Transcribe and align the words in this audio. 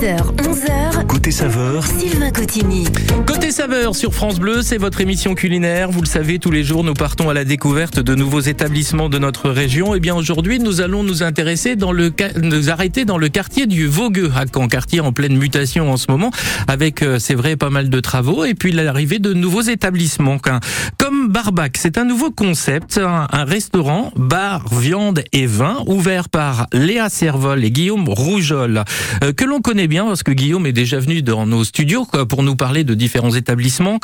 10h, 0.00 0.32
11h. 0.38 0.89
Côté 1.10 1.32
saveur, 1.32 1.84
Sylvain 1.84 2.30
Cotigny. 2.30 2.84
Côté 3.26 3.50
saveur 3.50 3.96
sur 3.96 4.14
France 4.14 4.38
Bleu, 4.38 4.62
c'est 4.62 4.78
votre 4.78 5.00
émission 5.00 5.34
culinaire. 5.34 5.90
Vous 5.90 6.02
le 6.02 6.06
savez, 6.06 6.38
tous 6.38 6.52
les 6.52 6.62
jours, 6.62 6.84
nous 6.84 6.94
partons 6.94 7.28
à 7.28 7.34
la 7.34 7.44
découverte 7.44 7.98
de 7.98 8.14
nouveaux 8.14 8.38
établissements 8.38 9.08
de 9.08 9.18
notre 9.18 9.50
région. 9.50 9.96
Et 9.96 9.98
bien 9.98 10.14
aujourd'hui, 10.14 10.60
nous 10.60 10.80
allons 10.80 11.02
nous 11.02 11.24
intéresser 11.24 11.74
dans 11.74 11.90
le, 11.90 12.12
nous 12.40 12.70
arrêter 12.70 13.04
dans 13.04 13.18
le 13.18 13.28
quartier 13.28 13.66
du 13.66 13.88
Vogueux 13.88 14.30
à 14.36 14.44
Caen, 14.46 14.68
quartier 14.68 15.00
en 15.00 15.12
pleine 15.12 15.36
mutation 15.36 15.90
en 15.90 15.96
ce 15.96 16.06
moment, 16.08 16.30
avec, 16.68 17.02
euh, 17.02 17.18
c'est 17.18 17.34
vrai, 17.34 17.56
pas 17.56 17.70
mal 17.70 17.90
de 17.90 17.98
travaux 17.98 18.44
et 18.44 18.54
puis 18.54 18.70
l'arrivée 18.70 19.18
de 19.18 19.32
nouveaux 19.32 19.62
établissements. 19.62 20.38
Comme 20.96 21.26
Barbac, 21.28 21.76
c'est 21.76 21.98
un 21.98 22.04
nouveau 22.04 22.30
concept, 22.30 22.98
un, 22.98 23.26
un 23.32 23.44
restaurant, 23.44 24.12
bar, 24.14 24.72
viande 24.72 25.24
et 25.32 25.46
vin, 25.46 25.82
ouvert 25.88 26.28
par 26.28 26.68
Léa 26.72 27.08
Servol 27.08 27.64
et 27.64 27.72
Guillaume 27.72 28.08
Rougeol, 28.08 28.84
euh, 29.24 29.32
que 29.32 29.44
l'on 29.44 29.60
connaît 29.60 29.88
bien 29.88 30.06
parce 30.06 30.22
que 30.22 30.30
Guillaume 30.30 30.66
est 30.66 30.72
déjà 30.72 30.99
venu 31.00 31.22
dans 31.22 31.46
nos 31.46 31.64
studios 31.64 32.06
pour 32.28 32.42
nous 32.42 32.56
parler 32.56 32.84
de 32.84 32.94
différents 32.94 33.34
établissements, 33.34 33.98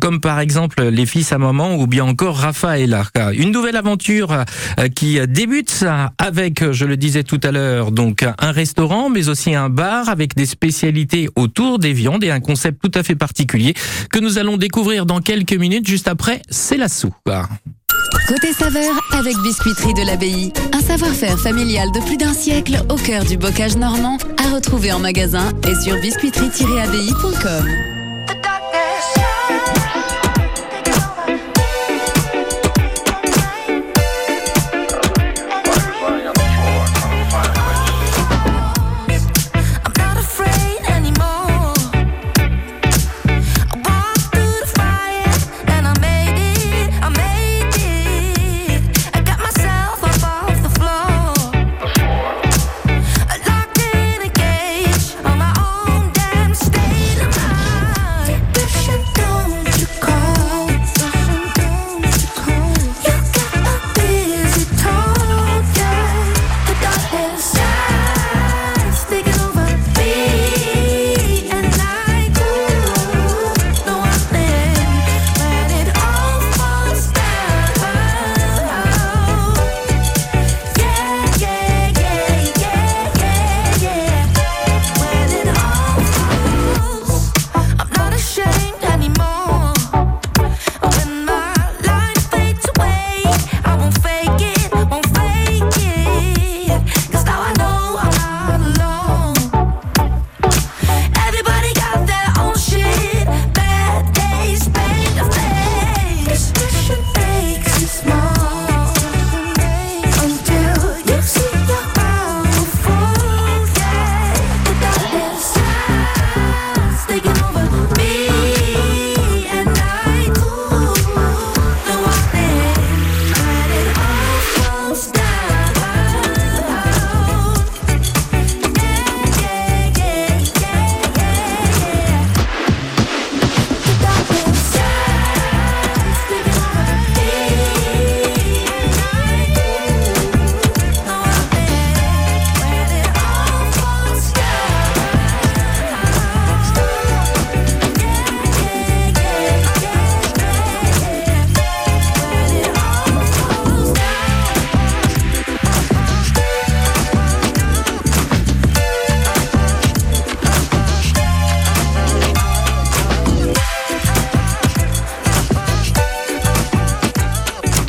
comme 0.00 0.20
par 0.20 0.40
exemple 0.40 0.82
les 0.84 1.06
fils 1.06 1.32
à 1.32 1.38
maman 1.38 1.76
ou 1.76 1.86
bien 1.86 2.04
encore 2.04 2.36
Raphaël. 2.36 2.96
quoi. 3.14 3.32
Une 3.34 3.50
nouvelle 3.50 3.76
aventure 3.76 4.32
euh, 4.32 4.88
qui 4.88 5.18
débute 5.28 5.84
avec, 6.18 6.72
je 6.72 6.84
le 6.84 6.96
disais 6.96 7.22
tout 7.22 7.40
à 7.42 7.52
l'heure, 7.52 7.92
donc 7.92 8.22
un 8.22 8.52
restaurant, 8.52 9.10
mais 9.10 9.28
aussi 9.28 9.54
un 9.54 9.68
bar 9.68 10.08
avec 10.08 10.34
des 10.34 10.46
spécialités 10.46 11.28
autour 11.36 11.78
des 11.78 11.92
viandes 11.92 12.24
et 12.24 12.30
un 12.30 12.40
concept 12.40 12.82
tout 12.82 12.98
à 12.98 13.02
fait 13.02 13.16
particulier 13.16 13.74
que 14.10 14.18
nous 14.18 14.38
allons 14.38 14.56
découvrir 14.56 15.06
dans 15.06 15.20
quelques 15.20 15.52
minutes. 15.52 15.86
Juste 15.86 16.08
après, 16.08 16.42
c'est 16.50 16.76
la 16.76 16.88
soupe. 16.88 17.14
Côté 18.28 18.52
saveur 18.52 19.00
avec 19.12 19.38
Biscuiterie 19.38 19.94
de 19.94 20.04
l'Abbaye. 20.04 20.52
Un 20.74 20.80
savoir-faire 20.80 21.38
familial 21.38 21.90
de 21.92 22.00
plus 22.00 22.18
d'un 22.18 22.34
siècle 22.34 22.76
au 22.90 22.96
cœur 22.96 23.24
du 23.24 23.38
bocage 23.38 23.78
normand 23.78 24.18
à 24.36 24.54
retrouver 24.54 24.92
en 24.92 24.98
magasin 24.98 25.50
et 25.66 25.74
sur 25.74 25.96
biscuiterie-abbaye.com. 25.96 27.97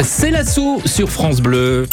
C'est 0.02 0.32
la 0.32 0.46
soupe 0.46 0.88
sur 0.88 1.10
France 1.10 1.42
Bleu. 1.42 1.86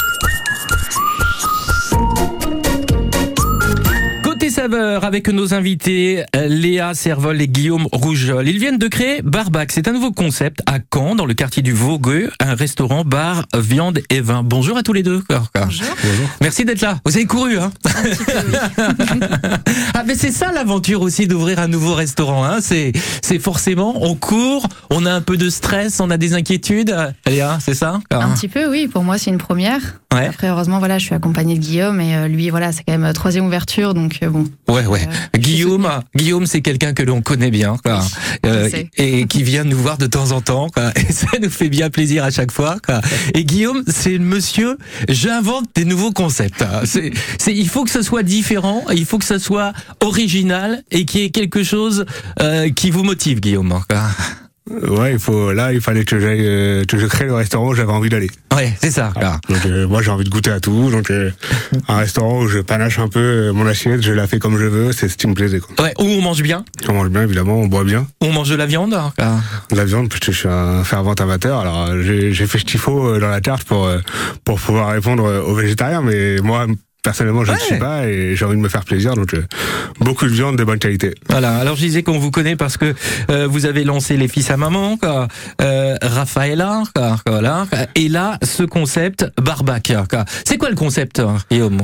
Avec 4.59 5.29
nos 5.29 5.53
invités 5.53 6.25
euh, 6.35 6.49
Léa 6.49 6.95
Servol 6.95 7.41
et 7.43 7.47
Guillaume 7.47 7.89
Rougeol. 7.93 8.49
Ils 8.49 8.59
viennent 8.59 8.79
de 8.79 8.89
créer 8.89 9.21
Barbac. 9.23 9.71
C'est 9.71 9.87
un 9.87 9.93
nouveau 9.93 10.13
concept 10.13 10.63
à 10.65 10.79
Caen, 10.93 11.15
dans 11.15 11.27
le 11.27 11.35
quartier 11.35 11.63
du 11.63 11.73
Vogueux, 11.73 12.31
un 12.41 12.55
restaurant, 12.55 13.05
bar, 13.05 13.45
viande 13.55 14.01
et 14.09 14.21
vin. 14.21 14.43
Bonjour 14.43 14.79
à 14.79 14.83
tous 14.83 14.95
les 14.95 15.03
deux. 15.03 15.23
Bonjour. 15.55 15.87
Merci 16.41 16.65
d'être 16.65 16.81
là. 16.81 16.99
Vous 17.05 17.17
avez 17.17 17.27
couru, 17.27 17.59
hein 17.59 17.71
Ah 19.95 20.05
mais 20.07 20.15
c'est 20.15 20.33
ça 20.33 20.51
l'aventure 20.53 21.03
aussi 21.03 21.27
d'ouvrir 21.27 21.59
un 21.59 21.69
nouveau 21.69 21.95
restaurant. 21.95 22.45
Hein. 22.45 22.59
C'est 22.63 22.93
c'est 23.23 23.39
forcément 23.39 23.95
on 24.03 24.15
court, 24.15 24.67
on 24.91 25.05
a 25.05 25.13
un 25.13 25.21
peu 25.21 25.37
de 25.37 25.51
stress, 25.51 26.01
on 26.01 26.11
a 26.11 26.17
des 26.17 26.33
inquiétudes. 26.33 26.97
Léa, 27.27 27.59
c'est 27.61 27.75
ça 27.75 28.01
Un 28.11 28.31
petit 28.31 28.49
peu, 28.49 28.71
oui. 28.71 28.89
Pour 28.89 29.05
moi, 29.05 29.19
c'est 29.19 29.31
une 29.31 29.39
première. 29.39 30.01
Ouais. 30.15 30.29
Après, 30.29 30.49
heureusement, 30.49 30.79
voilà, 30.79 30.99
je 30.99 31.05
suis 31.05 31.15
accompagnée 31.15 31.57
de 31.57 31.61
Guillaume 31.61 32.01
et 32.01 32.17
euh, 32.17 32.29
lui, 32.29 32.49
voilà, 32.49 32.73
c'est 32.73 32.85
quand 32.85 32.93
même 32.93 33.05
euh, 33.05 33.13
troisième 33.13 33.45
ouverture, 33.45 33.93
donc 33.93 34.21
bon. 34.25 34.46
Ouais, 34.69 34.87
ouais. 34.87 35.07
Euh, 35.07 35.39
Guillaume, 35.39 35.89
Guillaume, 36.15 36.47
c'est 36.47 36.61
quelqu'un 36.61 36.93
que 36.93 37.03
l'on 37.03 37.23
connaît 37.23 37.51
bien, 37.51 37.77
quoi. 37.83 38.03
Euh, 38.45 38.69
et 38.97 39.27
qui 39.27 39.43
vient 39.43 39.65
nous 39.65 39.79
voir 39.79 39.99
de 39.99 40.07
temps 40.07 40.33
en 40.33 40.41
temps, 40.41 40.69
quoi. 40.69 40.91
Et 40.97 41.13
ça 41.13 41.29
nous 41.41 41.51
fait 41.51 41.69
bien 41.69 41.91
plaisir 41.91 42.25
à 42.25 42.31
chaque 42.31 42.53
fois, 42.53 42.77
quoi. 42.85 43.01
Et 43.35 43.45
Guillaume, 43.45 43.83
c'est 43.87 44.13
le 44.13 44.25
monsieur. 44.25 44.77
J'invente 45.09 45.67
des 45.75 45.85
nouveaux 45.85 46.13
concepts. 46.13 46.65
C'est, 46.85 47.13
c'est, 47.39 47.55
il 47.55 47.69
faut 47.69 47.85
que 47.85 47.91
ce 47.91 48.03
soit 48.03 48.23
différent, 48.23 48.85
il 48.93 49.05
faut 49.05 49.19
que 49.19 49.25
ce 49.25 49.39
soit 49.39 49.73
original 50.01 50.83
et 50.91 51.05
qu'il 51.05 51.21
y 51.21 51.25
ait 51.25 51.31
quelque 51.31 51.63
chose 51.63 52.05
euh, 52.41 52.71
qui 52.71 52.91
vous 52.91 53.03
motive, 53.03 53.41
Guillaume. 53.41 53.81
quoi. 53.89 54.03
Ouais, 54.69 55.13
il 55.13 55.19
faut. 55.21 55.53
Là, 55.53 55.73
il 55.73 55.81
fallait 55.81 56.05
que 56.05 56.19
j'aille, 56.19 56.45
euh, 56.45 56.85
que 56.85 56.99
je 56.99 57.07
crée 57.07 57.27
le 57.27 57.35
restaurant 57.35 57.69
où 57.69 57.75
j'avais 57.75 57.93
envie 57.93 58.09
d'aller. 58.09 58.29
Ouais, 58.55 58.75
c'est 58.81 58.91
ça. 58.91 59.13
Donc 59.49 59.65
euh, 59.65 59.87
moi, 59.87 60.03
j'ai 60.03 60.11
envie 60.11 60.25
de 60.25 60.29
goûter 60.29 60.51
à 60.51 60.59
tout. 60.59 60.91
Donc 60.91 61.11
euh, 61.11 61.31
un 61.87 61.99
restaurant 61.99 62.41
où 62.43 62.49
je 62.49 62.59
panache 62.59 62.99
un 62.99 63.07
peu 63.09 63.21
euh, 63.21 63.53
mon 63.53 63.65
assiette, 63.67 64.03
je 64.03 64.13
la 64.13 64.27
fais 64.27 64.39
comme 64.41 64.59
je 64.59 64.65
veux, 64.65 64.91
c'est 64.93 65.09
ce 65.09 65.17
qui 65.17 65.29
me 65.29 65.35
plaisait. 65.35 65.61
Quoi. 65.61 65.85
Ouais, 65.85 65.95
où 66.01 66.05
on 66.05 66.21
mange 66.21 66.43
bien, 66.43 66.65
On 66.89 66.95
mange 66.95 67.11
bien, 67.11 67.23
évidemment, 67.23 67.59
on 67.61 67.67
boit 67.69 67.85
bien. 67.85 68.07
on 68.21 68.33
mange 68.33 68.49
de 68.51 68.57
la 68.57 68.67
viande. 68.67 68.91
quoi. 69.17 69.39
La 69.71 69.85
viande, 69.85 70.09
puisque 70.09 70.33
je 70.33 70.37
suis 70.39 70.49
un 70.49 70.83
fervent 70.83 71.15
amateur. 71.15 71.61
Alors 71.61 71.87
euh, 71.91 72.03
j'ai 72.03 72.47
fait 72.47 72.59
ce 72.59 72.65
qu'il 72.65 72.81
faut 72.81 73.07
euh, 73.07 73.21
dans 73.21 73.29
la 73.29 73.41
carte 73.41 73.65
pour 73.65 73.87
euh, 73.87 73.99
pour 74.45 74.59
pouvoir 74.59 74.91
répondre 74.91 75.25
euh, 75.27 75.43
aux 75.43 75.55
végétariens, 75.55 76.03
mais 76.03 76.39
moi. 76.43 76.67
Personnellement, 77.07 77.45
je 77.45 77.53
ne 77.53 77.57
Ouais. 77.57 77.63
suis 77.63 77.79
pas 77.79 78.09
et 78.09 78.35
j'ai 78.35 78.45
envie 78.45 78.57
de 78.57 78.61
me 78.61 78.69
faire 78.69 78.85
plaisir, 78.85 79.15
donc 79.15 79.33
euh, 79.35 79.45
beaucoup 80.01 80.25
de 80.25 80.31
viande 80.33 80.57
de 80.59 80.65
bonne 80.65 80.81
qualité. 80.81 81.15
Voilà. 81.31 81.57
Alors 81.59 81.77
je 81.77 81.83
disais 81.83 82.03
qu'on 82.03 82.19
vous 82.19 82.33
connaît 82.33 82.57
parce 82.57 82.77
que 82.77 82.95
euh, 83.31 83.47
vous 83.47 83.65
avez 83.65 83.85
lancé 83.85 84.17
les 84.17 84.27
fils 84.27 84.51
à 84.51 84.57
maman, 84.57 84.97
quoi. 84.97 85.29
Euh, 85.63 85.95
Raphaëla, 86.03 86.83
quoi, 86.97 87.17
voilà. 87.25 87.69
Et 87.95 88.09
là, 88.09 88.39
ce 88.43 88.65
concept 88.65 89.25
Barbac. 89.41 89.93
quoi. 90.11 90.25
C'est 90.45 90.59
quoi 90.59 90.69
le 90.69 90.75
concept, 90.75 91.21
hein, 91.21 91.37
Guillaume 91.49 91.81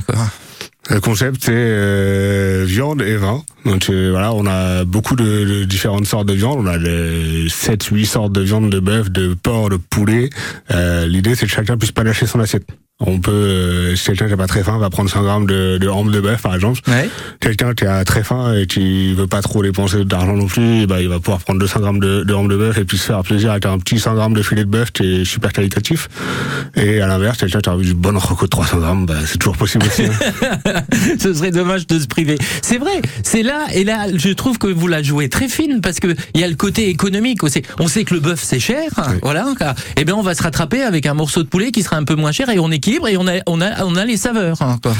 Le 0.90 1.00
concept, 1.00 1.44
c'est 1.44 1.52
euh, 1.54 2.64
viande 2.66 3.00
et 3.02 3.14
vin. 3.16 3.44
Donc 3.64 3.90
euh, 3.90 4.08
voilà, 4.10 4.32
on 4.34 4.44
a 4.46 4.84
beaucoup 4.84 5.14
de, 5.14 5.22
de 5.44 5.64
différentes 5.64 6.06
sortes 6.06 6.26
de 6.26 6.32
viande. 6.34 6.58
On 6.60 6.66
a 6.66 6.78
les 6.78 7.48
7 7.48 7.84
8 7.84 8.06
sortes 8.06 8.32
de 8.32 8.40
viande 8.40 8.70
de 8.70 8.80
bœuf, 8.80 9.08
de 9.08 9.34
porc, 9.34 9.70
de 9.70 9.76
poulet. 9.76 10.30
Euh, 10.72 11.06
L'idée 11.06 11.36
c'est 11.36 11.46
que 11.46 11.52
chacun 11.52 11.76
puisse 11.76 11.92
panacher 11.92 12.26
son 12.26 12.40
assiette. 12.40 12.66
On 13.04 13.18
peut, 13.20 13.30
euh, 13.32 13.96
si 13.96 14.04
quelqu'un 14.06 14.26
qui 14.26 14.30
n'a 14.32 14.36
pas 14.36 14.46
très 14.46 14.62
faim, 14.62 14.78
va 14.78 14.88
prendre 14.90 15.10
100 15.10 15.22
grammes 15.22 15.46
de, 15.46 15.78
de 15.78 15.88
hampe 15.88 16.10
de 16.10 16.20
bœuf 16.20 16.40
par 16.42 16.54
exemple. 16.54 16.80
Ouais. 16.88 17.08
Quelqu'un 17.40 17.74
qui 17.74 17.84
a 17.84 18.04
très 18.04 18.22
faim 18.22 18.54
et 18.54 18.66
qui 18.66 19.12
veut 19.14 19.26
pas 19.26 19.42
trop 19.42 19.62
dépenser 19.62 20.04
d'argent 20.04 20.34
non 20.36 20.46
plus, 20.46 20.82
eh 20.82 20.86
ben, 20.86 20.98
il 21.00 21.08
va 21.08 21.18
pouvoir 21.18 21.40
prendre 21.40 21.58
200 21.60 21.80
grammes 21.80 22.00
de, 22.00 22.22
de 22.24 22.34
hampe 22.34 22.48
de 22.50 22.56
bœuf 22.56 22.78
et 22.78 22.84
puis 22.84 22.98
se 22.98 23.04
faire 23.06 23.22
plaisir 23.22 23.50
avec 23.50 23.66
un 23.66 23.78
petit 23.78 23.98
100 23.98 24.14
grammes 24.14 24.34
de 24.34 24.42
filet 24.42 24.64
de 24.64 24.70
bœuf 24.70 24.90
qui 24.92 25.22
est 25.22 25.24
super 25.24 25.52
qualitatif. 25.52 26.08
Et 26.76 27.00
à 27.00 27.06
l'inverse, 27.06 27.38
quelqu'un 27.38 27.60
qui 27.60 27.68
a 27.68 27.72
envie 27.74 27.86
d'une 27.88 27.98
bonne 27.98 28.16
roco 28.16 28.44
de 28.46 28.50
300 28.50 28.78
grammes, 28.78 29.06
bah, 29.06 29.14
c'est 29.26 29.38
toujours 29.38 29.56
possible 29.56 29.84
aussi. 29.86 30.04
hein. 30.04 30.82
Ce 31.18 31.34
serait 31.34 31.50
dommage 31.50 31.86
de 31.86 31.98
se 31.98 32.06
priver. 32.06 32.38
C'est 32.62 32.78
vrai, 32.78 33.02
c'est 33.22 33.42
là, 33.42 33.66
et 33.74 33.84
là, 33.84 34.06
je 34.14 34.28
trouve 34.30 34.58
que 34.58 34.66
vous 34.68 34.86
la 34.88 35.02
jouez 35.02 35.28
très 35.28 35.48
fine 35.48 35.80
parce 35.80 35.98
que 36.00 36.14
il 36.34 36.40
y 36.40 36.44
a 36.44 36.48
le 36.48 36.54
côté 36.54 36.88
économique 36.88 37.42
aussi. 37.42 37.62
On 37.78 37.88
sait 37.88 38.04
que 38.04 38.14
le 38.14 38.20
bœuf 38.20 38.40
c'est 38.42 38.60
cher, 38.60 38.84
Oui. 38.96 39.18
voilà. 39.22 39.46
Et 39.96 40.04
bien 40.04 40.14
on 40.14 40.22
va 40.22 40.34
se 40.34 40.42
rattraper 40.42 40.82
avec 40.82 41.06
un 41.06 41.14
morceau 41.14 41.42
de 41.42 41.48
poulet 41.48 41.70
qui 41.72 41.82
sera 41.82 41.96
un 41.96 42.04
peu 42.04 42.14
moins 42.14 42.32
cher 42.32 42.48
et 42.50 42.58
on 42.58 42.70
équilibre 42.92 43.08
et 43.08 43.16
on 43.16 43.26
a, 43.28 43.40
on 43.46 43.60
a, 43.60 43.84
on 43.84 43.96
a 43.96 44.04
les 44.04 44.16
saveurs. 44.16 44.60
hein, 44.62 44.78
quoi. 44.82 44.92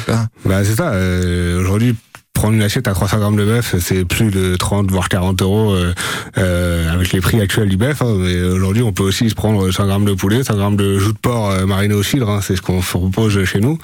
Bah 0.44 0.64
c'est 0.64 0.74
ça. 0.76 0.90
euh, 0.92 1.60
Aujourd'hui, 1.60 1.94
prendre 2.42 2.56
une 2.56 2.62
assiette 2.62 2.88
à 2.88 2.92
300 2.92 3.18
grammes 3.18 3.36
de 3.36 3.44
bœuf, 3.44 3.76
c'est 3.78 4.04
plus 4.04 4.32
de 4.32 4.56
30 4.56 4.90
voire 4.90 5.08
40 5.08 5.40
euros 5.42 5.74
euh, 5.74 5.94
euh, 6.38 6.92
avec 6.92 7.12
les 7.12 7.20
prix 7.20 7.40
actuels 7.40 7.68
du 7.68 7.76
bœuf. 7.76 8.02
hein. 8.02 8.16
mais 8.18 8.42
aujourd'hui, 8.42 8.82
on 8.82 8.92
peut 8.92 9.04
aussi 9.04 9.30
se 9.30 9.36
prendre 9.36 9.70
100 9.70 9.86
grammes 9.86 10.04
de 10.04 10.12
poulet, 10.12 10.42
100 10.42 10.56
grammes 10.56 10.76
de 10.76 10.98
jus 10.98 11.12
de 11.12 11.18
porc 11.22 11.50
euh, 11.52 11.66
mariné 11.66 11.94
au 11.94 12.02
cidre. 12.02 12.28
hein, 12.28 12.40
c'est 12.42 12.56
ce 12.56 12.60
qu'on 12.60 12.80
propose 12.80 13.44
chez 13.44 13.60
nous. 13.60 13.78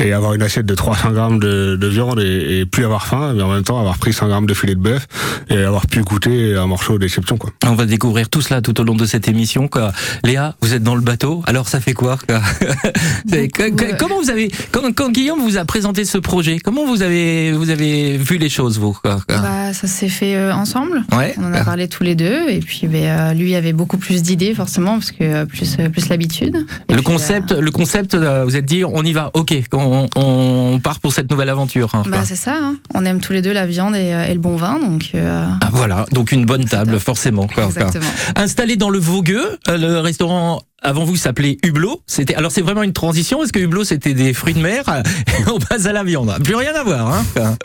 Et 0.00 0.12
avoir 0.12 0.34
une 0.34 0.42
assiette 0.42 0.66
de 0.66 0.74
300 0.74 1.12
grammes 1.12 1.38
de, 1.38 1.76
de 1.76 1.86
viande 1.86 2.18
et, 2.18 2.58
et 2.58 2.66
plus 2.66 2.84
avoir 2.84 3.06
faim, 3.06 3.32
mais 3.36 3.44
en 3.44 3.52
même 3.52 3.62
temps 3.62 3.78
avoir 3.78 3.96
pris 3.98 4.12
100 4.12 4.26
grammes 4.26 4.46
de 4.46 4.54
filet 4.54 4.74
de 4.74 4.80
bœuf 4.80 5.06
et 5.48 5.58
avoir 5.58 5.86
pu 5.86 6.00
goûter 6.02 6.56
un 6.56 6.66
morceau 6.66 6.98
d'exception. 6.98 7.36
quoi. 7.36 7.50
On 7.64 7.76
va 7.76 7.86
découvrir 7.86 8.28
tout 8.28 8.40
cela 8.40 8.60
tout 8.60 8.80
au 8.80 8.82
long 8.82 8.96
de 8.96 9.06
cette 9.06 9.28
émission. 9.28 9.68
Quoi. 9.68 9.92
Léa, 10.24 10.56
vous 10.62 10.74
êtes 10.74 10.82
dans 10.82 10.96
le 10.96 11.00
bateau. 11.00 11.44
Alors 11.46 11.68
ça 11.68 11.78
fait 11.78 11.94
quoi, 11.94 12.18
Comment 14.00 14.20
vous 14.20 14.30
avez 14.30 14.50
quand, 14.72 14.92
quand 14.96 15.12
Guillaume 15.12 15.40
vous 15.42 15.58
a 15.58 15.64
présenté 15.64 16.04
ce 16.04 16.18
projet 16.18 16.58
Comment 16.58 16.84
vous 16.86 17.02
avez 17.02 17.52
vous 17.52 17.70
avez 17.70 17.99
vu 18.18 18.38
les 18.38 18.48
choses 18.48 18.78
vous 18.78 18.92
Bah, 19.28 19.72
ça 19.72 19.86
s'est 19.86 20.08
fait 20.08 20.36
euh, 20.36 20.52
ensemble. 20.52 21.02
Ouais. 21.16 21.34
On 21.38 21.44
en 21.44 21.52
a 21.52 21.64
parlé 21.64 21.88
tous 21.88 22.02
les 22.02 22.14
deux. 22.14 22.48
Et 22.48 22.60
puis, 22.60 22.82
euh, 22.92 23.32
lui 23.32 23.54
avait 23.54 23.72
beaucoup 23.72 23.96
plus 23.98 24.22
d'idées, 24.22 24.54
forcément, 24.54 24.94
parce 24.94 25.12
que 25.12 25.22
euh, 25.24 25.46
plus, 25.46 25.76
plus 25.92 26.08
l'habitude. 26.08 26.56
Le 26.88 26.94
puis, 26.96 27.02
concept, 27.02 27.52
le 27.52 27.70
concept, 27.70 28.14
vous 28.14 28.56
êtes 28.56 28.64
dit, 28.64 28.84
on 28.84 29.02
y 29.02 29.12
va, 29.12 29.30
ok, 29.34 29.54
on, 29.72 30.08
on 30.16 30.80
part 30.82 31.00
pour 31.00 31.12
cette 31.12 31.30
nouvelle 31.30 31.48
aventure. 31.48 31.94
hein, 31.94 32.02
bah, 32.06 32.22
c'est 32.24 32.36
ça. 32.36 32.54
hein. 32.60 32.76
On 32.94 33.04
aime 33.04 33.20
tous 33.20 33.32
les 33.32 33.42
deux 33.42 33.52
la 33.52 33.66
viande 33.66 33.94
et, 33.96 34.08
et 34.28 34.34
le 34.34 34.40
bon 34.40 34.56
vin. 34.56 34.78
Donc, 34.78 35.12
Ah, 35.14 35.68
voilà, 35.72 36.06
donc 36.12 36.32
une 36.32 36.44
bonne 36.46 36.64
table, 36.64 36.98
forcément. 36.98 37.46
quoi, 37.46 37.64
quoi. 37.64 37.66
exactement. 37.66 38.10
Installé 38.36 38.76
dans 38.76 38.90
le 38.90 38.98
Vogueux, 38.98 39.58
le 39.68 39.98
restaurant 40.00 40.62
avant 40.82 41.04
vous 41.04 41.16
s'appelait 41.16 41.58
Hublot. 41.64 42.02
C'était 42.06 42.34
alors 42.34 42.50
c'est 42.50 42.62
vraiment 42.62 42.82
une 42.82 42.92
transition 42.92 43.38
parce 43.38 43.52
que 43.52 43.58
Hublot 43.58 43.84
c'était 43.84 44.14
des 44.14 44.32
fruits 44.32 44.54
de 44.54 44.60
mer 44.60 44.84
et 45.26 45.50
on 45.50 45.58
passe 45.58 45.86
à 45.86 45.92
la 45.92 46.04
viande. 46.04 46.34
Plus 46.42 46.54
rien 46.54 46.74
à 46.74 46.82
voir. 46.82 47.08
Hein 47.12 47.56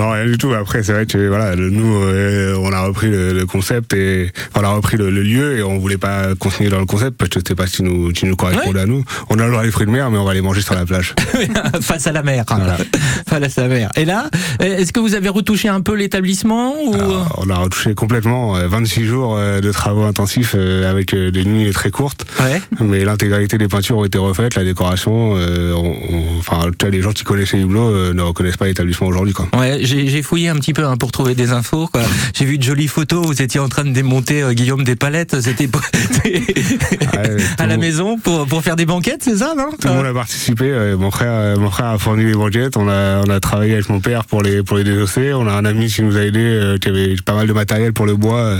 Non, 0.00 0.12
rien 0.12 0.24
du 0.24 0.38
tout. 0.38 0.52
Après, 0.54 0.82
c'est 0.82 0.92
vrai 0.94 1.04
que 1.04 1.28
voilà, 1.28 1.54
nous, 1.56 2.02
euh, 2.04 2.56
on 2.58 2.72
a 2.72 2.80
repris 2.80 3.08
le, 3.10 3.34
le 3.34 3.44
concept 3.44 3.92
et 3.92 4.30
on 4.54 4.64
a 4.64 4.68
repris 4.68 4.96
le, 4.96 5.10
le 5.10 5.22
lieu 5.22 5.58
et 5.58 5.62
on 5.62 5.78
voulait 5.78 5.98
pas 5.98 6.34
continuer 6.38 6.70
dans 6.70 6.78
le 6.78 6.86
concept 6.86 7.18
parce 7.18 7.28
que 7.28 7.38
c'était 7.40 7.54
pas 7.54 7.66
qui 7.66 7.82
nous, 7.82 8.10
qui 8.12 8.24
nous 8.24 8.34
correspondait 8.34 8.80
à 8.80 8.86
nous. 8.86 9.04
On 9.28 9.38
a 9.38 9.44
le 9.44 9.50
droit 9.50 9.62
les 9.62 9.70
fruits 9.70 9.84
de 9.86 9.90
mer, 9.90 10.10
mais 10.10 10.16
on 10.16 10.24
va 10.24 10.32
les 10.32 10.40
manger 10.40 10.62
sur 10.62 10.74
la 10.74 10.86
plage. 10.86 11.14
face 11.82 12.06
à 12.06 12.12
la 12.12 12.22
mer. 12.22 12.44
Voilà. 12.48 12.78
Face 13.28 13.58
à 13.58 13.62
la 13.62 13.68
mer. 13.68 13.90
Et 13.96 14.04
là, 14.06 14.30
euh, 14.62 14.78
est-ce 14.78 14.92
que 14.92 15.00
vous 15.00 15.14
avez 15.14 15.28
retouché 15.28 15.68
un 15.68 15.82
peu 15.82 15.94
l'établissement 15.94 16.74
ou? 16.82 16.94
Alors, 16.94 17.34
on 17.46 17.50
a 17.50 17.56
retouché 17.58 17.94
complètement 17.94 18.56
euh, 18.56 18.66
26 18.68 19.04
jours 19.04 19.36
euh, 19.36 19.60
de 19.60 19.70
travaux 19.70 20.02
intensifs 20.04 20.54
euh, 20.56 20.90
avec 20.90 21.12
euh, 21.14 21.30
des 21.30 21.44
nuits 21.44 21.70
très 21.72 21.90
courtes, 21.90 22.24
Ouais. 22.40 22.60
mais 22.80 23.04
l'intégralité 23.04 23.58
des 23.58 23.68
peintures 23.68 23.98
ont 23.98 24.04
été 24.04 24.18
refaites, 24.18 24.54
la 24.54 24.64
décoration. 24.64 25.34
euh, 25.36 25.74
on- 25.74 25.96
on- 26.10 26.20
Enfin, 26.40 26.70
tu 26.78 26.86
vois, 26.86 26.90
les 26.90 27.02
gens 27.02 27.12
qui 27.12 27.22
connaissaient 27.22 27.58
Hublot 27.60 27.90
euh, 27.90 28.14
ne 28.14 28.22
reconnaissent 28.22 28.56
pas 28.56 28.64
l'établissement 28.64 29.06
aujourd'hui, 29.08 29.34
quoi. 29.34 29.46
Ouais, 29.58 29.78
j'ai 29.90 30.22
fouillé 30.22 30.48
un 30.48 30.56
petit 30.56 30.72
peu 30.72 30.86
hein, 30.86 30.96
pour 30.96 31.10
trouver 31.12 31.34
des 31.34 31.52
infos. 31.52 31.88
J'ai 32.34 32.44
vu 32.44 32.58
de 32.58 32.62
jolies 32.62 32.88
photos. 32.88 33.26
Vous 33.26 33.42
étiez 33.42 33.60
en 33.60 33.68
train 33.68 33.84
de 33.84 33.90
démonter 33.90 34.42
euh, 34.42 34.52
Guillaume 34.52 34.84
des 34.84 34.96
palettes. 34.96 35.40
C'était 35.40 35.68
Ouais, 36.24 37.36
à 37.58 37.66
la 37.66 37.76
maison 37.76 38.18
pour 38.18 38.46
pour 38.46 38.62
faire 38.62 38.76
des 38.76 38.86
banquettes, 38.86 39.22
c'est 39.24 39.38
ça, 39.38 39.54
non 39.56 39.70
Tout 39.80 39.88
le 39.88 39.94
monde 39.94 40.06
a 40.06 40.14
participé. 40.14 40.94
mon 40.98 41.10
frère, 41.10 41.32
euh, 41.32 41.56
mon 41.56 41.70
frère 41.70 41.86
a 41.86 41.98
fourni 41.98 42.24
les 42.24 42.34
banquettes. 42.34 42.76
On 42.76 42.88
a, 42.88 43.22
on 43.26 43.30
a 43.30 43.40
travaillé 43.40 43.74
avec 43.74 43.88
mon 43.88 44.00
père 44.00 44.24
pour 44.24 44.42
les, 44.42 44.62
pour 44.62 44.76
les 44.76 44.84
désosser. 44.84 45.32
On 45.32 45.46
a 45.46 45.52
un 45.52 45.64
ami 45.64 45.88
qui 45.88 46.02
nous 46.02 46.16
a 46.16 46.22
aidé, 46.22 46.40
euh, 46.40 46.78
qui 46.78 46.88
avait 46.88 47.16
pas 47.24 47.34
mal 47.34 47.46
de 47.46 47.52
matériel 47.52 47.92
pour 47.92 48.06
le 48.06 48.16
bois, 48.16 48.56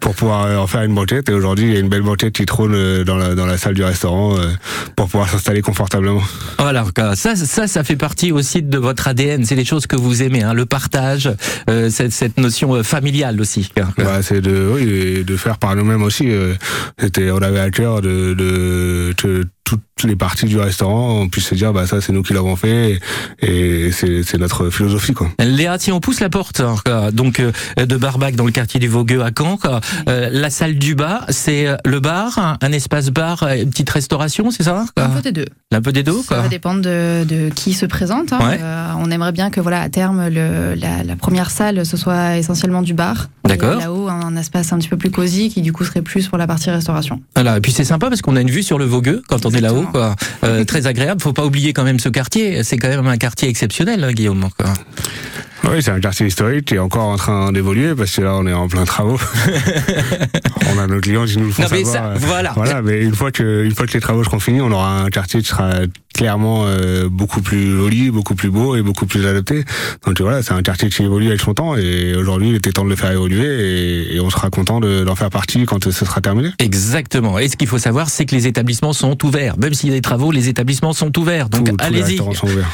pour 0.00 0.14
pouvoir 0.14 0.60
en 0.60 0.66
faire 0.66 0.82
une 0.82 0.94
banquette. 0.94 1.28
Et 1.28 1.32
aujourd'hui, 1.32 1.66
il 1.66 1.74
y 1.74 1.76
a 1.76 1.80
une 1.80 1.88
belle 1.88 2.02
banquette 2.02 2.34
qui 2.34 2.46
trône 2.46 3.04
dans 3.04 3.16
la, 3.16 3.34
dans 3.34 3.46
la 3.46 3.58
salle 3.58 3.74
du 3.74 3.84
restaurant 3.84 4.36
pour 4.96 5.06
pouvoir 5.08 5.28
s'installer 5.28 5.62
confortablement. 5.62 6.22
Voilà, 6.58 6.84
ça, 7.14 7.36
ça, 7.36 7.66
ça 7.66 7.84
fait 7.84 7.96
partie 7.96 8.32
aussi 8.32 8.62
de 8.62 8.78
votre 8.78 9.08
ADN. 9.08 9.44
C'est 9.44 9.54
les 9.54 9.64
choses 9.64 9.86
que 9.86 9.96
vous 9.96 10.22
aimez, 10.22 10.42
hein, 10.42 10.54
le 10.58 10.66
partage, 10.66 11.30
euh, 11.70 11.88
cette, 11.88 12.12
cette 12.12 12.36
notion 12.36 12.74
euh, 12.74 12.82
familiale 12.82 13.40
aussi. 13.40 13.70
Bah, 13.96 14.20
c'est 14.22 14.40
de, 14.42 14.70
oui, 14.74 15.24
de 15.24 15.36
faire 15.36 15.56
par 15.58 15.74
nous-mêmes 15.76 16.02
aussi. 16.02 16.28
euh, 16.28 16.54
C'était, 16.98 17.30
on 17.30 17.38
avait 17.40 17.60
à 17.60 17.70
cœur 17.70 18.02
de, 18.02 18.34
de, 18.34 19.14
que 19.16 19.44
toutes 19.68 19.82
les 20.04 20.16
parties 20.16 20.46
du 20.46 20.58
restaurant, 20.58 21.20
on 21.20 21.28
puisse 21.28 21.46
se 21.46 21.54
dire, 21.54 21.72
bah 21.72 21.86
ça, 21.86 22.00
c'est 22.00 22.12
nous 22.12 22.22
qui 22.22 22.32
l'avons 22.32 22.56
fait, 22.56 23.00
et 23.40 23.90
c'est, 23.92 24.22
c'est 24.22 24.38
notre 24.38 24.70
philosophie, 24.70 25.12
quoi. 25.12 25.28
Léa, 25.38 25.78
si 25.78 25.92
on 25.92 26.00
pousse 26.00 26.20
la 26.20 26.30
porte, 26.30 26.60
hein, 26.60 26.76
donc 27.12 27.40
euh, 27.40 27.52
de 27.84 27.96
Barbac 27.96 28.34
dans 28.34 28.46
le 28.46 28.52
quartier 28.52 28.80
du 28.80 28.88
Vogueux 28.88 29.22
à 29.22 29.30
Caen, 29.36 29.56
quoi, 29.56 29.80
euh, 30.08 30.28
la 30.32 30.50
salle 30.50 30.76
du 30.78 30.94
bas, 30.94 31.26
c'est 31.28 31.66
euh, 31.66 31.76
le 31.84 32.00
bar, 32.00 32.38
un, 32.38 32.56
un 32.62 32.72
espace 32.72 33.10
bar, 33.10 33.42
une 33.48 33.70
petite 33.70 33.90
restauration, 33.90 34.50
c'est 34.50 34.62
ça 34.62 34.86
quoi? 34.96 35.04
Un 35.04 35.08
peu 35.10 35.22
des 35.22 35.32
deux. 35.32 35.46
Un 35.74 35.82
peu 35.82 35.92
des 35.92 36.02
deux, 36.02 36.18
Ça 36.22 36.28
quoi. 36.28 36.40
va 36.42 36.48
dépendre 36.48 36.80
de, 36.80 37.24
de 37.24 37.50
qui 37.54 37.74
se 37.74 37.84
présente. 37.84 38.32
hein. 38.32 38.38
Ouais. 38.40 38.58
Euh, 38.60 38.86
on 38.98 39.10
aimerait 39.10 39.32
bien 39.32 39.50
que, 39.50 39.60
voilà, 39.60 39.82
à 39.82 39.88
terme, 39.90 40.28
le, 40.28 40.74
la, 40.74 41.02
la 41.04 41.16
première 41.16 41.50
salle, 41.50 41.84
ce 41.84 41.96
soit 41.96 42.36
essentiellement 42.38 42.80
du 42.82 42.94
bar. 42.94 43.28
D'accord. 43.44 43.78
Et 43.78 43.82
Là-haut, 43.84 44.08
un, 44.08 44.20
un 44.20 44.36
espace 44.36 44.72
un 44.72 44.78
petit 44.78 44.88
peu 44.88 44.96
plus 44.96 45.10
cosy 45.10 45.48
qui, 45.50 45.60
du 45.62 45.72
coup, 45.72 45.84
serait 45.84 46.02
plus 46.02 46.28
pour 46.28 46.38
la 46.38 46.46
partie 46.46 46.70
restauration. 46.70 47.20
Voilà, 47.34 47.56
et 47.56 47.60
puis 47.60 47.72
c'est 47.72 47.84
sympa 47.84 48.08
parce 48.08 48.22
qu'on 48.22 48.36
a 48.36 48.40
une 48.40 48.50
vue 48.50 48.62
sur 48.62 48.78
le 48.78 48.84
Vogueux 48.84 49.22
quand 49.28 49.44
on 49.46 49.50
est 49.50 49.57
là-haut, 49.60 49.86
quoi. 49.92 50.14
Euh, 50.44 50.64
très 50.64 50.86
agréable. 50.86 51.20
Faut 51.20 51.32
pas 51.32 51.44
oublier 51.44 51.72
quand 51.72 51.84
même 51.84 52.00
ce 52.00 52.08
quartier. 52.08 52.62
C'est 52.64 52.76
quand 52.76 52.88
même 52.88 53.06
un 53.06 53.16
quartier 53.16 53.48
exceptionnel, 53.48 54.04
hein, 54.04 54.12
Guillaume. 54.12 54.48
Quoi. 54.56 54.72
Oui, 55.64 55.82
c'est 55.82 55.90
un 55.90 56.00
quartier 56.00 56.26
historique 56.26 56.66
qui 56.66 56.74
est 56.74 56.78
encore 56.78 57.06
en 57.08 57.16
train 57.16 57.52
d'évoluer 57.52 57.94
parce 57.94 58.14
que 58.14 58.22
là, 58.22 58.34
on 58.36 58.46
est 58.46 58.52
en 58.52 58.68
plein 58.68 58.84
travaux. 58.84 59.18
on 60.74 60.78
a 60.78 60.86
nos 60.86 61.00
clients 61.00 61.24
qui 61.24 61.38
nous 61.38 61.46
le 61.46 61.52
font 61.52 61.62
Non, 61.62 61.68
mais 61.70 61.84
savoir. 61.84 62.18
ça, 62.18 62.26
voilà. 62.26 62.52
Voilà, 62.54 62.82
mais 62.82 63.02
une 63.02 63.14
fois 63.14 63.32
que, 63.32 63.64
une 63.64 63.74
fois 63.74 63.86
que 63.86 63.92
les 63.92 64.00
travaux 64.00 64.24
seront 64.24 64.40
finis, 64.40 64.60
on 64.60 64.70
aura 64.70 65.02
un 65.02 65.10
quartier 65.10 65.40
qui 65.42 65.48
sera 65.48 65.80
clairement 66.18 66.64
euh, 66.66 67.08
beaucoup 67.08 67.42
plus 67.42 67.76
joli, 67.76 68.10
beaucoup 68.10 68.34
plus 68.34 68.50
beau 68.50 68.74
et 68.74 68.82
beaucoup 68.82 69.06
plus 69.06 69.24
adapté. 69.24 69.64
Donc 70.04 70.20
voilà, 70.20 70.42
c'est 70.42 70.52
un 70.52 70.62
quartier 70.62 70.88
qui 70.88 71.04
évolue 71.04 71.28
avec 71.28 71.40
son 71.40 71.54
temps 71.54 71.76
et 71.76 72.16
aujourd'hui, 72.16 72.48
il 72.48 72.56
était 72.56 72.72
temps 72.72 72.84
de 72.84 72.90
le 72.90 72.96
faire 72.96 73.12
évoluer 73.12 73.46
et, 73.46 74.16
et 74.16 74.20
on 74.20 74.28
sera 74.28 74.50
content 74.50 74.80
de- 74.80 75.04
d'en 75.04 75.14
faire 75.14 75.30
partie 75.30 75.64
quand 75.64 75.84
ce 75.84 76.04
sera 76.04 76.20
terminé. 76.20 76.50
Exactement. 76.58 77.38
Et 77.38 77.48
ce 77.48 77.56
qu'il 77.56 77.68
faut 77.68 77.78
savoir, 77.78 78.10
c'est 78.10 78.26
que 78.26 78.34
les 78.34 78.48
établissements 78.48 78.92
sont 78.92 79.16
ouverts. 79.24 79.56
Même 79.58 79.74
s'il 79.74 79.90
y 79.90 79.92
a 79.92 79.94
des 79.94 80.00
travaux, 80.02 80.32
les 80.32 80.48
établissements 80.48 80.92
sont 80.92 81.16
ouverts. 81.16 81.48
Donc 81.50 81.68
allez-y. 81.78 82.20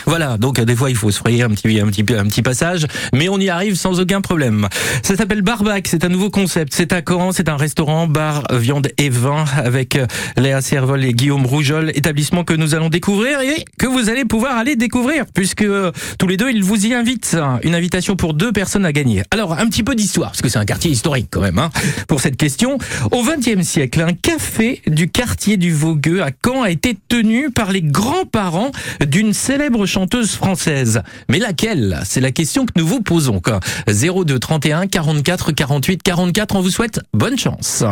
Voilà, 0.06 0.38
donc 0.38 0.58
des 0.58 0.74
fois 0.74 0.88
il 0.88 0.96
faut 0.96 1.10
se 1.10 1.18
frayer 1.18 1.42
un 1.42 1.50
petit, 1.50 1.78
un 1.80 1.86
petit, 1.88 2.04
un 2.16 2.24
petit 2.24 2.40
passage, 2.40 2.86
mais 3.12 3.28
on 3.28 3.38
y 3.38 3.50
arrive 3.50 3.74
sans 3.74 4.00
aucun 4.00 4.22
problème. 4.22 4.68
Ça 5.02 5.16
s'appelle 5.16 5.42
Barbac, 5.42 5.86
c'est 5.86 6.06
un 6.06 6.08
nouveau 6.08 6.30
concept. 6.30 6.72
C'est 6.74 6.94
à 6.94 7.02
Caen, 7.06 7.32
c'est 7.32 7.50
un 7.50 7.58
restaurant, 7.58 8.06
bar, 8.06 8.44
viande 8.54 8.88
et 8.96 9.10
vin 9.10 9.44
avec 9.58 9.96
euh, 9.96 10.06
Léa 10.38 10.62
Servol 10.62 11.04
et 11.04 11.12
Guillaume 11.12 11.44
Roujol, 11.44 11.90
établissement 11.94 12.42
que 12.42 12.54
nous 12.54 12.74
allons 12.74 12.88
découvrir 12.88 13.33
que 13.78 13.86
vous 13.86 14.08
allez 14.08 14.24
pouvoir 14.24 14.56
aller 14.56 14.76
découvrir 14.76 15.24
puisque 15.32 15.62
euh, 15.62 15.92
tous 16.18 16.26
les 16.26 16.36
deux 16.36 16.50
ils 16.50 16.62
vous 16.62 16.86
y 16.86 16.94
invitent. 16.94 17.36
Une 17.62 17.74
invitation 17.74 18.16
pour 18.16 18.34
deux 18.34 18.52
personnes 18.52 18.84
à 18.84 18.92
gagner. 18.92 19.22
Alors 19.30 19.52
un 19.58 19.66
petit 19.66 19.82
peu 19.82 19.94
d'histoire 19.94 20.30
parce 20.30 20.42
que 20.42 20.48
c'est 20.48 20.58
un 20.58 20.64
quartier 20.64 20.90
historique 20.90 21.28
quand 21.30 21.40
même 21.40 21.58
hein, 21.58 21.70
pour 22.08 22.20
cette 22.20 22.36
question. 22.36 22.78
Au 23.10 23.22
XXe 23.22 23.62
siècle, 23.66 24.00
un 24.00 24.12
café 24.12 24.82
du 24.86 25.08
quartier 25.08 25.56
du 25.56 25.72
Vogueux 25.72 26.22
à 26.22 26.30
Caen 26.44 26.62
a 26.62 26.70
été 26.70 26.96
tenu 27.08 27.50
par 27.50 27.72
les 27.72 27.82
grands-parents 27.82 28.70
d'une 29.06 29.32
célèbre 29.32 29.86
chanteuse 29.86 30.32
française. 30.32 31.02
Mais 31.28 31.38
laquelle? 31.38 32.00
C'est 32.04 32.20
la 32.20 32.32
question 32.32 32.66
que 32.66 32.72
nous 32.76 32.86
vous 32.86 33.00
posons. 33.00 33.40
Quoi. 33.40 33.60
02 33.88 34.38
31 34.38 34.86
44 34.86 35.52
48 35.52 36.02
44. 36.02 36.56
On 36.56 36.60
vous 36.60 36.70
souhaite 36.70 37.00
bonne 37.12 37.38
chance. 37.38 37.84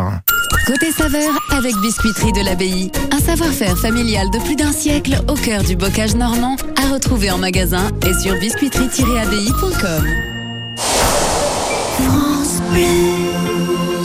Côté 0.67 0.93
saveur 0.93 1.33
avec 1.51 1.75
Biscuiterie 1.79 2.33
de 2.33 2.45
l'Abbaye. 2.45 2.93
Un 3.11 3.19
savoir-faire 3.19 3.77
familial 3.77 4.31
de 4.31 4.39
plus 4.39 4.55
d'un 4.55 4.73
siècle 4.73 5.21
au 5.29 5.35
cœur 5.35 5.65
du 5.65 5.75
bocage 5.75 6.15
normand 6.15 6.57
à 6.77 6.93
retrouver 6.93 7.33
en 7.33 7.39
magasin 7.39 7.91
et 8.07 8.15
sur 8.23 8.35
biscuiterie-abbaye.com. 8.37 10.07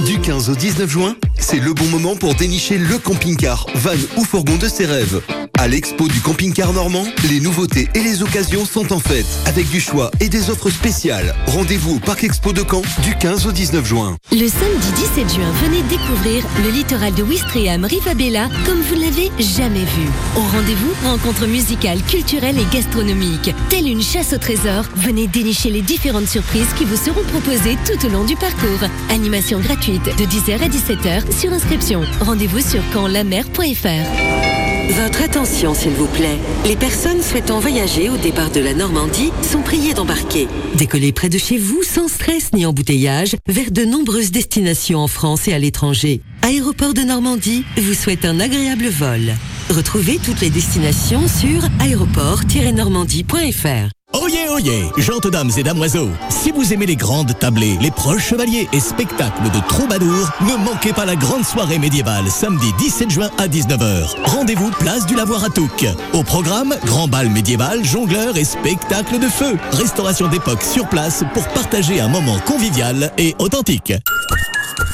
Du 0.05 0.16
15 0.27 0.49
au 0.49 0.55
19 0.55 0.89
juin, 0.89 1.15
c'est 1.39 1.57
le 1.61 1.73
bon 1.73 1.85
moment 1.85 2.17
pour 2.17 2.35
dénicher 2.35 2.77
le 2.77 2.97
camping-car, 2.97 3.65
van 3.75 3.91
ou 4.17 4.25
fourgon 4.25 4.57
de 4.57 4.67
ses 4.67 4.85
rêves. 4.85 5.21
À 5.57 5.69
l'expo 5.69 6.07
du 6.09 6.19
camping-car 6.19 6.73
normand, 6.73 7.05
les 7.29 7.39
nouveautés 7.39 7.87
et 7.95 8.01
les 8.03 8.21
occasions 8.21 8.65
sont 8.65 8.91
en 8.91 8.99
fête, 8.99 9.25
avec 9.45 9.69
du 9.69 9.79
choix 9.79 10.11
et 10.19 10.27
des 10.27 10.49
offres 10.49 10.69
spéciales. 10.69 11.33
Rendez-vous 11.47 11.95
au 11.95 11.99
Parc 11.99 12.25
Expo 12.25 12.51
de 12.51 12.61
Caen 12.69 12.81
du 13.03 13.15
15 13.15 13.47
au 13.47 13.51
19 13.53 13.85
juin. 13.85 14.17
Le 14.33 14.47
samedi 14.49 14.91
17 15.15 15.33
juin, 15.33 15.51
venez 15.63 15.81
découvrir 15.83 16.45
le 16.63 16.71
littoral 16.71 17.13
de 17.15 17.23
Ouistreham 17.23 17.85
Rivabella 17.85 18.49
comme 18.65 18.81
vous 18.81 18.95
ne 18.95 19.05
l'avez 19.05 19.31
jamais 19.39 19.85
vu. 19.85 20.07
Au 20.35 20.41
rendez-vous, 20.41 20.93
rencontres 21.05 21.47
musicales, 21.47 22.03
culturelles 22.03 22.59
et 22.59 22.75
gastronomiques. 22.75 23.55
Telle 23.69 23.87
une 23.87 24.03
chasse 24.03 24.33
au 24.33 24.37
trésor, 24.37 24.83
venez 24.97 25.27
dénicher 25.27 25.71
les 25.71 25.81
différentes 25.81 26.27
surprises 26.27 26.73
qui 26.77 26.83
vous 26.83 26.97
seront 26.97 27.23
proposées 27.23 27.77
tout 27.85 28.05
au 28.05 28.09
long 28.09 28.25
du 28.25 28.35
parcours. 28.35 28.87
Animation 29.09 29.59
gratuite 29.59 30.16
de 30.17 30.23
10h 30.23 30.63
à 30.63 30.67
17h 30.67 31.31
sur 31.31 31.53
inscription. 31.53 32.01
Rendez-vous 32.21 32.61
sur 32.61 32.81
campslamer.fr. 32.91 34.89
Votre 34.89 35.21
attention, 35.21 35.75
s'il 35.75 35.91
vous 35.91 36.07
plaît. 36.07 36.39
Les 36.65 36.75
personnes 36.75 37.21
souhaitant 37.21 37.59
voyager 37.59 38.09
au 38.09 38.17
départ 38.17 38.49
de 38.49 38.59
la 38.59 38.73
Normandie 38.73 39.31
sont 39.43 39.61
priées 39.61 39.93
d'embarquer. 39.93 40.47
Décollez 40.75 41.11
près 41.11 41.29
de 41.29 41.37
chez 41.37 41.57
vous 41.57 41.83
sans 41.83 42.07
stress 42.07 42.51
ni 42.53 42.65
embouteillage 42.65 43.35
vers 43.47 43.69
de 43.71 43.85
nombreuses 43.85 44.31
destinations 44.31 44.97
en 44.99 45.07
France 45.07 45.47
et 45.47 45.53
à 45.53 45.59
l'étranger. 45.59 46.21
Aéroport 46.41 46.95
de 46.95 47.01
Normandie 47.01 47.63
vous 47.77 47.93
souhaite 47.93 48.25
un 48.25 48.39
agréable 48.39 48.87
vol. 48.87 49.35
Retrouvez 49.69 50.17
toutes 50.17 50.41
les 50.41 50.49
destinations 50.49 51.27
sur 51.27 51.61
aéroport-normandie.fr. 51.79 53.96
Oyez, 54.13 54.47
oyez, 54.49 54.89
gentes 54.97 55.27
dames 55.27 55.51
et 55.57 55.63
damoiseaux, 55.63 56.09
si 56.29 56.51
vous 56.51 56.73
aimez 56.73 56.85
les 56.85 56.95
grandes 56.95 57.37
tablées, 57.39 57.77
les 57.81 57.91
proches 57.91 58.29
chevaliers 58.29 58.67
et 58.71 58.79
spectacles 58.79 59.51
de 59.53 59.59
troubadours, 59.67 60.29
ne 60.41 60.55
manquez 60.63 60.93
pas 60.93 61.05
la 61.05 61.17
grande 61.17 61.43
soirée 61.43 61.77
médiévale 61.77 62.29
samedi 62.29 62.71
17 62.79 63.09
juin 63.11 63.29
à 63.37 63.47
19h. 63.47 64.15
Rendez-vous 64.23 64.71
place 64.79 65.05
du 65.05 65.15
Lavoir 65.15 65.43
à 65.43 65.49
Touques. 65.49 65.85
Au 66.13 66.23
programme, 66.23 66.73
grand 66.85 67.09
bal 67.09 67.29
médiéval, 67.29 67.83
jongleur 67.83 68.37
et 68.37 68.45
spectacle 68.45 69.19
de 69.19 69.27
feu. 69.27 69.57
Restauration 69.71 70.29
d'époque 70.29 70.63
sur 70.63 70.87
place 70.87 71.23
pour 71.33 71.45
partager 71.49 71.99
un 71.99 72.07
moment 72.07 72.39
convivial 72.45 73.11
et 73.17 73.35
authentique. 73.39 73.91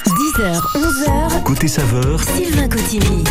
10h, 0.08 0.60
11h, 0.76 1.44
Côté 1.44 1.68
saveur, 1.68 2.20
Sylvain 2.36 2.68
Cotigny. 2.68 3.24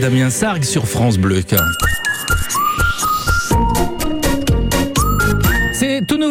Damien 0.00 0.30
Sargue 0.30 0.64
sur 0.64 0.86
France 0.86 1.18
Bleu. 1.18 1.42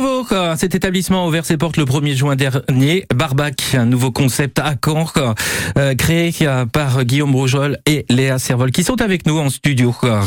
Nouveau, 0.07 0.23
quoi. 0.23 0.55
Cet 0.57 0.73
établissement 0.75 1.25
a 1.25 1.27
ouvert 1.27 1.45
ses 1.45 1.57
portes 1.57 1.77
le 1.77 1.83
1er 1.85 2.15
juin 2.15 2.35
dernier. 2.35 3.05
Barbac, 3.13 3.75
un 3.75 3.85
nouveau 3.85 4.11
concept 4.11 4.59
à 4.59 4.73
Caen, 4.83 5.05
quoi. 5.05 5.35
Euh, 5.77 5.95
créé 5.95 6.33
par 6.71 7.03
Guillaume 7.03 7.31
Brojol 7.31 7.77
et 7.85 8.05
Léa 8.09 8.39
Servol, 8.39 8.71
qui 8.71 8.83
sont 8.83 9.01
avec 9.01 9.25
nous 9.25 9.37
en 9.37 9.49
studio. 9.49 9.91
quoi. 9.91 10.21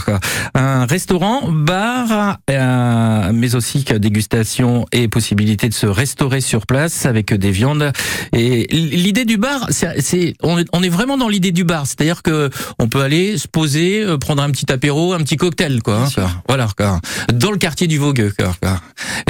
Un 0.54 0.84
restaurant, 0.86 1.50
bar, 1.50 2.38
euh, 2.50 3.30
mais 3.32 3.54
aussi 3.54 3.84
dégustation 3.98 4.86
et 4.92 5.08
possibilité 5.08 5.68
de 5.68 5.74
se 5.74 5.86
restaurer 5.86 6.40
sur 6.40 6.66
place 6.66 7.06
avec 7.06 7.32
des 7.32 7.50
viandes. 7.50 7.92
Et 8.34 8.66
l'idée 8.70 9.24
du 9.24 9.36
bar, 9.38 9.66
c'est, 9.70 10.34
on, 10.42 10.58
est, 10.58 10.66
on 10.72 10.82
est 10.82 10.88
vraiment 10.88 11.16
dans 11.16 11.28
l'idée 11.28 11.52
du 11.52 11.64
bar, 11.64 11.86
c'est-à-dire 11.86 12.22
que 12.22 12.50
on 12.78 12.88
peut 12.88 13.00
aller 13.00 13.38
se 13.38 13.48
poser, 13.48 14.02
euh, 14.02 14.18
prendre 14.18 14.42
un 14.42 14.50
petit 14.50 14.70
apéro, 14.70 15.12
un 15.14 15.18
petit 15.18 15.36
cocktail, 15.36 15.80
quoi. 15.82 16.02
hein, 16.04 16.08
quoi. 16.14 16.30
Voilà, 16.48 16.68
quoi. 16.76 17.00
Dans 17.32 17.50
le 17.50 17.58
quartier 17.58 17.86
du 17.86 17.98
Vogueux, 17.98 18.32
quoi. 18.38 18.54
quoi. 18.60 18.80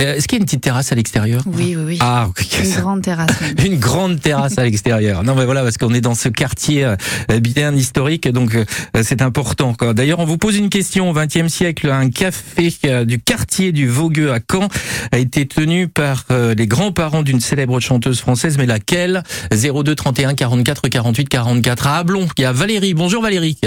Euh, 0.01 0.19
une 0.41 0.47
petite 0.47 0.63
terrasse 0.63 0.91
à 0.91 0.95
l'extérieur 0.95 1.43
Oui, 1.47 1.77
oui, 1.77 1.85
oui. 1.87 1.99
Ah, 2.01 2.27
ok. 2.29 2.47
Une 2.65 2.71
grande 2.81 3.03
terrasse. 3.03 3.41
même. 3.41 3.55
Une 3.67 3.79
grande 3.79 4.21
terrasse 4.21 4.57
à 4.59 4.65
l'extérieur. 4.65 5.23
Non, 5.23 5.35
mais 5.35 5.45
voilà, 5.45 5.63
parce 5.63 5.77
qu'on 5.77 5.93
est 5.93 6.01
dans 6.01 6.15
ce 6.15 6.29
quartier 6.31 6.85
euh, 6.85 6.97
bien 7.41 7.75
historique, 7.75 8.27
donc 8.29 8.55
euh, 8.55 8.65
c'est 9.03 9.21
important. 9.23 9.75
quoi. 9.75 9.93
D'ailleurs, 9.93 10.19
on 10.19 10.25
vous 10.25 10.39
pose 10.39 10.57
une 10.57 10.71
question. 10.71 11.11
Au 11.11 11.13
XXe 11.13 11.49
siècle, 11.49 11.91
un 11.91 12.09
café 12.09 12.73
euh, 12.87 13.05
du 13.05 13.19
quartier 13.21 13.73
du 13.73 13.87
Vogueux 13.87 14.33
à 14.33 14.39
Caen 14.51 14.69
a 15.13 15.19
été 15.19 15.47
tenu 15.47 15.89
par 15.89 16.25
euh, 16.31 16.55
les 16.55 16.67
grands-parents 16.67 17.23
d'une 17.23 17.41
célèbre 17.41 17.79
chanteuse 17.81 18.21
française, 18.21 18.57
mais 18.57 18.67
laquelle? 18.67 19.23
02 19.53 19.95
31 19.95 20.35
44 20.35 20.89
48 20.89 21.29
44 21.29 21.87
à 21.87 21.97
Ablon. 21.99 22.27
Il 22.39 22.43
y 22.43 22.45
a 22.47 22.53
Valérie. 22.53 22.95
Bonjour 22.95 23.23
Valérie. 23.23 23.59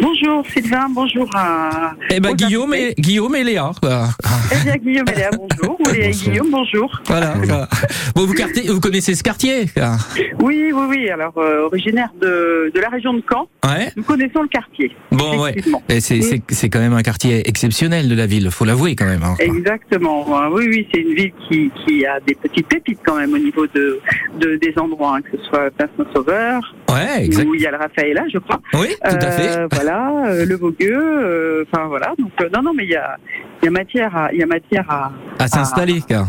Bonjour 0.00 0.44
Sylvain, 0.52 0.86
bonjour 0.94 1.28
à. 1.34 1.94
Eh 2.10 2.20
ben 2.20 2.34
Guillaume 2.34 2.74
et 2.74 2.94
Guillaume 2.98 3.34
et 3.34 3.42
Léa. 3.44 3.72
quoi. 3.80 4.10
Eh 4.52 4.64
bien 4.64 4.76
Guillaume 4.76 5.08
et 5.12 5.16
Léa, 5.16 5.30
bonjour. 5.36 5.78
Guillaume, 6.10 6.50
bonjour. 6.50 6.90
Voilà. 7.06 7.34
Bon, 8.14 8.26
vous, 8.26 8.34
quartier- 8.34 8.68
vous 8.70 8.80
connaissez 8.80 9.14
ce 9.14 9.22
quartier. 9.22 9.66
Oui, 10.40 10.72
oui, 10.72 10.84
oui. 10.88 11.08
Alors, 11.10 11.36
euh, 11.38 11.66
originaire 11.66 12.10
de, 12.20 12.70
de 12.74 12.80
la 12.80 12.88
région 12.88 13.12
de 13.14 13.22
Caen, 13.28 13.48
Ouais. 13.64 13.90
nous 13.96 14.02
connaissons 14.02 14.42
le 14.42 14.48
quartier. 14.48 14.94
Bon, 15.10 15.40
ouais. 15.42 15.54
C'est 16.00 16.20
c'est- 16.22 16.42
c'est 16.48 16.68
quand 16.68 16.80
même 16.80 16.92
un 16.94 17.02
quartier 17.02 17.48
exceptionnel 17.48 18.08
de 18.08 18.14
la 18.14 18.26
ville, 18.26 18.50
faut 18.50 18.64
l'avouer 18.64 18.96
quand 18.96 19.04
même. 19.06 19.22
hein. 19.22 19.36
Exactement. 19.38 20.26
Oui, 20.50 20.66
oui, 20.68 20.88
c'est 20.92 21.00
une 21.00 21.14
ville 21.14 21.32
qui, 21.48 21.70
qui 21.84 22.04
a 22.06 22.18
des 22.20 22.34
petites 22.34 22.66
pépites 22.68 22.98
quand 23.04 23.16
même 23.16 23.32
au 23.32 23.38
niveau 23.38 23.66
de, 23.68 24.00
de 24.38 24.56
des 24.56 24.74
endroits, 24.78 25.16
hein, 25.16 25.22
que 25.22 25.36
ce 25.36 25.44
soit 25.44 25.70
Place 25.70 25.90
Saint-Sauveur, 25.96 26.74
Ouais, 26.90 27.28
où 27.46 27.54
il 27.54 27.60
y 27.62 27.66
a 27.66 27.70
le 27.70 27.78
Raphaëla, 27.78 28.24
je 28.32 28.38
crois. 28.38 28.60
Oui, 28.74 28.88
tout 29.02 29.16
à 29.16 29.30
fait. 29.30 29.56
Euh, 29.58 29.66
voilà, 29.72 30.12
euh, 30.26 30.44
le 30.46 30.56
Vogueux, 30.56 31.66
enfin 31.70 31.86
voilà. 31.86 32.12
Donc 32.18 32.32
non, 32.54 32.62
non, 32.62 32.72
mais 32.74 32.84
il 32.84 32.90
y 32.90 32.96
a, 32.96 33.16
il 33.62 33.66
y 33.66 33.68
a 33.68 33.70
matière 33.70 34.16
à, 34.16 34.32
il 34.32 34.38
y 34.38 34.42
a 34.42 34.46
matière 34.46 34.84
à, 34.90 35.12
À 35.38 35.46
s'installer, 35.48 36.00
quoi. 36.00 36.26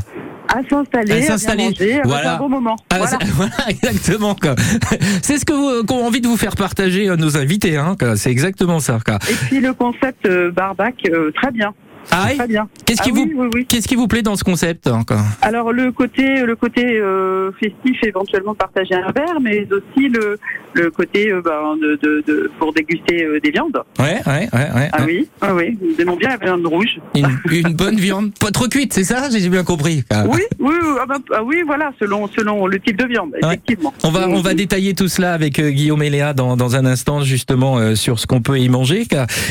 à 0.53 0.61
s'installer, 0.69 1.13
À 1.13 1.15
à, 1.15 1.21
s'installer, 1.37 1.99
à 1.99 2.01
voilà. 2.07 2.35
un 2.35 2.37
bon 2.37 2.49
moment. 2.49 2.75
Ah, 2.91 2.97
Voilà. 3.33 3.51
exactement. 3.69 4.35
quoi. 4.35 4.55
C'est 5.23 5.37
ce 5.39 5.45
que 5.45 5.53
vous- 5.53 5.83
qu'ont 5.85 6.05
envie 6.05 6.21
de 6.21 6.27
vous 6.27 6.37
faire 6.37 6.55
partager 6.55 7.09
euh, 7.09 7.15
nos 7.15 7.37
invités. 7.37 7.77
Hein, 7.77 7.95
c'est 8.15 8.29
exactement 8.31 8.79
ça. 8.79 8.99
quoi. 9.05 9.17
Et 9.29 9.33
puis 9.33 9.59
le 9.59 9.73
concept 9.73 10.25
euh, 10.27 10.51
barbac, 10.51 10.95
euh, 11.09 11.31
très 11.31 11.51
bien. 11.51 11.73
Ah 12.11 12.25
oui 12.29 12.37
Très 12.37 12.47
bien. 12.47 12.67
Qu'est-ce 12.85 13.01
qui 13.01 13.11
Ah 13.11 13.15
vous 13.15 13.23
oui, 13.23 13.33
oui, 13.35 13.47
oui. 13.55 13.65
Qu'est-ce 13.65 13.87
qui 13.87 13.95
vous 13.95 14.07
plaît 14.09 14.21
dans 14.21 14.35
ce 14.35 14.43
concept 14.43 14.87
hein, 14.87 15.03
quoi? 15.07 15.19
Alors 15.41 15.71
le 15.71 15.91
côté, 15.93 16.41
le 16.43 16.55
côté 16.57 16.99
euh, 16.99 17.51
festif, 17.53 17.97
éventuellement 18.03 18.53
partager 18.53 18.93
un 18.93 19.11
verre, 19.13 19.39
mais 19.41 19.65
aussi 19.71 20.09
le, 20.09 20.37
le 20.73 20.89
côté 20.91 21.31
euh, 21.31 21.41
ben, 21.43 21.77
de, 21.81 21.99
de, 22.01 22.23
de- 22.27 22.51
pour 22.59 22.73
déguster 22.73 23.23
euh, 23.23 23.39
des 23.39 23.51
viandes. 23.51 23.77
Ouais, 23.99 24.21
ouais, 24.25 24.49
ouais. 24.53 24.71
ouais, 24.75 24.89
Ah 24.91 25.03
oui, 25.05 25.27
ah 25.41 25.53
oui, 25.55 25.77
nous 25.81 25.99
aimons 26.01 26.15
bien 26.15 26.29
la 26.29 26.37
viande 26.37 26.65
rouge. 26.65 26.99
Une, 27.15 27.27
une 27.51 27.73
bonne 27.73 27.95
viande, 27.97 28.31
pas 28.39 28.51
trop 28.51 28.67
cuite, 28.67 28.93
c'est 28.93 29.03
ça 29.03 29.29
J'ai 29.29 29.49
bien 29.49 29.63
compris. 29.63 30.03
quoi. 30.09 30.23
Oui, 30.27 30.41
oui, 30.59 30.73
oui, 30.81 30.89
ah 31.01 31.05
ben, 31.07 31.15
ah 31.33 31.43
oui, 31.43 31.57
voilà, 31.65 31.91
selon, 31.99 32.27
selon 32.27 32.67
le 32.67 32.79
type 32.79 32.97
de 32.97 33.05
viande, 33.05 33.31
Ouais. 33.33 33.39
effectivement. 33.43 33.93
On 34.03 34.09
va, 34.09 34.27
on 34.29 34.41
va 34.41 34.53
détailler 34.53 34.93
tout 34.93 35.07
cela 35.07 35.33
avec 35.33 35.59
euh, 35.59 35.69
Guillaume 35.69 36.01
et 36.03 36.09
Léa 36.09 36.33
dans, 36.33 36.57
dans 36.57 36.75
un 36.75 36.85
instant, 36.85 37.21
justement, 37.21 37.77
euh, 37.77 37.95
sur 37.95 38.19
ce 38.19 38.27
qu'on 38.27 38.41
peut 38.41 38.59
y 38.59 38.69
manger. 38.69 39.03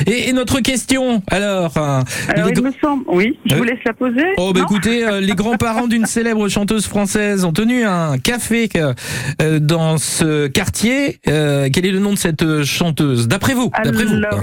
Et, 0.06 0.28
et 0.28 0.32
notre 0.32 0.60
question, 0.60 1.22
alors 1.30 1.76
hein, 1.76 2.04
Alors 2.28 2.48
les 2.48 2.54
il 2.56 2.62
me 2.62 2.72
semble, 2.80 3.04
oui, 3.08 3.38
je 3.46 3.54
Euh, 3.54 3.58
vous 3.58 3.64
laisse 3.64 3.78
la 3.84 3.92
poser. 3.92 4.24
Oh 4.38 4.52
bah 4.52 4.60
non 4.60 4.66
écoutez, 4.66 5.04
euh, 5.06 5.20
les 5.20 5.34
grands-parents 5.34 5.86
d'une 5.88 6.06
célèbre 6.06 6.48
chanteuse 6.48 6.86
française 6.86 7.44
ont 7.44 7.52
tenu 7.52 7.84
un 7.84 8.18
café 8.18 8.68
euh, 8.76 9.58
dans 9.60 9.98
ce 9.98 10.46
quartier. 10.48 11.11
Euh, 11.28 11.68
quel 11.72 11.86
est 11.86 11.92
le 11.92 11.98
nom 11.98 12.12
de 12.12 12.18
cette 12.18 12.42
euh, 12.42 12.64
chanteuse 12.64 13.28
D'après 13.28 13.54
vous, 13.54 13.70
d'après 13.84 14.04
vous. 14.04 14.14
Alors 14.14 14.40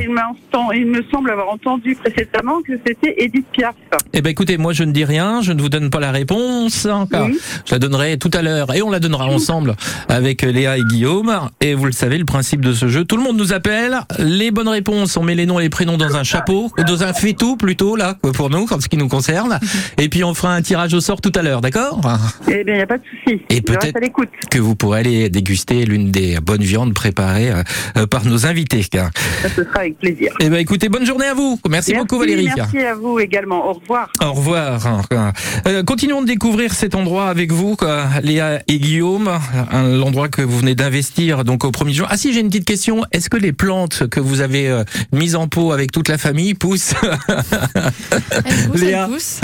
il, 0.73 0.85
me 0.85 1.01
semble 1.11 1.31
avoir 1.31 1.49
entendu 1.49 1.95
précédemment 1.95 2.61
que 2.61 2.73
c'était 2.85 3.15
Edith 3.17 3.45
Piaf. 3.51 3.75
Eh 4.13 4.21
ben 4.21 4.29
écoutez, 4.29 4.57
moi 4.57 4.73
je 4.73 4.83
ne 4.83 4.91
dis 4.91 5.05
rien, 5.05 5.41
je 5.41 5.51
ne 5.53 5.61
vous 5.61 5.69
donne 5.69 5.89
pas 5.89 5.99
la 5.99 6.11
réponse. 6.11 6.85
hein, 6.85 7.07
Oui. 7.11 7.37
Je 7.65 7.73
la 7.73 7.79
donnerai 7.79 8.17
tout 8.17 8.31
à 8.33 8.41
l'heure 8.41 8.73
et 8.73 8.81
on 8.81 8.89
la 8.89 8.99
donnera 8.99 9.25
ensemble 9.27 9.75
avec 10.07 10.41
Léa 10.41 10.77
et 10.77 10.83
Guillaume. 10.83 11.49
Et 11.61 11.73
vous 11.73 11.85
le 11.85 11.91
savez, 11.91 12.17
le 12.17 12.25
principe 12.25 12.61
de 12.61 12.73
ce 12.73 12.87
jeu, 12.87 13.05
tout 13.05 13.17
le 13.17 13.23
monde 13.23 13.37
nous 13.37 13.53
appelle. 13.53 13.99
Les 14.19 14.51
bonnes 14.51 14.67
réponses, 14.69 15.17
on 15.17 15.23
met 15.23 15.35
les 15.35 15.45
noms 15.45 15.59
et 15.59 15.63
les 15.63 15.69
prénoms 15.69 15.97
dans 15.97 16.15
un 16.15 16.23
chapeau, 16.23 16.71
dans 16.87 17.03
un 17.03 17.13
fétou 17.13 17.55
plutôt 17.55 17.95
là 17.95 18.15
pour 18.33 18.49
nous, 18.49 18.65
en 18.71 18.79
ce 18.79 18.87
qui 18.87 18.97
nous 18.97 19.07
concerne. 19.07 19.59
Et 19.97 20.09
puis 20.09 20.23
on 20.23 20.33
fera 20.33 20.53
un 20.53 20.61
tirage 20.61 20.93
au 20.93 21.01
sort 21.01 21.21
tout 21.21 21.31
à 21.35 21.41
l'heure, 21.41 21.61
d'accord? 21.61 21.99
Eh 22.47 22.63
bien, 22.63 22.73
il 22.73 22.77
n'y 22.77 22.81
a 22.83 22.87
pas 22.87 22.97
de 22.97 23.03
souci. 23.25 23.41
Et 23.49 23.61
peut-être-. 23.61 23.99
Que 24.49 24.59
vous 24.59 24.75
pourrez 24.75 24.99
aller 25.01 25.29
déguster 25.29 25.85
l'une 25.85 26.11
des 26.11 26.39
bonnes 26.39 26.58
viandes 26.63 26.93
préparées 26.93 27.51
euh, 27.51 27.63
euh, 27.97 28.07
par 28.07 28.25
nos 28.25 28.45
invités. 28.45 28.83
Ça, 28.91 29.09
ce 29.55 29.63
sera 29.63 29.79
avec 29.79 29.97
plaisir. 29.97 30.33
Eh 30.39 30.49
ben 30.49 30.57
écoutez, 30.57 30.89
bonne 30.89 31.05
journée 31.05 31.25
à 31.25 31.33
vous. 31.33 31.59
Merci, 31.69 31.93
beaucoup 31.93 32.19
Valérie. 32.19 32.49
Merci 32.55 32.79
à 32.79 32.95
vous 32.95 33.19
également. 33.19 33.69
Au 33.69 33.73
revoir. 33.73 34.09
Au 34.23 34.33
revoir. 34.33 34.81
Euh, 35.67 35.83
continuons 35.83 36.21
de 36.21 36.27
découvrir 36.27 36.73
cet 36.73 36.95
endroit 36.95 37.27
avec 37.27 37.51
vous, 37.51 37.75
quoi, 37.75 38.05
Léa 38.23 38.61
et 38.67 38.79
Guillaume. 38.79 39.29
L'endroit 39.71 40.29
que 40.29 40.41
vous 40.41 40.59
venez 40.59 40.75
d'investir 40.75 41.43
donc 41.43 41.63
au 41.63 41.71
premier 41.71 41.93
jour. 41.93 42.07
Ah 42.09 42.17
si, 42.17 42.33
j'ai 42.33 42.39
une 42.39 42.47
petite 42.49 42.65
question. 42.65 43.03
Est-ce 43.11 43.29
que 43.29 43.37
les 43.37 43.51
plantes 43.53 44.07
que 44.07 44.19
vous 44.19 44.41
avez 44.41 44.67
euh, 44.69 44.83
mises 45.11 45.35
en 45.35 45.47
pot 45.47 45.71
avec 45.71 45.91
toute 45.91 46.07
la 46.09 46.17
famille 46.17 46.53
poussent 46.53 46.93
Elles 48.45 48.69
poussent, 48.71 48.81
Léa. 48.81 49.05
elles 49.05 49.13
poussent. 49.13 49.41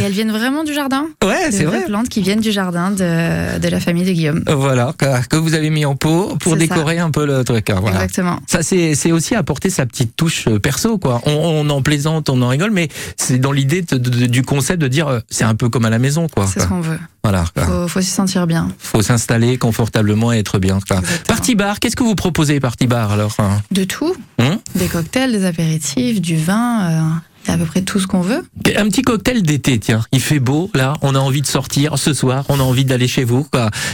Et 0.00 0.04
elles 0.04 0.12
viennent 0.12 0.32
vraiment 0.32 0.64
du 0.64 0.74
jardin? 0.74 1.06
Ouais, 1.24 1.50
c'est 1.50 1.64
vrai. 1.64 1.84
plantes 1.84 2.08
qui 2.08 2.22
viennent 2.22 2.40
du 2.40 2.52
jardin 2.52 2.90
de, 2.90 3.58
de 3.58 3.68
la 3.68 3.80
famille 3.80 4.04
de 4.04 4.10
Guillaume. 4.12 4.42
Voilà, 4.48 4.92
que, 4.98 5.26
que 5.28 5.36
vous 5.36 5.54
avez 5.54 5.70
mis 5.70 5.84
en 5.84 5.94
pot 5.96 6.31
pour 6.38 6.52
ça. 6.52 6.58
décorer 6.58 6.98
un 6.98 7.10
peu 7.10 7.26
le 7.26 7.44
truc. 7.44 7.70
hein, 7.70 7.78
Voilà. 7.80 7.96
Exactement. 7.96 8.38
Ça, 8.46 8.62
c'est 8.62 8.94
c'est 8.94 9.12
aussi 9.12 9.34
apporter 9.34 9.70
sa 9.70 9.86
petite 9.86 10.16
touche 10.16 10.46
euh, 10.48 10.58
perso, 10.58 10.98
quoi. 10.98 11.20
On, 11.26 11.32
on 11.32 11.70
en 11.70 11.82
plaisante, 11.82 12.28
on 12.30 12.40
en 12.42 12.48
rigole, 12.48 12.70
mais 12.70 12.88
c'est 13.16 13.38
dans 13.38 13.52
l'idée 13.52 13.82
du 13.82 14.42
concept 14.42 14.80
de 14.80 14.88
dire 14.88 15.08
euh, 15.08 15.20
c'est 15.30 15.44
un 15.44 15.54
peu 15.54 15.68
comme 15.68 15.84
à 15.84 15.90
la 15.90 15.98
maison, 15.98 16.28
quoi. 16.28 16.46
C'est 16.46 16.60
ce 16.60 16.66
qu'on 16.66 16.80
veut. 16.80 16.98
Voilà. 17.22 17.44
quoi. 17.54 17.64
Faut, 17.64 17.88
faut 17.88 18.00
s'y 18.00 18.10
sentir 18.10 18.46
bien. 18.46 18.68
faut 18.78 19.02
s'installer 19.02 19.56
confortablement 19.56 20.32
et 20.32 20.38
être 20.38 20.58
bien. 20.58 20.78
quoi. 20.86 21.00
Party 21.28 21.54
bar, 21.54 21.78
qu'est-ce 21.80 21.94
que 21.96 22.02
vous 22.02 22.14
proposez 22.16 22.58
party 22.60 22.86
bar 22.86 23.12
alors 23.12 23.34
hein? 23.38 23.60
De 23.70 23.84
tout. 23.84 24.14
Hum? 24.40 24.58
Des 24.74 24.86
cocktails, 24.86 25.30
des 25.32 25.44
apéritifs, 25.44 26.20
du 26.20 26.36
vin. 26.36 26.90
euh, 26.90 27.00
à 27.48 27.56
peu 27.58 27.64
près 27.64 27.82
tout 27.82 27.98
ce 28.00 28.06
qu'on 28.06 28.20
veut. 28.20 28.42
Un 28.76 28.84
petit 28.88 29.02
cocktail 29.02 29.42
d'été, 29.42 29.78
tiens. 29.78 30.02
Il 30.12 30.20
fait 30.20 30.38
beau, 30.38 30.70
là. 30.74 30.94
On 31.02 31.14
a 31.14 31.18
envie 31.18 31.42
de 31.42 31.46
sortir 31.46 31.98
ce 31.98 32.14
soir. 32.14 32.44
On 32.48 32.60
a 32.60 32.62
envie 32.62 32.84
d'aller 32.84 33.08
chez 33.08 33.24
vous. 33.24 33.46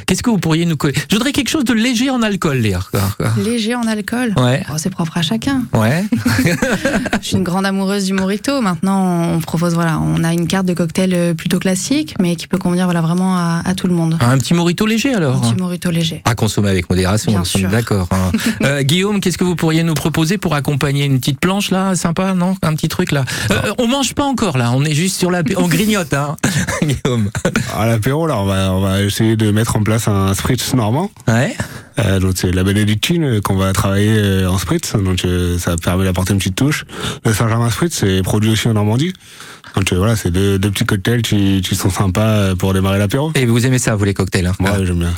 Qu'est-ce 0.07 0.23
que 0.23 0.31
vous 0.31 0.39
pourriez 0.39 0.67
nous 0.67 0.77
Je 1.11 1.15
voudrais 1.17 1.33
quelque 1.33 1.49
chose 1.51 1.65
de 1.65 1.73
léger 1.75 2.11
en 2.11 2.23
alcool, 2.23 2.59
Léa. 2.59 2.81
quoi, 2.91 3.01
quoi. 3.19 3.31
Léger 3.43 3.75
en 3.75 3.87
alcool. 3.87 4.35
Ouais. 4.37 4.63
Oh, 4.71 4.75
c'est 4.77 4.91
propre 4.91 5.17
à 5.19 5.23
chacun. 5.23 5.63
Ouais. 5.73 6.05
Je 7.21 7.27
suis 7.27 7.37
une 7.37 7.45
grande 7.45 7.67
amoureuse 7.67 8.05
du 8.05 8.13
mojito. 8.13 8.61
Maintenant, 8.61 9.35
on 9.35 9.41
propose, 9.41 9.75
voilà, 9.75 9.99
on 9.99 10.23
a 10.25 10.33
une 10.33 10.47
carte 10.47 10.67
de 10.67 10.75
cocktail 10.75 11.13
euh, 11.15 11.35
plutôt 11.35 11.59
classique, 11.59 12.15
mais 12.21 12.37
qui 12.37 12.47
peut 12.47 12.59
convenir 12.59 12.85
voilà, 12.85 13.01
vraiment 13.01 13.37
à, 13.37 13.63
à 13.65 13.75
tout 13.75 13.87
le 13.87 13.95
monde. 13.95 14.17
Un 14.21 14.39
petit 14.39 14.55
morito 14.55 14.87
léger 14.87 15.13
Un 15.15 15.19
alors. 15.19 15.41
petit 15.41 15.55
mojito 15.61 15.91
léger. 15.91 16.23
À 16.25 16.35
consommer 16.35 16.71
avec 16.71 16.89
modération, 16.91 17.33
Bien 17.33 17.45
sommes 17.45 17.63
sûr. 17.63 17.71
d'accord. 17.71 18.09
hein. 18.13 18.33
Euh, 18.63 18.83
Guillaume, 18.83 19.21
qu'est-ce 19.21 19.39
que 19.39 19.45
vous 19.45 19.55
pourriez 19.57 19.83
nous 19.83 19.95
proposer 19.95 20.37
pour 20.37 20.55
accompagner 20.55 21.05
une 21.05 21.19
petite 21.21 21.39
planche 21.39 21.71
là, 21.71 21.95
sympa, 21.95 22.35
non? 22.35 22.57
Un 22.63 22.75
petit 22.75 22.89
truc 22.89 23.13
là. 23.13 23.25
Euh, 23.51 23.73
on 23.79 23.87
mange 23.87 24.15
pas 24.15 24.25
encore 24.25 24.59
là, 24.59 24.73
on 24.73 24.85
est 24.85 24.95
juste 24.95 25.17
sur 25.19 25.31
la, 25.31 25.43
on 25.57 25.69
grignote, 25.69 26.13
hein, 26.15 26.37
Guillaume. 26.83 27.31
À 27.77 27.87
l'apéro, 27.87 28.27
là, 28.27 28.37
on 28.39 28.45
va, 28.45 28.73
on 28.73 28.81
va 28.81 29.03
essayer 29.03 29.37
de 29.37 29.51
mettre 29.51 29.77
en 29.77 29.83
place 29.83 30.09
un 30.09 30.35
spritz 30.35 30.75
normand. 30.75 31.11
Ouais. 31.27 31.57
Euh, 31.99 32.21
donc 32.21 32.35
c'est 32.37 32.53
la 32.53 32.63
bénédictine 32.63 33.25
euh, 33.25 33.41
qu'on 33.41 33.57
va 33.57 33.73
travailler 33.73 34.17
euh, 34.19 34.49
en 34.49 34.59
spritz, 34.59 34.93
donc 34.95 35.25
euh, 35.25 35.59
ça 35.59 35.77
permet 35.77 36.05
d'apporter 36.05 36.33
une 36.33 36.39
petite 36.39 36.55
touche. 36.55 36.85
Le 37.25 37.33
Saint-Germain 37.33 37.71
spritz, 37.71 37.95
c'est 37.95 38.23
produit 38.23 38.51
aussi 38.51 38.69
en 38.69 38.75
Normandie. 38.75 39.13
Donc 39.79 39.93
voilà, 39.93 40.17
c'est 40.17 40.33
deux, 40.33 40.59
deux 40.59 40.73
petits 40.73 40.85
cocktails 40.85 41.23
qui, 41.23 41.63
qui 41.63 41.77
sont 41.77 41.89
sympas 41.89 42.27
euh, 42.27 42.55
pour 42.57 42.75
démarrer 42.75 42.99
l'apéro. 42.99 43.31
Et 43.37 43.47
vous 43.47 43.65
aimez 43.65 43.79
ça, 43.79 43.95
vous 43.95 44.03
les 44.03 44.13
cocktails 44.13 44.47
hein 44.47 44.53
Moi, 44.59 44.73
j'aime 44.85 44.99
bien. 44.99 45.13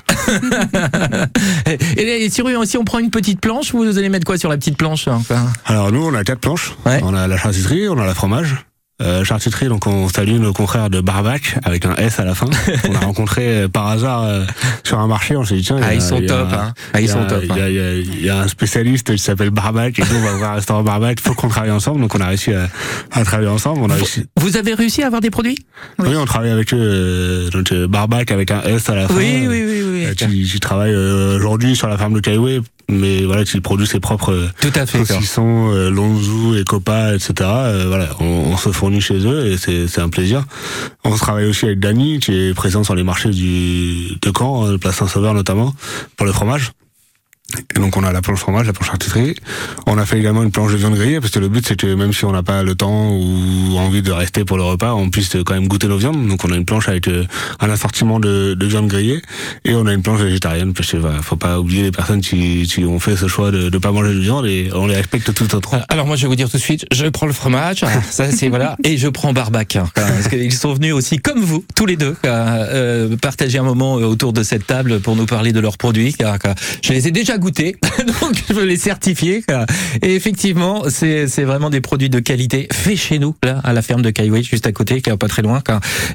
et, 1.96 2.24
et 2.24 2.28
si, 2.28 2.42
si 2.64 2.76
on 2.76 2.84
prend 2.84 2.98
une 2.98 3.08
petite 3.08 3.40
planche, 3.40 3.72
vous 3.72 3.96
allez 3.96 4.10
mettre 4.10 4.26
quoi 4.26 4.36
sur 4.36 4.50
la 4.50 4.58
petite 4.58 4.76
planche 4.76 5.08
hein, 5.08 5.22
Alors 5.64 5.90
nous, 5.90 6.04
on 6.04 6.12
a 6.12 6.24
quatre 6.24 6.40
planches. 6.40 6.74
Ouais. 6.84 7.00
On 7.02 7.14
a 7.14 7.26
la 7.26 7.38
charcuterie, 7.38 7.88
on 7.88 7.98
a 7.98 8.04
la 8.04 8.12
fromage. 8.12 8.56
Euh, 9.00 9.24
charcuterie, 9.24 9.68
donc 9.68 9.86
on 9.86 10.08
salue 10.10 10.38
nos 10.38 10.52
confrères 10.52 10.90
de 10.90 11.00
Barbac 11.00 11.56
avec 11.64 11.86
un 11.86 11.96
S 11.96 12.18
à 12.20 12.24
la 12.24 12.34
fin. 12.34 12.46
on 12.88 12.94
a 12.94 12.98
rencontré 12.98 13.48
euh, 13.62 13.68
par 13.68 13.86
hasard 13.88 14.24
euh, 14.24 14.44
sur 14.84 14.98
un 14.98 15.06
marché, 15.06 15.36
on 15.36 15.44
s'est 15.44 15.56
dit 15.56 15.62
tiens, 15.62 15.78
Ah, 15.82 15.94
ils 15.94 16.02
sont 16.02 16.20
top, 16.20 16.48
hein. 16.52 16.74
Ah, 16.92 17.00
ils 17.00 17.04
il 17.04 17.08
y 17.08 17.10
a- 17.10 17.12
sont 17.14 17.24
top, 17.26 17.42
Il 17.44 18.22
y, 18.24 18.28
a- 18.28 18.40
un 18.40 18.48
spécialiste 18.48 19.10
qui 19.12 19.18
s'appelle 19.18 19.50
Barbac 19.50 19.98
et 19.98 20.02
nous 20.02 20.16
on 20.18 20.20
va 20.20 20.32
ouvrir 20.34 20.48
un 20.50 20.54
restaurant 20.56 20.82
Barbac. 20.82 21.18
Faut 21.20 21.32
qu'on 21.34 21.48
travaille 21.48 21.70
ensemble, 21.70 22.00
donc 22.02 22.14
on 22.14 22.20
a 22.20 22.26
réussi 22.26 22.52
à, 22.52 22.68
à 23.12 23.24
travailler 23.24 23.48
ensemble. 23.48 23.80
On 23.82 23.88
a 23.90 23.94
réussi. 23.94 24.24
Vous 24.36 24.56
avez 24.58 24.74
réussi 24.74 25.02
à 25.02 25.06
avoir 25.06 25.22
des 25.22 25.30
produits? 25.30 25.58
Oui, 25.98 26.14
on 26.16 26.24
travaille 26.26 26.50
avec 26.50 26.74
eux, 26.74 26.78
euh, 26.78 27.48
donc 27.50 27.72
euh, 27.72 27.86
Barbac 27.88 28.30
avec 28.30 28.50
un 28.50 28.62
S 28.62 28.88
à 28.90 28.94
la 28.94 29.08
fin. 29.08 29.14
Oui, 29.14 29.46
oui, 29.48 29.64
oui, 29.66 29.82
oui. 29.82 30.04
Euh, 30.06 30.14
qui, 30.14 30.44
qui 30.44 30.60
travaille 30.60 30.92
euh, 30.92 31.36
aujourd'hui 31.36 31.74
sur 31.74 31.88
la 31.88 31.96
ferme 31.96 32.14
de 32.14 32.20
Kaiway, 32.20 32.60
mais 32.90 33.24
voilà, 33.24 33.44
qui 33.44 33.60
produit 33.60 33.86
ses 33.86 34.00
propres 34.00 34.32
euh, 34.32 34.48
Tout 34.60 34.72
à 34.74 34.86
fait. 34.86 35.04
saucissons, 35.04 35.70
euh, 35.72 35.90
Lonzou 35.90 36.56
et 36.56 36.64
Copa, 36.64 37.14
etc. 37.14 37.32
Euh, 37.40 37.84
voilà, 37.88 38.08
on, 38.20 38.24
on 38.24 38.56
se 38.56 38.70
fournit 38.70 39.00
chez 39.00 39.18
eux 39.26 39.46
et 39.46 39.56
c'est 39.56 39.86
c'est 39.88 40.00
un 40.00 40.08
plaisir. 40.08 40.44
On 41.04 41.14
travaille 41.16 41.46
aussi 41.46 41.66
avec 41.66 41.78
Dany, 41.80 42.18
qui 42.18 42.32
est 42.32 42.54
présent 42.54 42.84
sur 42.84 42.94
les 42.94 43.02
marchés 43.04 43.30
du, 43.30 44.16
de 44.20 44.32
Caen, 44.36 44.66
euh, 44.66 44.78
place 44.78 44.96
Saint-Sauveur 44.96 45.34
notamment, 45.34 45.74
pour 46.16 46.26
le 46.26 46.32
fromage. 46.32 46.72
Et 47.76 47.78
donc 47.78 47.96
on 47.96 48.04
a 48.04 48.12
la 48.12 48.20
planche 48.20 48.38
fromage, 48.38 48.66
la 48.66 48.72
planche 48.72 48.88
charcuterie. 48.88 49.34
On 49.86 49.98
a 49.98 50.06
fait 50.06 50.18
également 50.18 50.42
une 50.42 50.50
planche 50.50 50.72
de 50.72 50.76
viande 50.76 50.94
grillée 50.94 51.20
parce 51.20 51.32
que 51.32 51.38
le 51.38 51.48
but 51.48 51.66
c'est 51.66 51.76
que 51.76 51.94
même 51.94 52.12
si 52.12 52.24
on 52.24 52.32
n'a 52.32 52.42
pas 52.42 52.62
le 52.62 52.74
temps 52.74 53.10
ou 53.12 53.76
envie 53.78 54.02
de 54.02 54.12
rester 54.12 54.44
pour 54.44 54.56
le 54.56 54.62
repas, 54.62 54.94
on 54.94 55.10
puisse 55.10 55.36
quand 55.44 55.54
même 55.54 55.68
goûter 55.68 55.88
nos 55.88 55.98
viandes. 55.98 56.26
Donc 56.26 56.44
on 56.44 56.52
a 56.52 56.56
une 56.56 56.64
planche 56.64 56.88
avec 56.88 57.08
euh, 57.08 57.24
un 57.60 57.70
assortiment 57.70 58.20
de, 58.20 58.54
de 58.54 58.66
viande 58.66 58.88
grillée 58.88 59.22
et 59.64 59.74
on 59.74 59.86
a 59.86 59.92
une 59.92 60.02
planche 60.02 60.20
végétarienne 60.20 60.72
parce 60.74 60.90
que 60.90 60.96
voilà, 60.96 61.22
faut 61.22 61.36
pas 61.36 61.58
oublier 61.60 61.82
les 61.82 61.92
personnes 61.92 62.20
qui, 62.20 62.66
qui 62.66 62.84
ont 62.84 62.98
fait 62.98 63.16
ce 63.16 63.28
choix 63.28 63.50
de 63.50 63.70
ne 63.70 63.78
pas 63.78 63.92
manger 63.92 64.14
de 64.14 64.20
viande 64.20 64.46
et 64.46 64.70
on 64.74 64.86
les 64.86 64.96
respecte 64.96 65.32
tout 65.34 65.54
autant. 65.54 65.80
Alors 65.88 66.06
moi 66.06 66.16
je 66.16 66.22
vais 66.22 66.28
vous 66.28 66.36
dire 66.36 66.50
tout 66.50 66.56
de 66.56 66.62
suite, 66.62 66.86
je 66.92 67.06
prends 67.06 67.26
le 67.26 67.32
fromage, 67.32 67.84
ça 68.10 68.30
c'est 68.30 68.48
voilà, 68.48 68.76
et 68.84 68.96
je 68.96 69.08
prends 69.08 69.32
Barbac, 69.32 69.76
hein, 69.76 69.88
parce 69.94 70.28
qu'ils 70.28 70.52
sont 70.52 70.74
venus 70.74 70.94
aussi 70.94 71.18
comme 71.18 71.40
vous, 71.40 71.64
tous 71.74 71.86
les 71.86 71.96
deux, 71.96 72.16
euh, 72.24 73.16
partager 73.16 73.58
un 73.58 73.62
moment 73.62 73.98
euh, 73.98 74.04
autour 74.04 74.32
de 74.32 74.42
cette 74.42 74.66
table 74.66 75.00
pour 75.00 75.16
nous 75.16 75.26
parler 75.26 75.52
de 75.52 75.60
leurs 75.60 75.78
produits. 75.78 76.12
car 76.14 76.36
Je 76.82 76.92
les 76.92 77.08
ai 77.08 77.10
déjà 77.10 77.38
goûtés, 77.40 77.76
donc 78.20 78.34
je 78.48 78.52
veux 78.54 78.64
les 78.64 78.76
certifier. 78.76 79.42
car- 79.46 79.66
Et 80.02 80.14
effectivement, 80.14 80.84
c'est 80.88 81.26
c'est 81.26 81.44
vraiment 81.44 81.70
des 81.70 81.80
produits 81.80 82.08
de 82.10 82.20
qualité 82.20 82.68
faits 82.72 82.96
chez 82.96 83.18
nous, 83.18 83.34
là, 83.42 83.60
à 83.64 83.72
la 83.72 83.82
ferme 83.82 84.02
de 84.02 84.10
Kaiway, 84.10 84.42
juste 84.44 84.66
à 84.66 84.72
côté, 84.72 85.00
qui 85.02 85.10
est 85.10 85.16
pas 85.16 85.28
très 85.28 85.42
loin. 85.42 85.62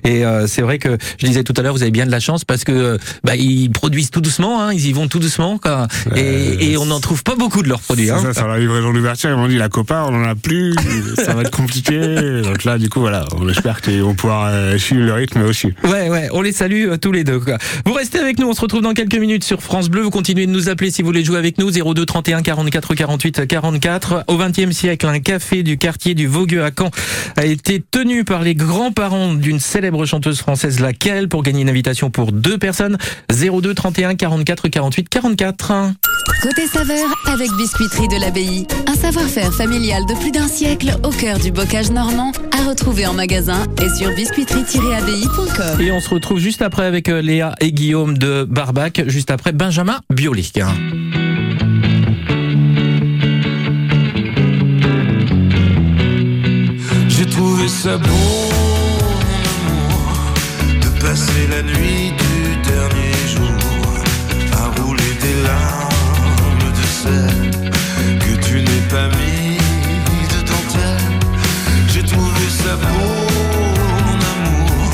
Et 0.04 0.26
euh, 0.26 0.48
c'est 0.48 0.62
vrai 0.62 0.78
que 0.80 0.98
je 1.20 1.26
disais 1.26 1.44
tout 1.44 1.54
à 1.58 1.62
l'heure, 1.62 1.74
vous 1.74 1.82
avez 1.82 1.92
bien 1.92 2.06
de 2.06 2.12
la 2.12 2.20
chance 2.20 2.46
parce 2.46 2.64
que 2.64 2.98
bah, 3.24 3.36
ils 3.36 3.70
produisent 3.72 4.12
tout 4.12 4.22
doucement, 4.22 4.62
hein, 4.62 4.74
ils 4.74 4.88
y 4.88 4.94
vont 4.94 5.08
tout 5.08 5.20
doucement, 5.20 5.58
car- 5.58 5.88
et, 6.16 6.72
et 6.72 6.78
on 6.78 6.86
n'en 6.86 7.00
trouve 7.00 7.24
pas 7.24 7.36
beaucoup 7.36 7.62
de 7.64 7.68
leurs 7.70 7.82
produits. 7.82 8.10
Hein. 8.10 8.20
ça, 8.22 8.34
sur 8.34 8.48
la 8.48 8.60
livraison 8.60 8.94
d'ouverture, 8.94 9.30
ils 9.30 9.36
m'ont 9.36 9.48
dit 9.48 9.58
la 9.58 9.70
copa, 9.70 10.06
on 10.10 10.16
en 10.16 10.24
a 10.24 10.36
plus, 10.36 10.74
ça 11.18 11.34
va 11.34 11.42
être 11.42 11.52
compliqué. 11.52 12.42
Donc 12.44 12.64
là, 12.64 12.78
du 12.78 12.90
coup, 12.90 13.00
voilà, 13.00 13.26
on 13.38 13.48
espère 13.50 13.82
qu'ils 13.82 14.02
vont 14.04 14.14
pouvoir 14.16 14.48
euh, 14.52 14.78
suivre 14.78 15.04
le 15.04 15.14
rythme 15.14 15.42
aussi. 15.44 15.74
Ouais, 15.84 16.10
ouais, 16.10 16.30
on 16.32 16.42
les 16.42 16.52
salue 16.52 16.88
euh, 16.90 16.98
tous 16.98 17.12
les 17.12 17.24
deux. 17.24 17.40
Quoi. 17.40 17.58
Vous 17.86 17.94
restez 17.94 18.20
avec 18.20 18.40
nous, 18.40 18.48
on 18.48 18.54
se 18.54 18.62
retrouve 18.62 18.82
dans 18.82 18.94
quelques 18.94 19.16
minutes 19.18 19.44
sur 19.44 19.62
France 19.62 19.90
Bleu. 19.90 20.02
Vous 20.02 20.10
continuez 20.12 20.46
de 20.46 20.52
nous 20.52 20.70
appeler 20.70 20.92
si 20.92 21.02
vous 21.02 21.12
voulez 21.15 21.23
jouer 21.23 21.38
avec 21.38 21.58
nous. 21.60 21.71
02 21.71 22.06
31 22.06 22.41
44 22.41 22.93
48 22.93 23.47
44. 23.47 24.25
Au 24.28 24.38
XXe 24.38 24.71
siècle, 24.71 25.08
un 25.08 25.19
café 25.19 25.63
du 25.63 25.78
quartier 25.78 26.13
du 26.13 26.28
Vaugueux 26.28 26.63
à 26.63 26.71
Caen 26.78 26.91
a 27.38 27.45
été 27.45 27.82
tenu 27.89 28.25
par 28.25 28.41
les 28.41 28.54
grands-parents 28.54 29.34
d'une 29.34 29.62
célèbre 29.62 30.06
chanteuse 30.06 30.39
française, 30.39 30.82
laquelle, 30.82 31.30
pour 31.30 31.41
gagner 31.41 31.62
une 31.62 31.69
invitation 31.69 32.10
pour 32.10 32.34
deux 32.34 32.58
personnes. 32.58 32.97
02 33.32 33.73
31 33.73 34.15
44 34.15 34.67
48 34.67 35.08
44. 35.08 35.73
Côté 36.41 36.67
saveur 36.67 37.08
avec 37.28 37.49
Biscuiterie 37.58 38.10
de 38.10 38.19
l'Abbaye. 38.19 38.67
Un 38.88 38.95
savoir-faire 38.95 39.54
familial 39.54 40.06
de 40.06 40.19
plus 40.19 40.32
d'un 40.32 40.49
siècle 40.49 40.97
au 41.04 41.12
cœur 41.12 41.39
du 41.39 41.51
bocage 41.51 41.91
normand 41.91 42.34
à 42.51 42.67
retrouver 42.67 43.08
en 43.08 43.13
magasin 43.13 43.63
et 43.82 43.89
sur 43.97 44.10
biscuiterie-abbaye.com. 44.10 45.80
Et 45.80 45.91
on 45.93 46.01
se 46.01 46.10
retrouve 46.10 46.39
juste 46.39 46.62
après 46.62 46.86
avec 46.86 47.08
euh, 47.08 47.21
Léa 47.21 47.56
et 47.62 47.71
Guillaume 47.71 48.17
de 48.17 48.43
Barbac, 48.43 49.04
juste 49.08 49.32
après 49.32 49.54
Benjamin 49.54 49.99
Biolay. 50.10 50.43
Trouvé 57.65 57.82
ça 57.82 57.97
beau, 57.97 58.10
mon 59.01 59.80
amour, 59.80 60.34
de 60.82 60.89
passer 61.01 61.47
la 61.49 61.63
nuit 61.63 62.12
du 62.12 62.69
dernier 62.69 63.15
jour 63.28 63.58
à 64.54 64.82
rouler 64.82 65.13
des 65.21 65.36
larmes 65.43 66.71
de 66.80 66.86
sel 67.01 67.51
que 68.19 68.45
tu 68.45 68.56
n'es 68.62 68.84
pas 68.89 69.08
mis 69.17 69.58
de 70.34 70.39
dentelle. 70.47 71.19
J'ai 71.88 72.04
trouvé 72.04 72.45
ça 72.49 72.75
beau, 72.75 73.15
mon 74.06 74.17
amour. 74.34 74.91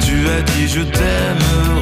Tu 0.00 0.28
as 0.28 0.42
dit 0.42 0.68
je 0.68 0.82
t'aimerai 0.82 1.77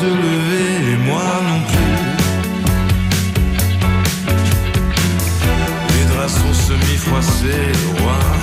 se 0.00 0.06
lever 0.06 0.92
et 0.92 0.96
moi 1.08 1.28
non 1.48 1.60
plus. 1.70 1.96
Les 5.94 6.04
draps 6.10 6.32
sont 6.32 6.54
semi-froissés, 6.68 7.72
roi 7.98 8.39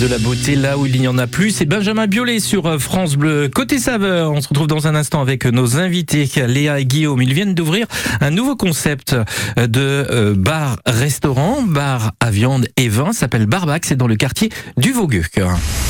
de 0.00 0.06
la 0.06 0.18
beauté 0.18 0.56
là 0.56 0.76
où 0.76 0.86
il 0.86 1.00
n'y 1.00 1.08
en 1.08 1.16
a 1.16 1.26
plus. 1.26 1.50
C'est 1.50 1.64
Benjamin 1.64 2.06
Biolay 2.06 2.40
sur 2.40 2.66
euh, 2.66 2.78
France 2.78 3.16
Bleu. 3.16 3.48
Côté 3.48 3.78
saveur, 3.78 4.32
on 4.32 4.40
se 4.40 4.48
retrouve 4.48 4.66
dans 4.66 4.86
un 4.86 4.94
instant 4.94 5.20
avec 5.22 5.46
nos 5.46 5.78
invités, 5.78 6.28
Léa 6.46 6.80
et 6.80 6.84
Guillaume. 6.84 7.22
Ils 7.22 7.32
viennent 7.32 7.54
d'ouvrir 7.54 7.86
un 8.20 8.30
nouveau 8.30 8.56
concept 8.56 9.14
euh, 9.14 9.66
de 9.66 9.80
euh, 9.80 10.34
bar-restaurant, 10.36 11.62
bar 11.62 12.12
à 12.20 12.30
viande 12.30 12.68
et 12.76 12.88
vin, 12.88 13.12
s'appelle 13.12 13.46
Barbac, 13.46 13.86
c'est 13.86 13.96
dans 13.96 14.06
le 14.06 14.16
quartier 14.16 14.50
du 14.76 14.92
Vaugueux. 14.92 15.22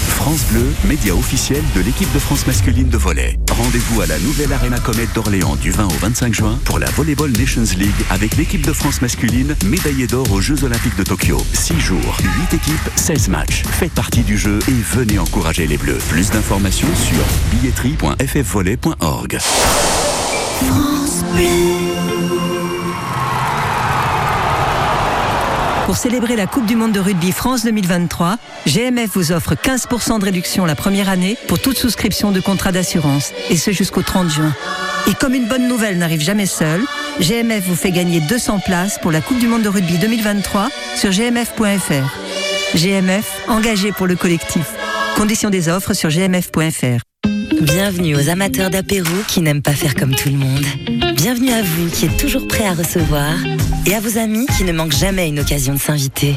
France 0.09 0.45
Bleu, 0.51 0.67
média 0.89 1.15
officiel 1.15 1.63
de 1.75 1.81
l'équipe 1.81 2.13
de 2.13 2.19
France 2.19 2.47
masculine 2.47 2.89
de 2.89 2.97
volley. 2.97 3.39
Rendez-vous 3.51 4.01
à 4.01 4.07
la 4.07 4.19
nouvelle 4.21 4.53
Arena 4.53 4.79
Comet 4.79 5.07
d'Orléans 5.15 5.57
du 5.57 5.71
20 5.71 5.85
au 5.85 5.99
25 6.01 6.35
juin 6.35 6.59
pour 6.65 6.79
la 6.79 6.87
Volleyball 6.91 7.33
Nations 7.33 7.77
League 7.77 7.91
avec 8.11 8.37
l'équipe 8.37 8.65
de 8.65 8.73
France 8.73 9.03
masculine 9.03 9.55
médaillée 9.65 10.07
d'or 10.07 10.31
aux 10.33 10.41
Jeux 10.41 10.63
Olympiques 10.65 10.97
de 10.97 11.05
Tokyo. 11.05 11.39
6 11.53 11.81
jours, 11.81 12.17
8 12.51 12.55
équipes, 12.55 12.91
16 12.97 13.29
matchs. 13.29 13.63
Faites 13.69 13.96
partie 13.97 14.23
du 14.23 14.37
jeu 14.37 14.59
et 14.69 14.73
venez 14.73 15.19
encourager 15.19 15.67
les 15.67 15.79
Bleus. 15.79 15.99
Plus 16.11 16.31
d'informations 16.31 16.87
sur 16.95 17.19
billetterie.ffvolley.org. 17.51 19.39
Pour 25.87 25.97
célébrer 25.97 26.37
la 26.37 26.47
Coupe 26.47 26.67
du 26.67 26.77
Monde 26.77 26.93
de 26.93 27.01
rugby 27.01 27.33
France 27.33 27.65
2023, 27.65 28.37
GMF 28.67 29.11
vous 29.15 29.33
offre 29.33 29.55
15% 29.55 30.19
de 30.19 30.25
réduction 30.25 30.67
la 30.67 30.75
première 30.75 31.09
année 31.09 31.39
pour 31.49 31.59
toute 31.59 31.79
souscription 31.79 32.33
de 32.33 32.41
contrat 32.41 32.73
d'assurance, 32.73 33.33
et 33.49 33.57
ce 33.57 33.71
jusqu'au 33.71 34.03
30 34.03 34.29
juin. 34.29 34.55
Et 35.09 35.15
comme 35.15 35.35
une 35.35 35.49
bonne 35.49 35.69
nouvelle 35.69 35.97
n'arrive 35.97 36.21
jamais 36.21 36.47
seule, 36.47 36.85
GMF 37.21 37.65
vous 37.65 37.77
fait 37.77 37.93
gagner 37.93 38.21
200 38.21 38.61
places 38.61 38.99
pour 39.01 39.11
la 39.11 39.23
Coupe 39.23 39.39
du 39.39 39.49
Monde 39.49 39.63
de 39.63 39.71
rugby 39.71 39.97
2023 39.97 40.69
sur 40.97 41.11
gmf.fr. 41.11 42.56
GMF, 42.75 43.43
engagé 43.49 43.93
pour 43.93 44.07
le 44.07 44.17
collectif. 44.17 44.67
Conditions 45.17 45.51
des 45.51 45.69
offres 45.69 45.95
sur 45.95 46.11
gmf.fr. 46.11 47.01
Bienvenue 47.63 48.17
aux 48.17 48.29
amateurs 48.29 48.71
d'apéro 48.71 49.15
qui 49.29 49.41
n'aiment 49.41 49.63
pas 49.63 49.73
faire 49.73 49.95
comme 49.95 50.15
tout 50.15 50.29
le 50.29 50.37
monde. 50.37 50.65
Bienvenue 51.15 51.53
à 51.53 51.63
vous 51.63 51.89
qui 51.89 52.07
êtes 52.07 52.17
toujours 52.17 52.47
prêts 52.47 52.67
à 52.67 52.75
recevoir 52.75 53.35
et 53.87 53.95
à 53.95 54.01
vos 54.01 54.19
amis 54.19 54.47
qui 54.57 54.65
ne 54.65 54.73
manquent 54.73 54.97
jamais 54.97 55.29
une 55.29 55.39
occasion 55.39 55.75
de 55.75 55.79
s'inviter. 55.79 56.37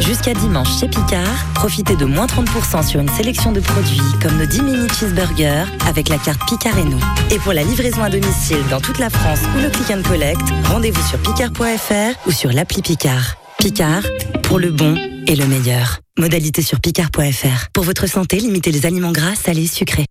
Jusqu'à 0.00 0.34
dimanche 0.34 0.80
chez 0.80 0.88
Picard, 0.88 1.46
profitez 1.54 1.96
de 1.96 2.04
moins 2.04 2.26
30% 2.26 2.86
sur 2.86 3.00
une 3.00 3.08
sélection 3.08 3.52
de 3.52 3.60
produits 3.60 4.00
comme 4.20 4.36
nos 4.36 4.46
10 4.46 4.62
mini 4.62 4.88
cheeseburgers 4.88 5.64
avec 5.86 6.08
la 6.08 6.18
carte 6.18 6.40
Picard 6.48 6.76
et. 6.76 7.34
Et 7.34 7.38
pour 7.38 7.52
la 7.52 7.62
livraison 7.62 8.02
à 8.02 8.10
domicile 8.10 8.62
dans 8.68 8.80
toute 8.80 8.98
la 8.98 9.10
France 9.10 9.40
ou 9.56 9.62
le 9.62 9.70
click 9.70 9.90
and 9.90 10.02
collect, 10.06 10.42
rendez-vous 10.64 11.02
sur 11.08 11.18
picard.fr 11.22 12.28
ou 12.28 12.32
sur 12.32 12.52
l'appli 12.52 12.82
Picard. 12.82 13.36
Picard, 13.58 14.02
pour 14.42 14.58
le 14.58 14.70
bon 14.70 14.94
et 15.26 15.34
le 15.34 15.46
meilleur. 15.46 16.00
Modalité 16.18 16.62
sur 16.62 16.80
picard.fr. 16.80 17.68
Pour 17.72 17.84
votre 17.84 18.06
santé, 18.06 18.38
limitez 18.38 18.70
les 18.70 18.86
aliments 18.86 19.12
gras, 19.12 19.34
salés, 19.34 19.66
sucrés. 19.66 20.06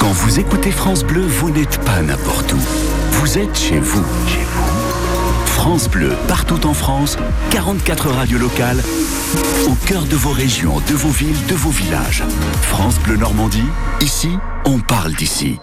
Quand 0.00 0.10
vous 0.10 0.40
écoutez 0.40 0.70
France 0.70 1.04
Bleu, 1.04 1.22
vous 1.22 1.50
n'êtes 1.50 1.78
pas 1.84 2.00
n'importe 2.02 2.52
où. 2.52 2.58
Vous 3.12 3.38
êtes 3.38 3.56
chez 3.56 3.78
vous. 3.78 4.04
Chez 4.28 4.44
vous. 4.44 5.46
France 5.46 5.88
Bleu, 5.88 6.12
partout 6.26 6.66
en 6.66 6.74
France, 6.74 7.16
44 7.50 8.08
radios 8.08 8.38
locales, 8.38 8.82
au 9.66 9.74
cœur 9.86 10.04
de 10.04 10.16
vos 10.16 10.32
régions, 10.32 10.80
de 10.88 10.94
vos 10.94 11.10
villes, 11.10 11.46
de 11.48 11.54
vos 11.54 11.70
villages. 11.70 12.24
France 12.62 12.98
Bleu 13.00 13.16
Normandie, 13.16 13.68
ici, 14.00 14.30
on 14.64 14.78
parle 14.78 15.12
d'ici. 15.14 15.58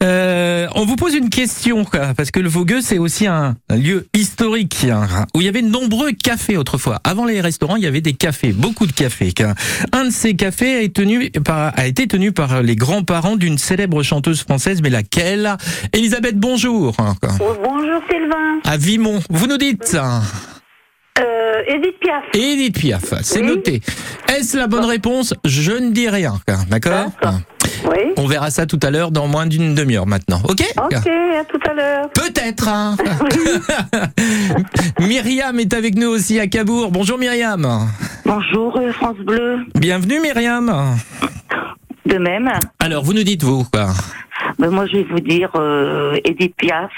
Euh, 0.04 0.68
on 0.76 0.86
vous 0.86 0.96
pose 0.96 1.16
une 1.16 1.30
question 1.30 1.84
quoi, 1.84 2.14
parce 2.16 2.32
que 2.32 2.40
le 2.40 2.48
Vaugueux 2.50 2.82
c'est 2.82 2.98
aussi 2.98 3.28
un, 3.28 3.56
un 3.70 3.76
lieu 3.76 4.08
historique 4.14 4.86
hein, 4.90 5.26
où 5.36 5.42
il 5.42 5.46
y 5.46 5.50
avait 5.50 5.62
de 5.64 5.70
nombreux 5.70 6.12
cafés 6.12 6.56
autrefois. 6.58 7.02
Avant 7.04 7.26
les 7.26 7.42
restaurants, 7.42 7.76
il 7.76 7.84
y 7.84 7.88
avait 7.88 8.02
des 8.02 8.14
cafés, 8.14 8.54
beaucoup 8.54 8.86
de 8.86 8.94
cafés. 8.94 9.34
quoi. 9.36 9.54
Un 9.92 10.06
de 10.06 10.10
ces 10.12 10.29
cafés 10.36 10.76
a 10.76 10.82
été 10.82 11.02
tenu 11.04 11.30
par, 11.32 11.72
a 11.78 11.86
été 11.88 12.08
tenu 12.08 12.32
par 12.32 12.62
les 12.62 12.76
grands-parents 12.76 13.36
d'une 13.36 13.58
célèbre 13.58 14.04
chanteuse 14.04 14.42
française, 14.42 14.82
mais 14.82 14.90
laquelle? 14.90 15.56
Elisabeth, 15.94 16.38
bonjour. 16.38 16.96
Bonjour 17.40 18.02
Sylvain. 18.10 18.60
À 18.66 18.78
Vimont, 18.78 19.20
vous 19.30 19.48
nous 19.48 19.58
dites 19.58 19.96
Euh, 21.20 21.62
Edith 21.68 22.00
Piaf. 22.00 22.24
Edith 22.34 22.80
Piaf, 22.80 23.14
c'est 23.24 23.42
Oui. 23.42 23.48
noté. 23.48 23.82
Est-ce 24.30 24.56
la 24.58 24.68
bonne 24.68 24.86
réponse? 24.86 25.34
Je 25.44 25.74
ne 25.74 25.92
dis 25.92 26.08
rien, 26.10 26.40
d'accord 26.70 27.12
Oui. 27.86 28.14
On 28.18 28.26
verra 28.28 28.50
ça 28.52 28.66
tout 28.66 28.80
à 28.84 28.90
l'heure 28.92 29.12
dans 29.12 29.28
moins 29.28 29.46
d'une 29.48 29.74
demi-heure 29.76 30.06
maintenant, 30.08 30.42
ok 30.48 30.62
Ok, 30.78 30.94
à 30.96 31.44
tout 31.46 31.60
à 31.70 31.74
l'heure. 31.74 32.10
Peut-être. 32.12 32.68
hein. 32.68 32.96
Myriam 35.00 35.60
est 35.60 35.74
avec 35.74 35.96
nous 35.96 36.08
aussi 36.10 36.40
à 36.40 36.48
Cabourg. 36.48 36.92
Bonjour 36.92 37.18
Myriam. 37.18 37.88
Bonjour 38.26 38.78
euh, 38.78 38.92
France 38.94 39.18
Bleu. 39.18 39.60
Bienvenue 39.76 40.20
Myriam. 40.22 40.98
De 42.06 42.18
même. 42.18 42.50
Alors 42.80 43.04
vous 43.04 43.14
nous 43.14 43.24
dites 43.24 43.44
vous 43.44 43.64
quoi? 43.72 43.88
Ben, 44.58 44.70
moi 44.72 44.86
je 44.88 44.98
vais 44.98 45.04
vous 45.10 45.20
dire 45.20 45.50
euh, 45.56 46.18
Edith 46.26 46.56
Piaf. 46.58 46.92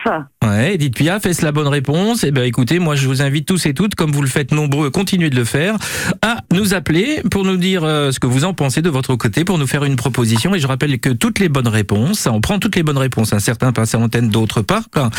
Ouais, 0.44 0.74
Edith 0.74 0.96
Piaf, 0.96 1.28
est-ce 1.28 1.46
la 1.46 1.52
bonne 1.52 1.68
réponse? 1.68 2.24
Eh 2.24 2.32
ben, 2.32 2.44
écoutez, 2.44 2.80
moi, 2.80 2.96
je 2.96 3.08
vous 3.08 3.22
invite 3.22 3.46
tous 3.46 3.64
et 3.68 3.76
toutes, 3.76 3.94
comme 3.94 4.12
vous 4.12 4.24
le 4.24 4.28
faites 4.28 4.52
nombreux, 4.52 4.90
continuez 4.90 5.30
de 5.30 5.36
le 5.36 5.46
faire, 5.46 5.78
à 6.24 6.38
nous 6.52 6.74
appeler 6.74 7.22
pour 7.30 7.46
nous 7.46 7.58
dire 7.58 7.84
euh, 7.84 8.12
ce 8.12 8.20
que 8.20 8.26
vous 8.26 8.44
en 8.44 8.56
pensez 8.56 8.82
de 8.82 8.90
votre 8.90 9.16
côté, 9.16 9.46
pour 9.46 9.60
nous 9.60 9.68
faire 9.68 9.84
une 9.84 9.96
proposition. 9.96 10.56
Et 10.56 10.60
je 10.60 10.66
rappelle 10.66 11.00
que 11.00 11.10
toutes 11.10 11.38
les 11.38 11.48
bonnes 11.48 11.68
réponses, 11.68 12.26
on 12.26 12.42
prend 12.42 12.58
toutes 12.58 12.76
les 12.76 12.82
bonnes 12.82 12.98
réponses, 12.98 13.34
hein, 13.34 13.40
certains 13.40 13.72
passent 13.72 13.94
à 13.94 14.00
l'antenne, 14.00 14.30
d'autres 14.30 14.64
pas, 14.64 14.82
quoi, 14.92 15.12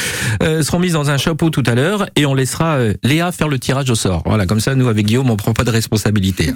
euh, 0.42 0.64
seront 0.64 0.80
mises 0.80 0.94
dans 0.94 1.08
un 1.08 1.18
chapeau 1.18 1.50
tout 1.50 1.62
à 1.66 1.76
l'heure 1.76 2.06
et 2.16 2.26
on 2.26 2.34
laissera 2.34 2.78
euh, 2.78 2.94
Léa 3.04 3.30
faire 3.30 3.46
le 3.46 3.60
tirage 3.60 3.90
au 3.90 3.94
sort. 3.94 4.24
Voilà, 4.26 4.46
comme 4.46 4.60
ça, 4.60 4.74
nous, 4.74 4.88
avec 4.88 5.06
Guillaume, 5.06 5.30
on 5.30 5.36
prend 5.36 5.52
pas 5.52 5.62
de 5.62 5.70
responsabilité. 5.70 6.52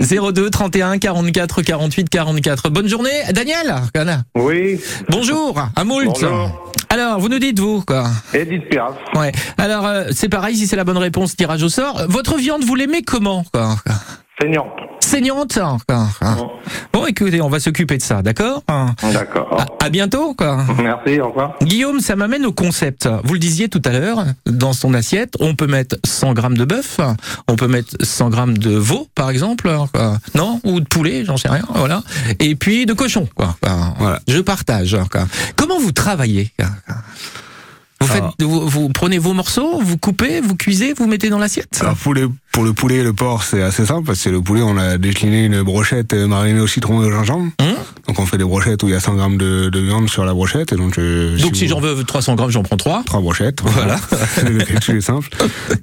02 0.00 0.50
31 0.50 0.98
44 0.98 1.62
48 1.62 2.08
44. 2.08 2.70
Bonne 2.70 2.88
journée, 2.88 3.22
Daniel. 3.32 3.72
Oui. 4.34 4.80
Bonjour, 5.08 5.56
à 5.76 5.84
Moult. 5.84 6.06
Bonjour. 6.06 6.72
Alors, 6.88 7.20
vous 7.20 7.28
nous 7.28 7.38
dites, 7.38 7.60
vous, 7.60 7.84
quoi 7.86 7.99
Edith 8.34 8.68
Piaf. 8.68 8.92
Ouais. 9.14 9.32
Alors, 9.58 9.86
euh, 9.86 10.04
c'est 10.12 10.28
pareil, 10.28 10.56
si 10.56 10.66
c'est 10.66 10.76
la 10.76 10.84
bonne 10.84 10.98
réponse, 10.98 11.36
tirage 11.36 11.62
au 11.62 11.68
sort. 11.68 12.02
Votre 12.08 12.36
viande, 12.36 12.64
vous 12.64 12.74
l'aimez 12.74 13.02
comment 13.02 13.44
quoi 13.52 13.76
Saignante. 14.40 14.66
Saignante 15.00 15.58
quoi. 15.86 16.06
Bon, 16.92 17.04
écoutez, 17.06 17.42
on 17.42 17.48
va 17.50 17.58
s'occuper 17.60 17.98
de 17.98 18.02
ça, 18.02 18.22
d'accord 18.22 18.62
D'accord. 19.12 19.48
à, 19.80 19.84
à 19.84 19.88
bientôt, 19.90 20.34
quoi. 20.34 20.64
Merci, 20.78 21.20
au 21.20 21.28
revoir. 21.28 21.56
Guillaume, 21.62 22.00
ça 22.00 22.16
m'amène 22.16 22.46
au 22.46 22.52
concept. 22.52 23.08
Vous 23.24 23.34
le 23.34 23.38
disiez 23.38 23.68
tout 23.68 23.82
à 23.84 23.90
l'heure, 23.90 24.24
dans 24.46 24.72
son 24.72 24.94
assiette, 24.94 25.34
on 25.40 25.54
peut 25.54 25.66
mettre 25.66 25.96
100 26.06 26.32
grammes 26.34 26.56
de 26.56 26.64
bœuf, 26.64 27.00
on 27.48 27.56
peut 27.56 27.66
mettre 27.66 27.96
100 28.00 28.30
grammes 28.30 28.56
de 28.56 28.70
veau, 28.70 29.08
par 29.14 29.28
exemple, 29.30 29.70
quoi. 29.92 30.16
non? 30.34 30.60
Ou 30.64 30.80
de 30.80 30.86
poulet, 30.86 31.24
j'en 31.26 31.36
sais 31.36 31.48
rien, 31.48 31.64
voilà. 31.74 32.02
Et 32.38 32.54
puis 32.54 32.86
de 32.86 32.92
cochon, 32.94 33.28
quoi. 33.34 33.56
Voilà. 33.98 34.20
Je 34.28 34.38
partage. 34.40 34.96
Quoi. 35.10 35.22
Comment 35.56 35.78
vous 35.80 35.92
travaillez 35.92 36.50
quoi 36.58 36.68
vous, 38.00 38.06
faites, 38.06 38.24
vous, 38.40 38.68
vous 38.68 38.88
prenez 38.88 39.18
vos 39.18 39.32
morceaux, 39.34 39.80
vous 39.80 39.98
coupez, 39.98 40.40
vous 40.40 40.54
cuisez, 40.56 40.94
vous 40.94 41.06
mettez 41.06 41.28
dans 41.28 41.38
l'assiette? 41.38 41.78
Alors 41.80 41.96
pour, 41.96 42.14
les- 42.14 42.26
pour 42.52 42.64
le 42.64 42.72
poulet 42.72 42.96
et 42.96 43.02
le 43.04 43.12
porc, 43.12 43.44
c'est 43.44 43.62
assez 43.62 43.86
simple 43.86 44.06
parce 44.06 44.22
que 44.24 44.30
le 44.30 44.40
poulet, 44.40 44.62
on 44.62 44.76
a 44.76 44.98
décliné 44.98 45.44
une 45.44 45.62
brochette 45.62 46.12
marinée 46.14 46.60
au 46.60 46.66
citron 46.66 47.02
et 47.02 47.06
au 47.06 47.10
gingembre. 47.10 47.50
Hum 47.60 47.74
donc 48.08 48.18
on 48.18 48.26
fait 48.26 48.38
des 48.38 48.44
brochettes 48.44 48.82
où 48.82 48.88
il 48.88 48.92
y 48.92 48.96
a 48.96 48.98
100 49.00 49.14
grammes 49.14 49.36
de, 49.36 49.68
de 49.68 49.78
viande 49.78 50.08
sur 50.10 50.24
la 50.24 50.34
brochette. 50.34 50.72
Et 50.72 50.76
donc, 50.76 50.98
euh, 50.98 51.38
Donc 51.38 51.54
si 51.54 51.64
vous- 51.66 51.70
j'en 51.74 51.80
veux 51.80 52.02
300 52.02 52.34
grammes, 52.34 52.50
j'en 52.50 52.64
prends 52.64 52.76
3. 52.76 53.02
Trois 53.06 53.20
brochettes. 53.20 53.60
Voilà. 53.62 54.00
le 54.44 54.64
calcul 54.64 54.96
est 54.96 55.00
simple. 55.00 55.28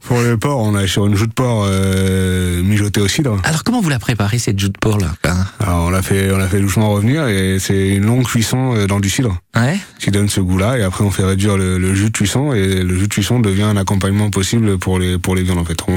Pour 0.01 0.19
le 0.19 0.38
porc, 0.38 0.60
on 0.60 0.75
a 0.75 0.86
sur 0.88 1.08
une 1.08 1.15
joue 1.15 1.27
de 1.27 1.32
porc 1.32 1.63
euh, 1.65 2.62
mijotée 2.63 2.99
au 2.99 3.08
cidre. 3.08 3.38
Alors 3.45 3.63
comment 3.63 3.80
vous 3.80 3.88
la 3.89 3.99
préparez 3.99 4.39
cette 4.39 4.60
joue 4.60 4.67
de 4.67 4.77
porc 4.77 4.97
là 4.99 5.13
Alors 5.62 5.86
on 5.86 5.89
l'a 5.89 6.01
fait, 6.01 6.30
on 6.32 6.38
l'a 6.38 6.47
fait 6.49 6.60
doucement 6.60 6.89
revenir 6.91 7.27
et 7.30 7.60
c'est 7.60 7.89
une 7.95 8.06
longue 8.06 8.25
cuisson 8.25 8.75
euh, 8.75 8.88
dans 8.88 8.99
du 8.99 9.10
cidre. 9.10 9.38
Ouais. 9.56 9.77
Qui 9.99 10.12
donne 10.12 10.27
ce 10.27 10.41
goût-là 10.41 10.77
et 10.80 10.84
après 10.84 11.06
on 11.06 11.12
fait 11.12 11.23
réduire 11.23 11.56
le, 11.58 11.77
le 11.77 11.95
jus 11.95 12.06
de 12.06 12.12
cuisson 12.17 12.51
et 12.53 12.84
le 12.84 12.93
jus 12.97 13.08
de 13.08 13.13
cuisson 13.13 13.39
devient 13.39 13.63
un 13.63 13.77
accompagnement 13.77 14.30
possible 14.30 14.77
pour 14.77 14.99
les 14.99 15.17
pour 15.17 15.34
les 15.36 15.43
viandes 15.43 15.60
en 15.60 15.65
fait. 15.65 15.80
On, 15.88 15.95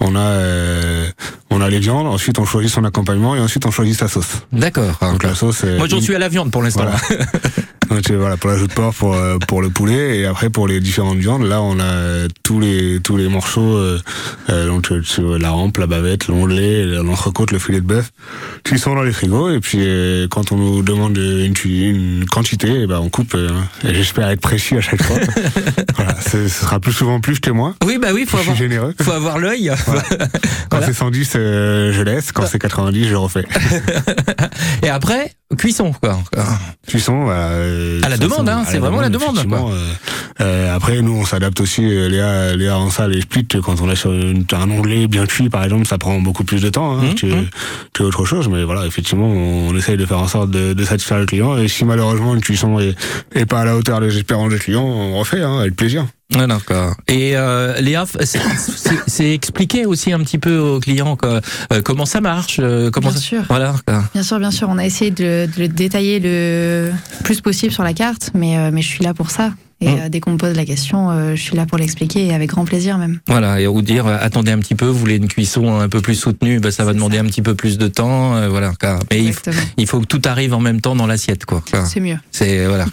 on 0.00 0.05
a 0.14 0.18
euh, 0.20 1.08
on 1.50 1.60
a 1.60 1.68
les 1.68 1.78
viandes, 1.80 2.06
ensuite 2.06 2.38
on 2.38 2.44
choisit 2.44 2.70
son 2.70 2.84
accompagnement 2.84 3.34
et 3.34 3.40
ensuite 3.40 3.66
on 3.66 3.70
choisit 3.70 3.98
sa 3.98 4.08
sauce. 4.08 4.42
D'accord. 4.52 4.96
Donc 5.00 5.22
la 5.22 5.34
sauce. 5.34 5.62
euh, 5.64 5.78
Moi 5.78 5.88
j'en 5.88 6.00
suis 6.00 6.14
à 6.14 6.18
la 6.18 6.28
viande 6.28 6.50
pour 6.50 6.62
l'instant. 6.62 6.84
Voilà. 6.84 6.98
Donc, 7.90 8.10
voilà 8.10 8.36
pour 8.36 8.50
la 8.50 8.56
joue 8.56 8.66
de 8.66 8.72
porc 8.72 8.94
pour 8.94 9.14
euh, 9.14 9.38
pour 9.46 9.62
le 9.62 9.70
poulet 9.70 10.18
et 10.18 10.26
après 10.26 10.50
pour 10.50 10.66
les 10.68 10.80
différentes 10.80 11.18
viandes 11.18 11.44
là 11.44 11.62
on 11.62 11.78
a 11.78 12.26
tous 12.42 12.60
les 12.60 13.00
tous 13.00 13.16
les 13.16 13.28
morceaux 13.28 13.76
euh, 13.76 13.98
euh, 14.50 14.66
donc 14.66 14.90
euh, 14.90 15.02
sur 15.02 15.38
la 15.38 15.52
hampe 15.54 15.78
la 15.78 15.86
bavette 15.86 16.28
l'onglet 16.28 16.84
l'entrecôte 16.84 17.52
le 17.52 17.58
filet 17.58 17.80
de 17.80 17.86
bœuf 17.86 18.10
qui 18.64 18.78
sont 18.78 18.94
dans 18.94 19.02
les 19.02 19.12
frigos 19.12 19.50
et 19.50 19.60
puis 19.60 19.78
euh, 19.80 20.26
quand 20.28 20.52
on 20.52 20.56
nous 20.56 20.82
demande 20.82 21.16
une, 21.16 21.54
une 21.64 22.26
quantité 22.26 22.86
ben 22.86 22.98
on 23.00 23.08
coupe 23.08 23.34
euh, 23.34 23.48
et 23.84 23.94
j'espère 23.94 24.28
être 24.30 24.40
précis 24.40 24.76
à 24.76 24.80
chaque 24.80 25.02
fois. 25.02 25.16
Voilà 25.96 26.14
ce 26.20 26.48
sera 26.48 26.78
plus 26.80 26.92
souvent 26.92 27.20
plus 27.20 27.40
que 27.40 27.50
moins 27.50 27.74
Oui 27.84 27.98
bah 28.00 28.08
oui 28.12 28.26
faut 28.26 28.36
Je 28.38 28.42
suis 28.42 28.50
avoir 28.50 28.58
généreux. 28.68 28.94
faut 29.00 29.12
avoir 29.12 29.38
l'œil. 29.38 29.72
quand 30.70 30.80
c'est 30.84 30.92
110 30.92 31.32
euh, 31.36 31.92
je 31.92 32.02
laisse. 32.02 32.32
Quand 32.32 32.46
c'est 32.46 32.58
90 32.58 33.08
je 33.08 33.14
refais. 33.14 33.46
Et 34.82 34.88
après 34.88 35.32
cuisson, 35.58 35.92
quoi. 35.92 36.18
Cuisson, 36.86 37.26
euh, 37.30 38.00
À 38.02 38.08
la 38.08 38.16
demande, 38.18 38.48
hein, 38.48 38.64
c'est 38.66 38.78
vraiment 38.78 39.00
la 39.00 39.08
demande, 39.08 39.36
effectivement, 39.36 39.70
euh, 39.70 39.92
euh, 40.40 40.74
après, 40.76 41.00
nous, 41.02 41.12
on 41.12 41.24
s'adapte 41.24 41.60
aussi. 41.60 41.82
euh, 41.84 42.08
Léa, 42.08 42.56
Léa 42.56 42.76
en 42.78 42.90
salle 42.90 43.14
et 43.16 43.20
split, 43.20 43.46
quand 43.62 43.80
on 43.80 43.90
est 43.90 43.96
sur 43.96 44.12
une- 44.12 44.44
un 44.52 44.70
onglet 44.70 45.06
bien 45.06 45.26
cuit, 45.26 45.48
par 45.48 45.64
exemple, 45.64 45.86
ça 45.86 45.98
prend 45.98 46.20
beaucoup 46.20 46.44
plus 46.44 46.60
de 46.62 46.68
temps 46.68 46.94
Mmh, 46.96 47.04
hein, 47.04 47.14
que, 47.20 47.26
que 47.92 48.02
autre 48.02 48.24
chose. 48.24 48.48
Mais 48.48 48.64
voilà, 48.64 48.86
effectivement, 48.86 49.26
on, 49.28 49.68
on 49.70 49.76
essaye 49.76 49.96
de 49.96 50.04
faire 50.06 50.18
en 50.18 50.28
sorte 50.28 50.50
de, 50.50 50.72
de 50.72 50.84
satisfaire 50.84 51.18
le 51.18 51.26
client. 51.26 51.56
Et 51.58 51.68
si 51.68 51.84
malheureusement 51.84 52.34
une 52.34 52.40
cuisson 52.40 52.78
est, 52.80 52.94
est 53.34 53.46
pas 53.46 53.60
à 53.60 53.64
la 53.64 53.76
hauteur 53.76 54.00
des 54.00 54.16
espérances 54.16 54.50
des 54.52 54.58
clients, 54.58 54.84
on 54.84 55.18
refait 55.18 55.42
hein, 55.42 55.60
avec 55.60 55.76
plaisir. 55.76 56.06
Ouais, 56.34 56.46
d'accord. 56.46 56.94
Et 57.08 57.36
euh, 57.36 57.80
Léa, 57.80 58.04
c'est- 58.24 59.32
expliquer 59.32 59.86
aussi 59.86 60.12
un 60.12 60.18
petit 60.20 60.38
peu 60.38 60.58
aux 60.58 60.80
clients 60.80 61.16
quoi, 61.16 61.40
euh, 61.72 61.80
comment 61.82 62.04
ça 62.04 62.20
marche, 62.20 62.58
euh, 62.60 62.90
comment 62.90 63.08
Bien 63.10 63.16
ça... 63.16 63.22
sûr. 63.22 63.42
Voilà. 63.48 63.74
quoi. 63.86 64.02
Bien 64.12 64.22
sûr, 64.22 64.38
bien 64.40 64.50
sûr, 64.50 64.68
on 64.68 64.76
a 64.78 64.84
essayé 64.84 65.10
de, 65.12 65.46
de 65.46 65.50
le 65.58 65.68
détailler 65.68 66.18
le 66.18 66.90
plus 67.22 67.40
possible 67.40 67.72
sur 67.72 67.84
la 67.84 67.92
carte, 67.94 68.30
mais, 68.34 68.58
euh, 68.58 68.70
mais 68.72 68.82
je 68.82 68.88
suis 68.88 69.04
là 69.04 69.14
pour 69.14 69.30
ça. 69.30 69.52
Et 69.82 69.90
Mm. 69.90 69.98
euh, 70.00 70.08
dès 70.08 70.20
qu'on 70.20 70.30
me 70.32 70.38
pose 70.38 70.56
la 70.56 70.64
question, 70.64 71.10
euh, 71.10 71.34
je 71.34 71.42
suis 71.42 71.54
là 71.54 71.66
pour 71.66 71.76
l'expliquer 71.76 72.24
et 72.26 72.32
avec 72.34 72.48
grand 72.48 72.64
plaisir 72.64 72.96
même. 72.96 73.20
Voilà, 73.26 73.60
et 73.60 73.66
ou 73.66 73.82
dire 73.82 74.06
euh, 74.06 74.16
attendez 74.18 74.50
un 74.50 74.58
petit 74.58 74.74
peu, 74.74 74.86
vous 74.86 74.98
voulez 74.98 75.16
une 75.16 75.28
cuisson 75.28 75.78
un 75.80 75.88
peu 75.90 76.00
plus 76.00 76.14
soutenue, 76.14 76.60
bah, 76.60 76.70
ça 76.70 76.84
va 76.84 76.94
demander 76.94 77.18
un 77.18 77.26
petit 77.26 77.42
peu 77.42 77.54
plus 77.54 77.76
de 77.76 77.86
temps, 77.86 78.36
euh, 78.36 78.48
voilà. 78.48 78.72
Mais 79.10 79.22
il, 79.76 79.86
faut 79.86 80.00
que 80.00 80.06
tout 80.06 80.22
arrive 80.24 80.54
en 80.54 80.60
même 80.60 80.80
temps 80.80 80.96
dans 80.96 81.06
l'assiette, 81.06 81.44
quoi. 81.44 81.62
C'est 81.84 82.00
mieux. 82.00 82.16
C'est 82.30 82.64
voilà. 82.66 82.86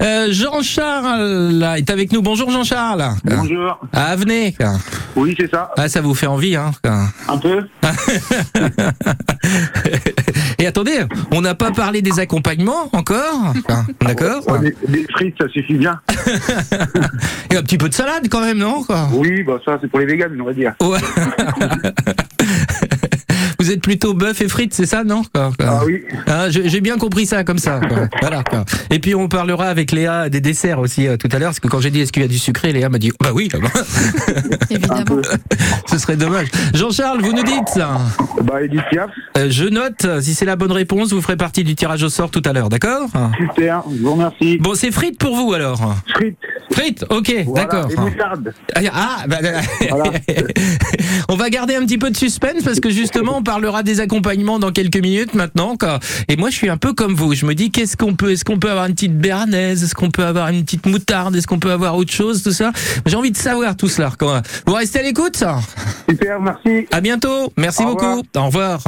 Euh, 0.00 0.28
Jean-Charles 0.32 1.62
est 1.76 1.90
avec 1.90 2.10
nous. 2.10 2.22
Bonjour 2.22 2.50
Jean-Charles. 2.50 3.04
Bonjour. 3.24 3.78
Ah, 3.92 4.16
venez. 4.16 4.52
quoi. 4.52 4.72
Oui, 5.16 5.34
c'est 5.38 5.50
ça. 5.50 5.72
Ah, 5.76 5.88
ça 5.90 6.00
vous 6.00 6.14
fait 6.14 6.26
envie, 6.26 6.56
hein 6.56 6.70
quoi. 6.82 7.00
Un 7.28 7.36
peu 7.36 7.58
Et 10.58 10.66
attendez, 10.66 11.00
on 11.32 11.42
n'a 11.42 11.54
pas 11.54 11.70
parlé 11.70 12.00
des 12.00 12.18
accompagnements 12.18 12.88
encore, 12.92 13.52
Enfin, 13.68 13.84
d'accord? 14.00 14.58
des, 14.60 14.74
des 14.88 15.04
frites, 15.12 15.34
ça 15.38 15.48
suffit 15.48 15.74
bien. 15.74 16.00
Et 17.50 17.56
un 17.56 17.62
petit 17.62 17.78
peu 17.78 17.88
de 17.88 17.94
salade 17.94 18.28
quand 18.30 18.40
même, 18.40 18.58
non 18.58 18.82
quoi? 18.82 19.08
Oui, 19.12 19.42
bah 19.42 19.60
ça, 19.64 19.78
c'est 19.80 19.88
pour 19.88 19.98
les 20.00 20.06
véganes, 20.06 20.40
on 20.40 20.44
va 20.44 20.52
dire. 20.52 20.74
Ouais. 20.82 20.98
Vous 23.64 23.70
êtes 23.72 23.80
plutôt 23.80 24.12
bœuf 24.12 24.42
et 24.42 24.48
frites, 24.48 24.74
c'est 24.74 24.84
ça, 24.84 25.04
non 25.04 25.22
Quoi, 25.34 25.50
quoi. 25.58 25.66
Ah 25.80 25.80
oui. 25.86 26.02
Hein, 26.26 26.48
J'ai 26.50 26.82
bien 26.82 26.98
compris 26.98 27.24
ça 27.24 27.44
comme 27.44 27.56
ça. 27.56 27.80
quoi. 27.80 28.08
Voilà. 28.20 28.42
quoi. 28.44 28.64
Et 28.90 28.98
puis 28.98 29.14
on 29.14 29.26
parlera 29.28 29.68
avec 29.68 29.90
Léa 29.90 30.28
des 30.28 30.42
desserts 30.42 30.80
aussi 30.80 31.06
euh, 31.08 31.16
tout 31.16 31.28
à 31.32 31.38
l'heure, 31.38 31.48
parce 31.48 31.60
que 31.60 31.68
quand 31.68 31.80
j'ai 31.80 31.90
dit 31.90 32.00
est-ce 32.02 32.12
qu'il 32.12 32.20
y 32.22 32.26
a 32.26 32.28
du 32.28 32.38
sucré, 32.38 32.72
Léa 32.72 32.90
m'a 32.90 32.98
dit 32.98 33.10
bah 33.22 33.30
oui. 33.34 33.48
Évidemment. 34.70 35.22
Ce 35.86 35.96
serait 35.96 36.16
dommage. 36.16 36.48
Jean-Charles, 36.74 37.22
vous 37.22 37.32
nous 37.32 37.42
dites 37.42 37.68
ça 37.72 37.98
Bah 38.42 38.62
Edith 38.62 38.82
Piaf. 38.90 39.08
Euh, 39.38 39.46
Je 39.50 39.64
note. 39.64 40.06
Si 40.20 40.34
c'est 40.34 40.44
la 40.44 40.56
bonne 40.56 40.72
réponse, 40.72 41.12
vous 41.14 41.22
ferez 41.22 41.36
partie 41.36 41.64
du 41.64 41.74
tirage 41.74 42.02
au 42.02 42.10
sort 42.10 42.30
tout 42.30 42.42
à 42.44 42.52
l'heure, 42.52 42.68
d'accord 42.68 43.08
Super, 43.38 43.82
je 43.96 44.02
vous 44.02 44.12
remercie. 44.12 44.58
Bon, 44.58 44.74
c'est 44.74 44.90
frites 44.90 45.18
pour 45.18 45.34
vous 45.36 45.54
alors. 45.54 45.94
Frites. 46.14 46.36
Frites, 46.70 47.04
ok, 47.08 47.32
Voilà, 47.46 47.64
d'accord. 47.64 47.90
Et 47.90 47.96
moutarde. 47.96 48.52
Ah, 48.74 48.80
Ah, 48.92 49.24
bah, 49.28 49.36
on 51.28 51.36
va 51.36 51.48
garder 51.50 51.76
un 51.76 51.84
petit 51.84 51.98
peu 51.98 52.10
de 52.10 52.16
suspense 52.16 52.62
parce 52.64 52.80
que 52.80 52.90
justement 52.90 53.38
on 53.38 53.42
parlera 53.64 53.82
des 53.82 54.00
accompagnements 54.00 54.58
dans 54.58 54.72
quelques 54.72 54.98
minutes 54.98 55.32
maintenant. 55.32 55.76
quoi. 55.78 55.98
Et 56.28 56.36
moi 56.36 56.50
je 56.50 56.56
suis 56.56 56.68
un 56.68 56.76
peu 56.76 56.92
comme 56.92 57.14
vous. 57.14 57.34
Je 57.34 57.46
me 57.46 57.54
dis 57.54 57.70
qu'est-ce 57.70 57.96
qu'on 57.96 58.14
peut, 58.14 58.32
est-ce 58.32 58.44
qu'on 58.44 58.58
peut 58.58 58.70
avoir 58.70 58.84
une 58.86 58.92
petite 58.92 59.16
béarnaise, 59.18 59.82
est-ce 59.82 59.94
qu'on 59.94 60.10
peut 60.10 60.24
avoir 60.24 60.48
une 60.48 60.64
petite 60.64 60.84
moutarde, 60.86 61.34
est-ce 61.34 61.46
qu'on 61.46 61.58
peut 61.58 61.70
avoir 61.72 61.96
autre 61.96 62.12
chose, 62.12 62.42
tout 62.42 62.52
ça? 62.52 62.72
J'ai 63.06 63.16
envie 63.16 63.30
de 63.30 63.36
savoir 63.38 63.74
tout 63.74 63.88
cela. 63.88 64.12
quoi. 64.18 64.42
Vous 64.66 64.74
restez 64.74 64.98
à 64.98 65.02
l'écoute? 65.02 65.42
Super, 66.08 66.40
merci. 66.40 66.86
À 66.92 67.00
bientôt. 67.00 67.52
Merci 67.56 67.82
Au 67.84 67.94
beaucoup. 67.94 68.22
Au 68.36 68.44
revoir. 68.44 68.82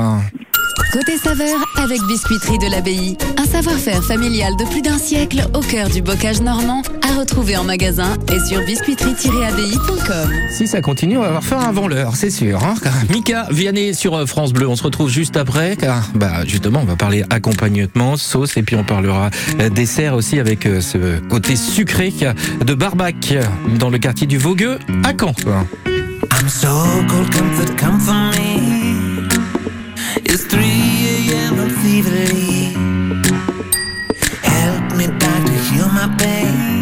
Côté 0.93 1.17
saveur 1.19 1.59
avec 1.77 2.01
Biscuiterie 2.07 2.59
de 2.59 2.71
l'Abbaye. 2.71 3.17
Un 3.39 3.45
savoir-faire 3.45 4.03
familial 4.05 4.53
de 4.57 4.65
plus 4.71 4.83
d'un 4.83 4.99
siècle 4.99 5.43
au 5.55 5.61
cœur 5.61 5.89
du 5.91 6.01
bocage 6.01 6.41
normand 6.41 6.83
à 7.03 7.19
retrouver 7.19 7.57
en 7.57 7.65
magasin 7.65 8.15
et 8.33 8.39
sur 8.47 8.61
biscuiterie-abbaye.com. 8.65 10.31
Si 10.51 10.67
ça 10.67 10.81
continue, 10.81 11.19
on 11.19 11.23
va 11.23 11.27
avoir 11.29 11.45
faim 11.45 11.61
avant 11.61 11.89
l'heure, 11.89 12.15
c'est 12.17 12.31
sûr. 12.31 12.63
Hein 12.65 12.75
Mika 13.11 13.47
Vianney 13.51 13.95
sur 13.95 14.15
euh, 14.15 14.27
France 14.27 14.53
Bleu, 14.53 14.56
on 14.65 14.77
se 14.77 14.83
retrouve 14.83 15.11
juste 15.11 15.37
après, 15.37 15.77
car 15.77 16.09
bah, 16.15 16.45
justement, 16.47 16.81
on 16.81 16.85
va 16.87 16.97
parler 16.97 17.25
accompagnement, 17.31 18.17
sauce, 18.17 18.57
et 18.57 18.63
puis 18.63 18.77
on 18.77 18.85
parlera 18.85 19.31
euh, 19.61 19.69
dessert 19.69 20.15
aussi 20.15 20.39
avec 20.41 20.65
euh, 20.67 20.81
ce 20.81 21.19
côté 21.29 21.57
sucré 21.57 22.13
de 22.65 22.75
Barbac 22.75 23.35
dans 23.79 23.91
le 23.91 23.99
quartier 23.99 24.27
du 24.27 24.39
Vogueux 24.39 24.79
à 25.05 25.13
Caen. 25.19 25.35
quoi. 25.45 25.67
I'm 26.39 26.49
so 26.49 26.69
cold, 27.09 27.31
comfort, 27.33 27.77
come 27.77 28.01
for 28.01 28.15
me. 28.15 29.27
It's 30.25 30.47
3 30.49 30.61
a.m. 30.61 31.61
and 31.61 31.73
feverly. 31.83 32.73
Help 34.43 34.97
me, 34.97 35.07
doctor, 35.19 35.53
heal 35.71 35.89
my 35.93 36.09
pain. 36.19 36.76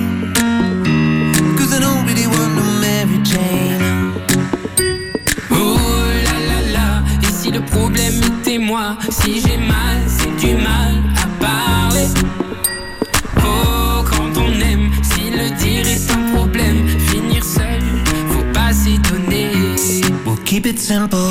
Si 9.08 9.40
j'ai 9.40 9.56
mal, 9.56 10.02
c'est 10.08 10.36
du 10.36 10.54
mal 10.56 10.94
à 11.16 11.26
parler. 11.44 12.08
Oh, 13.38 14.02
quand 14.04 14.36
on 14.36 14.60
aime, 14.60 14.90
si 15.00 15.30
le 15.30 15.48
dire 15.56 15.86
est 15.86 16.10
un 16.10 16.34
problème 16.34 16.88
Finir 17.08 17.44
seul, 17.44 17.82
faut 18.30 18.52
pas 18.52 18.72
s'étonner. 18.72 19.52
We'll 20.26 20.42
keep 20.44 20.66
it 20.66 20.80
simple. 20.80 21.23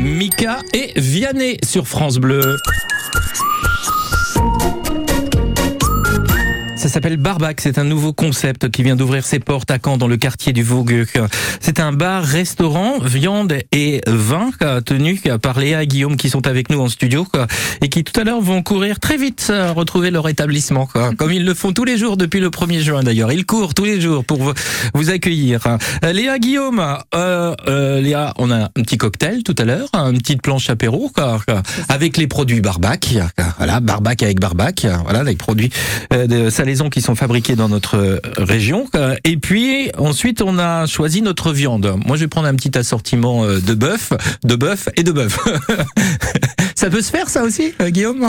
Mika 0.00 0.60
et 0.72 0.92
Vianney 0.96 1.58
sur 1.64 1.86
France 1.86 2.18
Bleu. 2.18 2.56
S'appelle 7.02 7.16
Barbac. 7.16 7.60
C'est 7.60 7.78
un 7.78 7.84
nouveau 7.84 8.12
concept 8.12 8.70
qui 8.70 8.84
vient 8.84 8.94
d'ouvrir 8.94 9.24
ses 9.24 9.40
portes 9.40 9.72
à 9.72 9.78
Caen, 9.84 9.96
dans 9.96 10.06
le 10.06 10.16
quartier 10.16 10.52
du 10.52 10.62
Vaugueux. 10.62 11.04
C'est 11.58 11.80
un 11.80 11.92
bar-restaurant, 11.92 13.00
viande 13.00 13.54
et 13.72 14.02
vin, 14.06 14.50
tenu 14.84 15.20
par 15.42 15.58
Léa 15.58 15.82
et 15.82 15.88
Guillaume 15.88 16.16
qui 16.16 16.30
sont 16.30 16.46
avec 16.46 16.70
nous 16.70 16.80
en 16.80 16.88
studio 16.88 17.26
et 17.80 17.88
qui 17.88 18.04
tout 18.04 18.20
à 18.20 18.22
l'heure 18.22 18.40
vont 18.40 18.62
courir 18.62 19.00
très 19.00 19.16
vite 19.16 19.50
à 19.52 19.72
retrouver 19.72 20.12
leur 20.12 20.28
établissement, 20.28 20.86
comme 21.18 21.32
ils 21.32 21.44
le 21.44 21.54
font 21.54 21.72
tous 21.72 21.84
les 21.84 21.98
jours 21.98 22.16
depuis 22.16 22.38
le 22.38 22.50
1er 22.50 22.78
juin 22.78 23.02
d'ailleurs. 23.02 23.32
Ils 23.32 23.46
courent 23.46 23.74
tous 23.74 23.84
les 23.84 24.00
jours 24.00 24.24
pour 24.24 24.54
vous, 24.94 25.10
accueillir. 25.10 25.66
Euh, 26.04 26.12
Léa, 26.12 26.38
Guillaume, 26.38 26.80
euh, 27.16 27.56
euh, 27.66 28.00
Léa, 28.00 28.32
on 28.38 28.52
a 28.52 28.66
un 28.66 28.68
petit 28.68 28.96
cocktail 28.96 29.42
tout 29.42 29.56
à 29.58 29.64
l'heure, 29.64 29.88
une 29.92 30.18
petite 30.18 30.40
planche 30.40 30.70
apéro 30.70 31.10
quoi, 31.12 31.40
quoi, 31.48 31.62
avec 31.88 32.16
les 32.16 32.28
produits 32.28 32.60
Barbac. 32.60 33.16
Voilà, 33.58 33.80
Barbac 33.80 34.22
avec 34.22 34.38
Barbac. 34.38 34.86
Voilà, 35.02 35.24
les 35.24 35.34
produits 35.34 35.70
euh, 36.12 36.26
de 36.26 36.50
salaison 36.50 36.88
qui 36.92 37.00
sont 37.00 37.14
fabriqués 37.14 37.56
dans 37.56 37.68
notre 37.68 37.96
euh, 37.96 38.20
région. 38.36 38.86
quoi. 38.86 39.16
Et 39.24 39.36
puis 39.36 39.90
ensuite, 39.98 40.42
on 40.42 40.58
a 40.58 40.86
choisi 40.86 41.22
notre 41.22 41.52
viande. 41.52 41.94
Moi, 42.06 42.16
je 42.16 42.22
vais 42.22 42.28
prendre 42.28 42.46
un 42.46 42.54
petit 42.54 42.76
assortiment 42.78 43.44
euh, 43.44 43.60
de 43.60 43.74
bœuf, 43.74 44.12
de 44.44 44.54
bœuf 44.54 44.88
et 44.96 45.02
de 45.02 45.10
bœuf. 45.10 45.38
ça 46.74 46.90
peut 46.90 47.00
se 47.00 47.10
faire, 47.10 47.28
ça 47.28 47.44
aussi, 47.44 47.72
euh, 47.80 47.90
Guillaume 47.90 48.26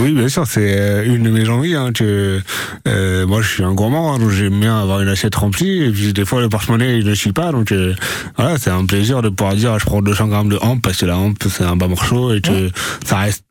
Oui, 0.00 0.12
bien 0.12 0.28
sûr, 0.28 0.46
c'est 0.46 0.78
euh, 0.78 1.04
une 1.04 1.22
de 1.22 1.30
mes 1.30 1.48
envies. 1.48 1.74
Hein, 1.74 1.92
que, 1.92 2.40
euh, 2.86 3.26
moi, 3.26 3.42
je 3.42 3.48
suis 3.48 3.64
un 3.64 3.72
gourmand, 3.72 4.14
hein, 4.14 4.18
donc 4.18 4.30
j'aime 4.30 4.60
bien 4.60 4.80
avoir 4.80 5.00
une 5.00 5.08
assiette 5.08 5.34
remplie. 5.34 5.84
Et 5.84 5.90
puis, 5.90 6.12
des 6.12 6.24
fois, 6.24 6.40
le 6.40 6.48
porte-monnaie, 6.48 6.98
il 6.98 7.06
ne 7.06 7.14
suit 7.14 7.32
pas. 7.32 7.50
Donc, 7.52 7.72
euh, 7.72 7.94
voilà, 8.36 8.58
c'est 8.58 8.70
un 8.70 8.84
plaisir 8.84 9.22
de 9.22 9.28
pouvoir 9.28 9.56
dire, 9.56 9.78
je 9.78 9.86
prends 9.86 10.02
200 10.02 10.28
grammes 10.28 10.48
de 10.48 10.58
hampe 10.60 10.82
parce 10.82 10.98
que 10.98 11.06
la 11.06 11.16
hampe, 11.16 11.42
c'est 11.48 11.64
un 11.64 11.76
bas 11.76 11.88
morceau 11.88 12.34
et 12.34 12.40
que 12.40 12.70
ça 13.06 13.18
reste 13.18 13.44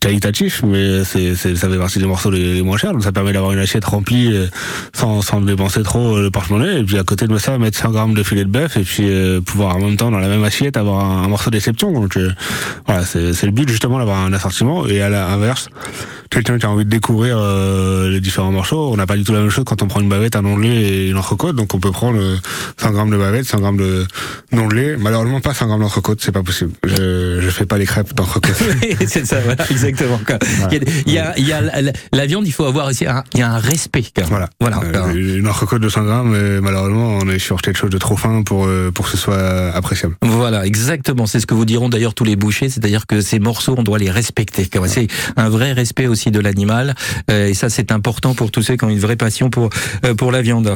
qualitatif, 0.00 0.62
mais 0.64 1.04
c'est, 1.04 1.34
c'est, 1.36 1.54
ça 1.54 1.68
fait 1.68 1.78
partie 1.78 1.98
des 1.98 2.06
morceaux 2.06 2.30
les, 2.30 2.62
moins 2.62 2.76
chers, 2.76 2.92
donc 2.92 3.04
ça 3.04 3.12
permet 3.12 3.32
d'avoir 3.32 3.52
une 3.52 3.58
assiette 3.58 3.84
remplie 3.84 4.32
euh, 4.32 4.46
sans, 4.92 5.22
sans 5.22 5.40
dépenser 5.40 5.82
trop 5.82 6.16
euh, 6.16 6.22
le 6.22 6.30
porte-monnaie. 6.30 6.80
Et 6.80 6.84
puis 6.84 6.98
à 6.98 7.04
côté 7.04 7.26
de 7.26 7.38
ça, 7.38 7.58
mettre 7.58 7.78
100 7.78 7.90
grammes 7.90 8.14
de 8.14 8.22
filet 8.22 8.44
de 8.44 8.50
bœuf 8.50 8.76
et 8.76 8.82
puis 8.82 9.04
euh, 9.08 9.40
pouvoir 9.40 9.76
en 9.76 9.80
même 9.80 9.96
temps 9.96 10.10
dans 10.10 10.18
la 10.18 10.28
même 10.28 10.44
assiette 10.44 10.76
avoir 10.76 11.04
un, 11.04 11.28
morceau 11.28 11.50
d'exception. 11.50 11.92
Donc 11.92 12.16
euh, 12.16 12.32
voilà, 12.86 13.04
c'est, 13.04 13.32
c'est 13.32 13.46
le 13.46 13.52
but 13.52 13.68
justement 13.68 13.98
d'avoir 13.98 14.18
un 14.18 14.32
assortiment. 14.32 14.86
Et 14.86 15.00
à 15.02 15.08
l'inverse, 15.08 15.68
quelqu'un 16.32 16.58
qui 16.58 16.66
a 16.66 16.70
envie 16.70 16.84
de 16.84 16.90
découvrir 16.90 17.36
euh, 17.38 18.08
les 18.08 18.20
différents 18.20 18.50
morceaux, 18.50 18.90
on 18.90 18.96
n'a 18.96 19.06
pas 19.06 19.16
du 19.16 19.22
tout 19.22 19.32
la 19.32 19.40
même 19.40 19.50
chose 19.50 19.64
quand 19.66 19.82
on 19.82 19.86
prend 19.86 20.00
une 20.00 20.08
bavette, 20.08 20.34
un 20.34 20.44
ondelé 20.44 20.68
et 20.68 21.10
une 21.10 21.18
entrecôte. 21.18 21.54
Donc 21.54 21.74
on 21.74 21.78
peut 21.78 21.90
prendre 21.90 22.18
euh, 22.18 22.36
100 22.78 22.90
grammes 22.92 23.10
de 23.10 23.18
bavette, 23.18 23.44
100 23.44 23.60
grammes 23.60 23.76
de 23.76 24.06
ondelé. 24.52 24.96
Malheureusement 24.98 25.40
pas 25.40 25.52
100 25.52 25.66
grammes 25.66 25.80
d'entrecôte, 25.80 26.20
c'est 26.22 26.32
pas 26.32 26.42
possible. 26.42 26.72
Fais 27.52 27.66
pas 27.66 27.78
les 27.78 27.86
crêpes. 27.86 28.12
Oui, 28.82 28.96
c'est 29.06 29.26
ça, 29.26 29.40
voilà, 29.44 29.64
exactement. 29.70 30.20
quoi. 30.26 30.38
Il 31.06 31.12
y 31.12 31.18
a, 31.18 31.34
il 31.38 31.44
y 31.46 31.52
a, 31.52 31.62
il 31.62 31.70
y 31.70 31.72
a 31.76 31.82
la, 31.82 31.92
la 32.12 32.26
viande, 32.26 32.46
il 32.46 32.52
faut 32.52 32.64
avoir 32.64 32.86
aussi 32.88 33.06
un, 33.06 33.22
il 33.34 33.40
y 33.40 33.42
a 33.42 33.50
un 33.50 33.58
respect. 33.58 34.04
quoi. 34.14 34.24
Voilà. 34.24 34.48
Voilà. 34.60 34.80
Euh, 34.84 35.38
une 35.38 35.46
entrecôte 35.48 35.80
de 35.82 35.88
100 35.88 36.02
grammes, 36.04 36.34
euh, 36.34 36.60
malheureusement, 36.60 37.18
on 37.22 37.28
est 37.28 37.38
sur 37.38 37.60
quelque 37.62 37.78
chose 37.78 37.90
de 37.90 37.98
trop 37.98 38.16
fin 38.16 38.42
pour, 38.42 38.66
euh, 38.66 38.90
pour 38.92 39.04
que 39.06 39.10
ce 39.12 39.16
soit 39.16 39.70
appréciable. 39.74 40.16
Voilà, 40.22 40.66
exactement. 40.66 41.26
C'est 41.26 41.40
ce 41.40 41.46
que 41.46 41.54
vous 41.54 41.64
diront 41.64 41.88
d'ailleurs 41.88 42.14
tous 42.14 42.24
les 42.24 42.36
bouchers, 42.36 42.68
c'est-à-dire 42.68 43.06
que 43.06 43.20
ces 43.20 43.38
morceaux, 43.38 43.74
on 43.78 43.82
doit 43.82 43.98
les 43.98 44.10
respecter. 44.10 44.68
C'est 44.86 45.08
un 45.36 45.48
vrai 45.48 45.72
respect 45.72 46.06
aussi 46.06 46.30
de 46.30 46.40
l'animal, 46.40 46.94
euh, 47.30 47.48
et 47.48 47.54
ça 47.54 47.68
c'est 47.70 47.92
important 47.92 48.34
pour 48.34 48.50
tous 48.50 48.62
ceux 48.62 48.76
qui 48.76 48.84
ont 48.84 48.88
une 48.90 48.98
vraie 48.98 49.16
passion 49.16 49.50
pour 49.50 49.70
euh, 50.04 50.14
pour 50.14 50.32
la 50.32 50.42
viande. 50.42 50.72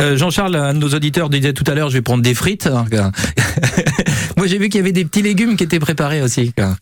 Euh, 0.00 0.16
Jean-Charles, 0.16 0.56
un 0.56 0.74
de 0.74 0.78
nos 0.78 0.88
auditeurs 0.94 1.28
disait 1.30 1.52
tout 1.52 1.64
à 1.66 1.74
l'heure, 1.74 1.88
je 1.90 1.94
vais 1.94 2.02
prendre 2.02 2.22
des 2.22 2.34
frites. 2.34 2.66
hein. 2.66 2.84
Moi 4.36 4.46
j'ai 4.46 4.58
vu 4.58 4.68
qu'il 4.68 4.78
y 4.78 4.82
avait 4.82 4.92
des 4.92 5.04
petits 5.04 5.22
légumes 5.22 5.56
qui 5.56 5.64
étaient 5.64 5.78
préparés 5.78 6.19
aussi. 6.22 6.52
quoi. 6.52 6.76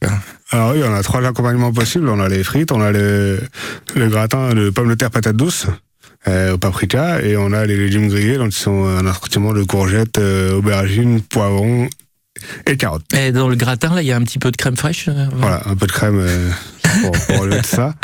Alors 0.51 0.73
oui, 0.73 0.81
on 0.85 0.95
a 0.95 1.03
trois 1.03 1.25
accompagnements 1.27 1.73
possibles. 1.73 2.09
On 2.09 2.21
a 2.21 2.29
les 2.29 2.43
frites, 2.45 2.73
on 2.73 2.81
a 2.81 2.91
le, 2.93 3.41
le 3.95 4.09
gratin 4.09 4.55
de 4.55 4.71
pommes 4.71 4.89
de 4.89 4.95
terre 4.95 5.11
patates 5.11 5.37
douces 5.37 5.67
euh, 6.27 6.55
au 6.55 6.59
paprika 6.59 7.23
et 7.23 7.37
on 7.37 7.53
a 7.53 7.65
les 7.67 7.77
légumes 7.77 8.09
grillés, 8.09 8.37
donc 8.39 8.49
ils 8.53 8.59
sont 8.59 8.85
un 8.87 9.07
assortiment 9.07 9.53
de 9.53 9.63
courgettes, 9.63 10.19
euh, 10.19 10.55
aubergines, 10.57 11.21
poivrons 11.23 11.89
et 12.67 12.77
carottes. 12.77 13.03
Et 13.15 13.33
dans 13.33 13.49
le 13.49 13.57
gratin, 13.57 13.95
là, 13.95 14.03
il 14.03 14.07
y 14.09 14.13
a 14.13 14.17
un 14.17 14.23
petit 14.23 14.39
peu 14.39 14.51
de 14.51 14.57
crème 14.57 14.77
fraîche. 14.77 15.09
euh, 15.09 15.27
Voilà, 15.35 15.63
un 15.67 15.75
peu 15.77 15.87
de 15.87 15.93
crème 15.93 16.25
pour, 17.03 17.65
ça. 17.65 17.95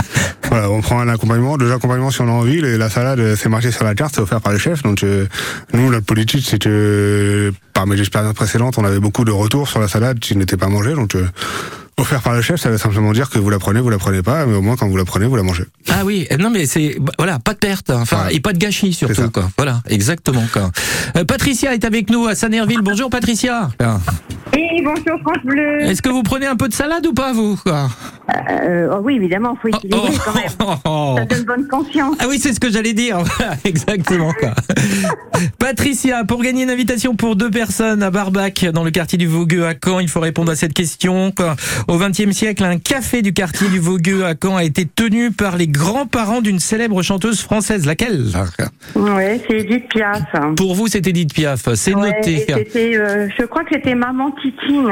Voilà, 0.49 0.70
on 0.70 0.80
prend 0.80 1.01
un 1.01 1.09
accompagnement, 1.09 1.57
deux 1.57 1.72
accompagnements 1.72 2.11
si 2.11 2.20
on 2.20 2.28
a 2.28 2.32
envie. 2.32 2.61
La 2.61 2.91
salade, 2.91 3.18
euh, 3.18 3.37
c'est 3.37 3.49
marqué 3.49 3.70
sur 3.70 3.85
la 3.85 3.95
carte, 3.95 4.14
c'est 4.14 4.20
offert 4.20 4.41
par 4.41 4.53
le 4.53 4.59
chef. 4.59 4.82
Donc 4.82 5.03
euh, 5.03 5.26
nous, 5.72 5.91
notre 5.91 6.07
politique, 6.07 6.45
c'est 6.49 6.61
que 6.61 7.53
par 7.72 7.87
mes 7.87 7.99
expériences 7.99 8.35
précédentes, 8.35 8.78
on 8.78 8.85
avait 8.85 9.01
beaucoup 9.01 9.24
de 9.24 9.32
retours 9.32 9.68
sur 9.68 9.80
la 9.80 9.89
salade 9.89 10.18
qui 10.18 10.37
n'était 10.37 10.57
pas 10.57 10.68
mangée. 10.68 10.95
Donc 10.95 11.14
euh, 11.14 11.26
offert 11.97 12.22
par 12.22 12.34
le 12.34 12.42
chef, 12.42 12.61
ça 12.61 12.70
veut 12.70 12.78
simplement 12.78 13.12
dire 13.12 13.30
que 13.30 13.38
vous 13.38 13.51
la 13.51 13.59
prenez, 13.59 13.80
vous 13.80 13.90
la 13.90 13.99
prenez 13.99 14.22
pas, 14.22 14.47
mais 14.47 14.55
au 14.55 14.62
moins 14.62 14.76
quand 14.76 14.88
vous 14.88 14.97
la 14.97 15.05
prenez, 15.05 15.26
vous 15.26 15.36
la 15.36 15.42
mangez. 15.42 15.64
Ah 15.90 16.03
oui, 16.05 16.26
euh, 16.32 16.36
non 16.36 16.51
mais 16.51 16.66
c'est 16.66 16.97
bah, 17.01 17.12
voilà, 17.18 17.38
pas 17.38 17.53
de 17.55 17.59
perte, 17.59 17.90
hein, 17.90 17.99
enfin 18.01 18.28
et 18.30 18.40
pas 18.40 18.53
de 18.53 18.59
gâchis 18.59 18.92
surtout 18.92 19.30
quoi. 19.30 19.49
Voilà, 19.57 19.80
exactement 19.88 20.45
quoi. 20.53 20.70
Euh, 21.16 21.24
Patricia 21.24 21.74
est 21.74 21.84
avec 21.84 22.11
nous 22.11 22.26
à 22.26 22.34
Sanerville. 22.34 22.80
Bonjour 22.82 23.11
Patricia. 23.11 23.70
Et 24.53 24.82
bonjour 24.82 25.20
France 25.22 25.45
Bleu. 25.45 25.82
Est-ce 25.82 26.03
que 26.03 26.09
vous 26.09 26.22
prenez 26.22 26.47
un 26.47 26.57
peu 26.57 26.68
de 26.68 26.74
salade 26.74 27.07
ou 27.07 27.12
pas 27.12 27.32
vous 27.32 27.57
quoi? 27.57 27.88
Euh, 28.61 28.88
oh 28.92 29.01
oui, 29.03 29.16
évidemment, 29.16 29.57
faut 29.61 29.68
équilibrer 29.68 30.12
quand 30.24 30.34
même. 30.34 30.78
Oh. 30.84 31.16
Ça 31.18 31.24
donne 31.26 31.45
bonne 31.45 31.68
conscience. 31.68 32.16
Ah 32.20 32.24
oui, 32.28 32.38
c'est 32.40 32.53
ce 32.55 32.61
que 32.61 32.70
j'allais 32.70 32.95
dire. 32.95 33.18
Voilà, 33.18 33.57
exactement 33.64 34.32
quoi. 34.32 34.55
Patricia, 35.59 36.24
pour 36.24 36.42
gagner 36.42 36.62
une 36.62 36.70
invitation 36.70 37.14
pour 37.16 37.36
deux 37.36 37.51
personnes 37.51 38.03
à 38.03 38.11
Barbac 38.11 38.64
dans 38.72 38.84
le 38.84 38.90
quartier 38.90 39.18
du 39.18 39.26
Vaugueux 39.26 39.66
à 39.66 39.74
Caen, 39.74 40.01
il 40.01 40.09
faut 40.09 40.20
répondre 40.20 40.51
à 40.53 40.57
cette 40.57 40.72
question. 40.72 41.32
quoi. 41.32 41.57
Au 41.89 41.99
XXe 41.99 42.30
siècle, 42.32 42.64
un 42.64 42.78
café 42.78 43.22
du 43.22 43.32
quartier 43.32 43.68
du 43.68 43.78
Vaugueux 43.78 44.24
à 44.24 44.35
Caen 44.41 44.57
a 44.57 44.64
été 44.64 44.87
tenu 44.87 45.30
par 45.30 45.57
les 45.57 45.68
grands-parents 45.68 46.41
d'une 46.41 46.59
célèbre 46.59 47.03
chanteuse 47.03 47.41
française. 47.41 47.87
Laquelle? 47.87 48.24
Ouais, 48.95 49.41
c'est 49.49 49.59
Edith 49.59 49.89
Piaf. 49.89 50.22
Pour 50.57 50.74
vous, 50.74 50.87
c'est 50.89 51.07
Edith 51.07 51.35
Piaf. 51.35 51.68
C'est 51.74 51.95
Ouais, 51.95 52.16
noté. 52.18 52.47
euh, 52.97 53.28
je 53.39 53.45
crois 53.45 53.62
que 53.64 53.70
c'était 53.74 53.95
Maman 53.95 54.30
Titine. 54.43 54.91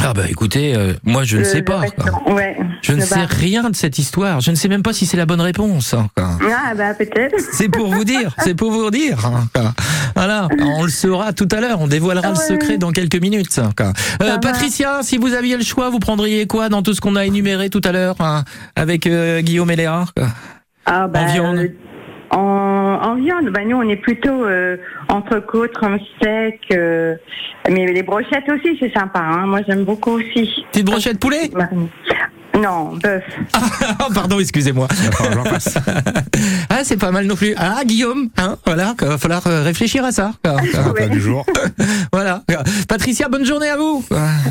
Ah 0.00 0.12
bah 0.14 0.22
écoutez, 0.30 0.76
euh, 0.76 0.92
moi 1.02 1.24
je 1.24 1.38
ne 1.38 1.42
Le- 1.42 1.48
sais 1.48 1.62
pas. 1.62 1.80
Ouais. 2.28 2.56
Je 2.82 2.92
ne 2.92 3.00
sais 3.00 3.16
bar. 3.16 3.28
rien 3.28 3.68
de 3.68 3.74
cette 3.74 3.98
histoire. 3.98 4.40
Je 4.40 4.52
ne 4.52 4.54
sais 4.56 4.68
même 4.68 4.84
pas 4.84 4.92
si 4.92 5.06
c'est 5.06 5.16
la 5.16 5.26
bonne 5.26 5.40
réponse. 5.40 5.92
hein. 5.92 6.06
Ah 6.16 6.72
bah 6.76 6.94
peut-être. 6.94 7.34
C'est 7.52 7.68
pour 7.68 7.92
vous 7.92 8.04
dire, 8.04 8.32
c'est 8.44 8.54
pour 8.54 8.70
vous 8.70 8.92
dire. 8.92 9.18
Voilà, 10.18 10.48
on 10.60 10.82
le 10.82 10.88
saura 10.90 11.32
tout 11.32 11.46
à 11.52 11.60
l'heure, 11.60 11.80
on 11.80 11.86
dévoilera 11.86 12.30
le 12.30 12.34
secret 12.34 12.76
dans 12.76 12.90
quelques 12.90 13.20
minutes. 13.20 13.60
Euh, 14.20 14.38
Patricia, 14.38 14.98
si 15.02 15.16
vous 15.16 15.32
aviez 15.32 15.56
le 15.56 15.62
choix, 15.62 15.90
vous 15.90 16.00
prendriez 16.00 16.46
quoi 16.48 16.68
dans 16.68 16.82
tout 16.82 16.92
ce 16.92 17.00
qu'on 17.00 17.14
a 17.14 17.24
énuméré 17.24 17.70
tout 17.70 17.80
à 17.84 17.92
l'heure 17.92 18.16
hein, 18.20 18.42
avec 18.74 19.06
euh, 19.06 19.40
Guillaume 19.42 19.70
et 19.70 19.76
Léa 19.76 20.06
Ah 20.86 21.06
bah, 21.06 21.20
En 21.22 21.26
viande. 21.32 21.56
euh, 21.58 21.68
en, 22.36 22.98
en 23.00 23.14
viande, 23.14 23.50
bah 23.50 23.60
nous 23.64 23.76
on 23.76 23.88
est 23.88 23.96
plutôt 23.96 24.44
euh, 24.44 24.76
entrecôte, 25.08 25.76
rhum 25.78 25.98
sec, 26.20 26.60
euh, 26.72 27.14
mais 27.70 27.86
les 27.86 28.02
brochettes 28.02 28.50
aussi 28.50 28.76
c'est 28.80 28.92
sympa. 28.92 29.20
Hein. 29.20 29.46
Moi 29.46 29.60
j'aime 29.68 29.84
beaucoup 29.84 30.10
aussi. 30.18 30.50
Petite 30.72 30.86
brochette 30.86 31.20
poulet? 31.20 31.48
Non, 32.60 32.96
bœuf. 32.96 33.22
Oh, 34.00 34.12
pardon, 34.14 34.38
excusez-moi. 34.38 34.86
ah, 36.70 36.80
c'est 36.82 36.96
pas 36.96 37.10
mal 37.10 37.26
non 37.26 37.36
plus. 37.36 37.54
Ah, 37.56 37.80
Guillaume, 37.84 38.28
hein, 38.36 38.56
voilà, 38.64 38.94
il 39.00 39.06
va 39.06 39.18
falloir 39.18 39.46
euh, 39.46 39.62
réfléchir 39.62 40.04
à 40.04 40.12
ça. 40.12 40.32
quoi. 40.44 40.56
Pas 40.94 41.08
du 41.08 41.20
jour. 41.20 41.44
voilà. 42.12 42.42
Patricia, 42.88 43.28
bonne 43.28 43.44
journée 43.44 43.68
à 43.68 43.76
vous. 43.76 44.04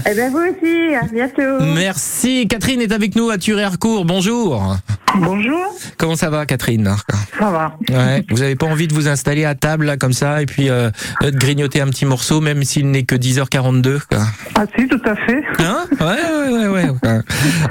Eh 0.10 0.14
ben 0.14 0.32
vous 0.32 0.40
aussi, 0.40 0.96
à 0.96 1.06
bientôt. 1.06 1.64
Merci. 1.76 2.48
Catherine 2.48 2.82
est 2.82 2.92
avec 2.92 3.16
nous 3.16 3.30
à 3.30 3.38
Thury-Harcourt. 3.38 4.06
Bonjour. 4.06 4.76
Bonjour. 5.16 5.66
Comment 5.98 6.16
ça 6.16 6.30
va, 6.30 6.46
Catherine 6.46 6.94
Ça 7.40 7.50
va. 7.50 7.76
Ouais. 7.90 8.24
Vous 8.30 8.42
avez 8.42 8.56
pas 8.56 8.68
envie 8.68 8.88
de 8.88 8.94
vous 8.94 9.08
installer 9.08 9.46
à 9.46 9.56
table 9.56 9.86
là 9.86 9.98
comme 9.98 10.14
ça 10.14 10.42
et 10.42 10.46
puis 10.46 10.70
euh, 10.70 10.90
de 11.22 11.32
grignoter 11.32 11.82
un 11.82 11.88
petit 11.88 12.06
morceau 12.06 12.42
même 12.42 12.64
s'il 12.64 12.92
n'est 12.92 13.04
que 13.04 13.16
10h42 13.16 14.02
quoi? 14.10 14.20
Ah 14.56 14.66
si, 14.78 14.88
tout 14.88 15.02
à 15.06 15.16
fait. 15.16 15.44
Hein? 15.60 15.86
Ouais, 16.00 16.06
ouais, 16.06 16.68
ouais, 16.68 16.68
ouais. 16.68 16.90
ouais. 17.04 17.20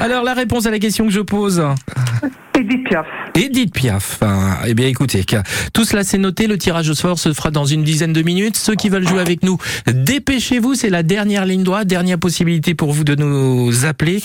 Alors 0.01 0.25
la 0.27 0.35
réponse 0.35 0.67
à 0.67 0.71
la 0.71 0.79
question 0.79 1.07
que 1.07 1.13
je 1.13 1.21
pose. 1.21 1.63
Edith 2.57 2.85
Piaf. 2.85 3.07
Edith 3.35 3.75
Piaf. 3.75 4.21
Eh 4.67 4.75
bien, 4.75 4.87
écoutez, 4.87 5.25
tout 5.73 5.85
cela 5.85 6.05
c'est 6.05 6.19
noté. 6.19 6.47
Le 6.47 6.57
tirage 6.57 6.89
au 6.89 6.95
sort 6.95 7.19
se 7.19 7.33
fera 7.33 7.51
dans 7.51 7.67
une 7.67 7.85
dizaine 7.85 8.13
de 8.13 8.23
minutes. 8.23 8.57
Ceux 8.57 8.75
qui 8.75 8.89
veulent 8.89 9.07
jouer 9.07 9.21
avec 9.21 9.43
nous, 9.43 9.59
dépêchez-vous. 9.87 10.75
C'est 10.75 10.89
la 10.89 11.03
dernière 11.03 11.45
ligne 11.45 11.63
droite, 11.63 11.87
dernière 11.87 12.19
possibilité 12.19 12.75
pour 12.75 12.93
vous 12.93 13.05
de 13.05 13.15
nous 13.15 13.85
appeler, 13.85 14.23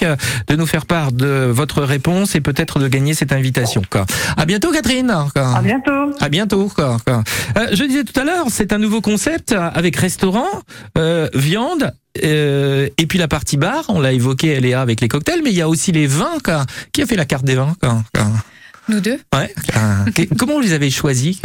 de 0.47 0.55
nous 0.55 0.65
faire 0.65 0.86
part 0.86 1.11
de 1.11 1.49
votre 1.51 1.82
réponse 1.82 2.36
et 2.36 2.41
peut-être 2.41 2.79
de 2.79 2.88
gagner 2.88 3.13
cette 3.13 3.34
invitation. 3.34 3.82
À 4.38 4.45
bientôt, 4.45 4.71
Catherine. 4.71 5.13
À 5.36 5.61
bientôt. 5.61 6.15
À 6.19 6.29
bientôt. 6.29 6.71
Euh, 6.77 7.67
je 7.73 7.84
disais 7.84 8.03
tout 8.03 8.17
à 8.19 8.23
l'heure, 8.23 8.45
c'est 8.49 8.71
un 8.71 8.77
nouveau 8.77 9.01
concept 9.01 9.53
avec 9.53 9.95
restaurant, 9.97 10.47
euh, 10.97 11.27
viande. 11.34 11.91
euh, 12.23 12.89
et 12.97 13.05
puis 13.05 13.17
la 13.17 13.27
partie 13.29 13.57
bar, 13.57 13.86
on 13.88 13.99
l'a 14.01 14.11
évoqué, 14.11 14.59
Léa, 14.59 14.82
avec 14.82 14.99
les 15.01 15.07
cocktails, 15.07 15.41
mais 15.43 15.51
il 15.51 15.57
y 15.57 15.61
a 15.61 15.69
aussi 15.69 15.91
les 15.91 16.07
vins. 16.07 16.38
Quoi. 16.43 16.65
Qui 16.91 17.01
a 17.01 17.05
fait 17.05 17.15
la 17.15 17.25
carte 17.25 17.45
des 17.45 17.55
vins 17.55 17.73
quoi? 17.79 18.03
Nous 18.89 18.99
deux 18.99 19.19
Ouais. 19.34 19.53
Euh, 19.78 20.26
comment 20.38 20.53
vous 20.55 20.61
les 20.61 20.74
avez 20.74 20.89
choisis 20.89 21.39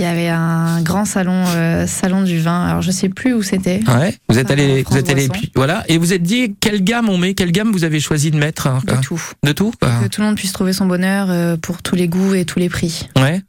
Il 0.00 0.02
y 0.02 0.06
avait 0.08 0.28
un 0.28 0.82
grand 0.82 1.04
salon, 1.04 1.44
euh, 1.54 1.86
salon 1.86 2.22
du 2.22 2.40
vin. 2.40 2.66
Alors 2.66 2.82
je 2.82 2.90
sais 2.90 3.08
plus 3.08 3.32
où 3.34 3.42
c'était. 3.42 3.80
Ouais. 3.88 4.16
Vous 4.28 4.36
êtes 4.38 4.48
Ça, 4.48 4.54
allé, 4.54 4.84
vous 4.90 4.96
êtes 4.96 5.08
allé, 5.08 5.28
voilà, 5.54 5.84
et 5.88 5.96
vous 5.98 6.12
êtes 6.12 6.22
dit 6.22 6.56
quelle 6.60 6.82
gamme 6.82 7.08
on 7.08 7.16
met, 7.18 7.34
quelle 7.34 7.52
gamme 7.52 7.70
vous 7.70 7.84
avez 7.84 8.00
choisi 8.00 8.30
de 8.32 8.36
mettre 8.36 8.68
De 8.84 8.90
quoi 8.92 9.00
tout. 9.00 9.22
De 9.44 9.52
tout. 9.52 9.72
Que 9.80 10.08
tout 10.08 10.20
le 10.20 10.26
monde 10.26 10.36
puisse 10.36 10.52
trouver 10.52 10.72
son 10.72 10.86
bonheur 10.86 11.28
euh, 11.30 11.56
pour 11.56 11.80
tous 11.82 11.94
les 11.94 12.08
goûts 12.08 12.34
et 12.34 12.44
tous 12.44 12.58
les 12.58 12.68
prix. 12.68 13.08
Ouais. 13.16 13.40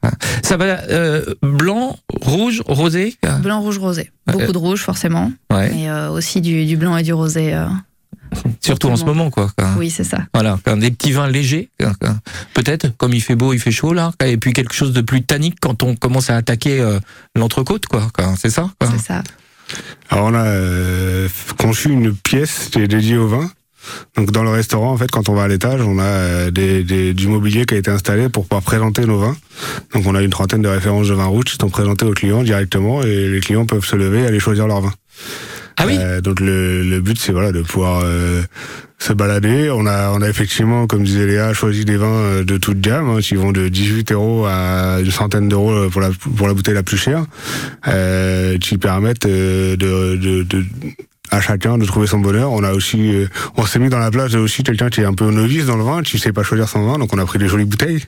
Ça 0.44 0.56
va 0.56 0.66
euh, 0.90 1.26
blanc, 1.42 1.98
rouge, 2.22 2.62
rosé. 2.68 3.16
Blanc, 3.42 3.62
rouge, 3.62 3.80
rosé. 3.80 4.12
Beaucoup 4.28 4.42
Euh, 4.44 4.52
de 4.52 4.58
rouge 4.60 4.82
forcément, 4.82 5.32
Ouais. 5.52 5.72
mais 5.74 5.90
euh, 5.90 6.12
aussi 6.12 6.40
du, 6.42 6.66
du 6.66 6.78
blanc 6.78 6.96
et 6.98 7.04
du 7.04 7.14
rosé. 7.14 7.56
Surtout 8.62 8.88
en 8.90 8.96
ce 8.96 9.06
moment, 9.06 9.30
quoi. 9.30 9.52
Oui, 9.78 9.90
c'est 9.90 10.04
ça. 10.04 10.20
Voilà, 10.34 10.58
des 10.78 10.92
petits 10.92 11.12
vins 11.12 11.28
légers, 11.28 11.70
peut-être, 12.54 12.96
comme 12.98 13.14
il 13.14 13.22
fait 13.22 13.36
beau, 13.36 13.54
il 13.54 13.60
fait 13.60 13.72
chaud 13.72 13.94
là, 13.94 14.12
et 14.24 14.38
puis 14.38 14.54
quelque 14.54 14.74
chose 14.74 14.94
de 14.94 15.02
plus 15.02 15.24
tannique 15.24 15.58
quand 15.62 15.84
on 15.84 15.96
commence 15.96 16.30
à 16.30 16.36
attaquer 16.36 16.80
euh, 16.80 17.00
l'entrecôte, 17.36 17.86
quoi. 17.88 18.08
C'est 18.38 18.50
ça 18.50 18.70
C'est 18.92 19.00
ça. 19.02 19.24
Alors 20.10 20.26
on 20.26 20.34
a 20.34 20.46
euh, 20.46 21.28
conçu 21.58 21.90
une 21.92 22.14
pièce 22.16 22.70
qui 22.72 22.80
est 22.80 22.88
dédiée 22.88 23.18
au 23.18 23.28
vin. 23.28 23.50
Donc 24.18 24.32
dans 24.32 24.44
le 24.44 24.50
restaurant, 24.50 24.92
en 24.92 24.98
fait, 24.98 25.10
quand 25.10 25.30
on 25.30 25.34
va 25.36 25.44
à 25.44 25.48
l'étage, 25.48 25.82
on 25.82 26.00
a 26.00 26.04
euh, 26.04 26.52
des, 26.52 26.84
des- 26.84 27.14
du 27.14 27.28
mobilier 27.28 27.66
qui 27.66 27.76
a 27.76 27.78
été 27.78 27.90
installé 27.90 28.28
pour 28.30 28.46
pouvoir 28.46 28.62
présenter 28.64 29.06
nos 29.06 29.20
vins. 29.20 29.38
Donc 29.94 30.06
on 30.06 30.16
a 30.16 30.22
une 30.22 30.30
trentaine 30.32 30.62
de 30.62 30.68
références 30.68 31.08
de 31.08 31.14
vins 31.14 31.26
rouges 31.28 31.46
qui 31.46 31.58
sont 31.60 31.70
présentées 31.70 32.06
aux 32.06 32.14
clients 32.14 32.44
directement 32.44 33.02
et 33.04 33.30
les 33.30 33.40
clients 33.40 33.66
peuvent 33.66 33.86
se 33.86 33.96
lever 33.96 34.22
et 34.22 34.26
aller 34.28 34.40
choisir 34.40 34.68
leur 34.68 34.82
vin. 34.82 34.94
Ah 35.80 35.86
oui 35.88 35.98
Donc 36.22 36.42
le, 36.42 36.84
le 36.84 37.00
but 37.00 37.18
c'est 37.18 37.32
voilà 37.32 37.52
de 37.54 37.62
pouvoir 37.62 38.02
euh, 38.04 38.42
se 39.00 39.14
balader. 39.14 39.72
On 39.72 39.86
a 39.86 40.12
on 40.12 40.22
a 40.22 40.28
effectivement, 40.28 40.88
comme 40.88 41.04
disait 41.04 41.26
Léa, 41.26 41.54
choisi 41.54 41.86
des 41.86 41.96
vins 41.96 42.08
euh, 42.08 42.44
de 42.44 42.58
toute 42.58 42.82
gamme, 42.82 43.10
hein, 43.10 43.20
qui 43.22 43.36
vont 43.36 43.52
de 43.54 43.70
18 43.70 44.12
euros 44.12 44.46
à 44.46 44.98
une 45.00 45.10
centaine 45.12 45.48
d'euros 45.48 45.72
euh, 45.72 45.90
pour 45.90 46.02
la 46.02 46.10
pour 46.36 46.48
la 46.48 46.54
bouteille 46.54 46.74
la 46.74 46.84
plus 46.84 46.98
chère, 46.98 47.26
euh, 47.88 48.58
qui 48.58 48.78
permettent 48.78 49.26
euh, 49.26 49.78
de, 49.78 50.18
de, 50.18 50.44
de 50.44 50.66
à 51.32 51.42
chacun 51.42 51.78
de 51.78 51.86
trouver 51.86 52.08
son 52.08 52.20
bonheur. 52.20 52.52
On 52.52 52.64
a 52.64 52.72
aussi, 52.74 53.14
euh, 53.16 53.28
on 53.58 53.66
s'est 53.66 53.80
mis 53.80 53.90
dans 53.90 54.00
la 54.00 54.12
place 54.12 54.32
de 54.32 54.40
aussi 54.40 54.64
quelqu'un 54.64 54.90
qui 54.90 55.02
est 55.02 55.06
un 55.06 55.14
peu 55.14 55.30
novice 55.32 55.66
dans 55.66 55.78
le 55.78 55.84
vin, 55.84 56.02
qui 56.02 56.20
sait 56.20 56.32
pas 56.34 56.44
choisir 56.44 56.68
son 56.70 56.86
vin, 56.86 56.98
donc 56.98 57.14
on 57.14 57.18
a 57.18 57.26
pris 57.26 57.40
des 57.40 57.48
jolies 57.48 57.66
bouteilles. 57.66 58.04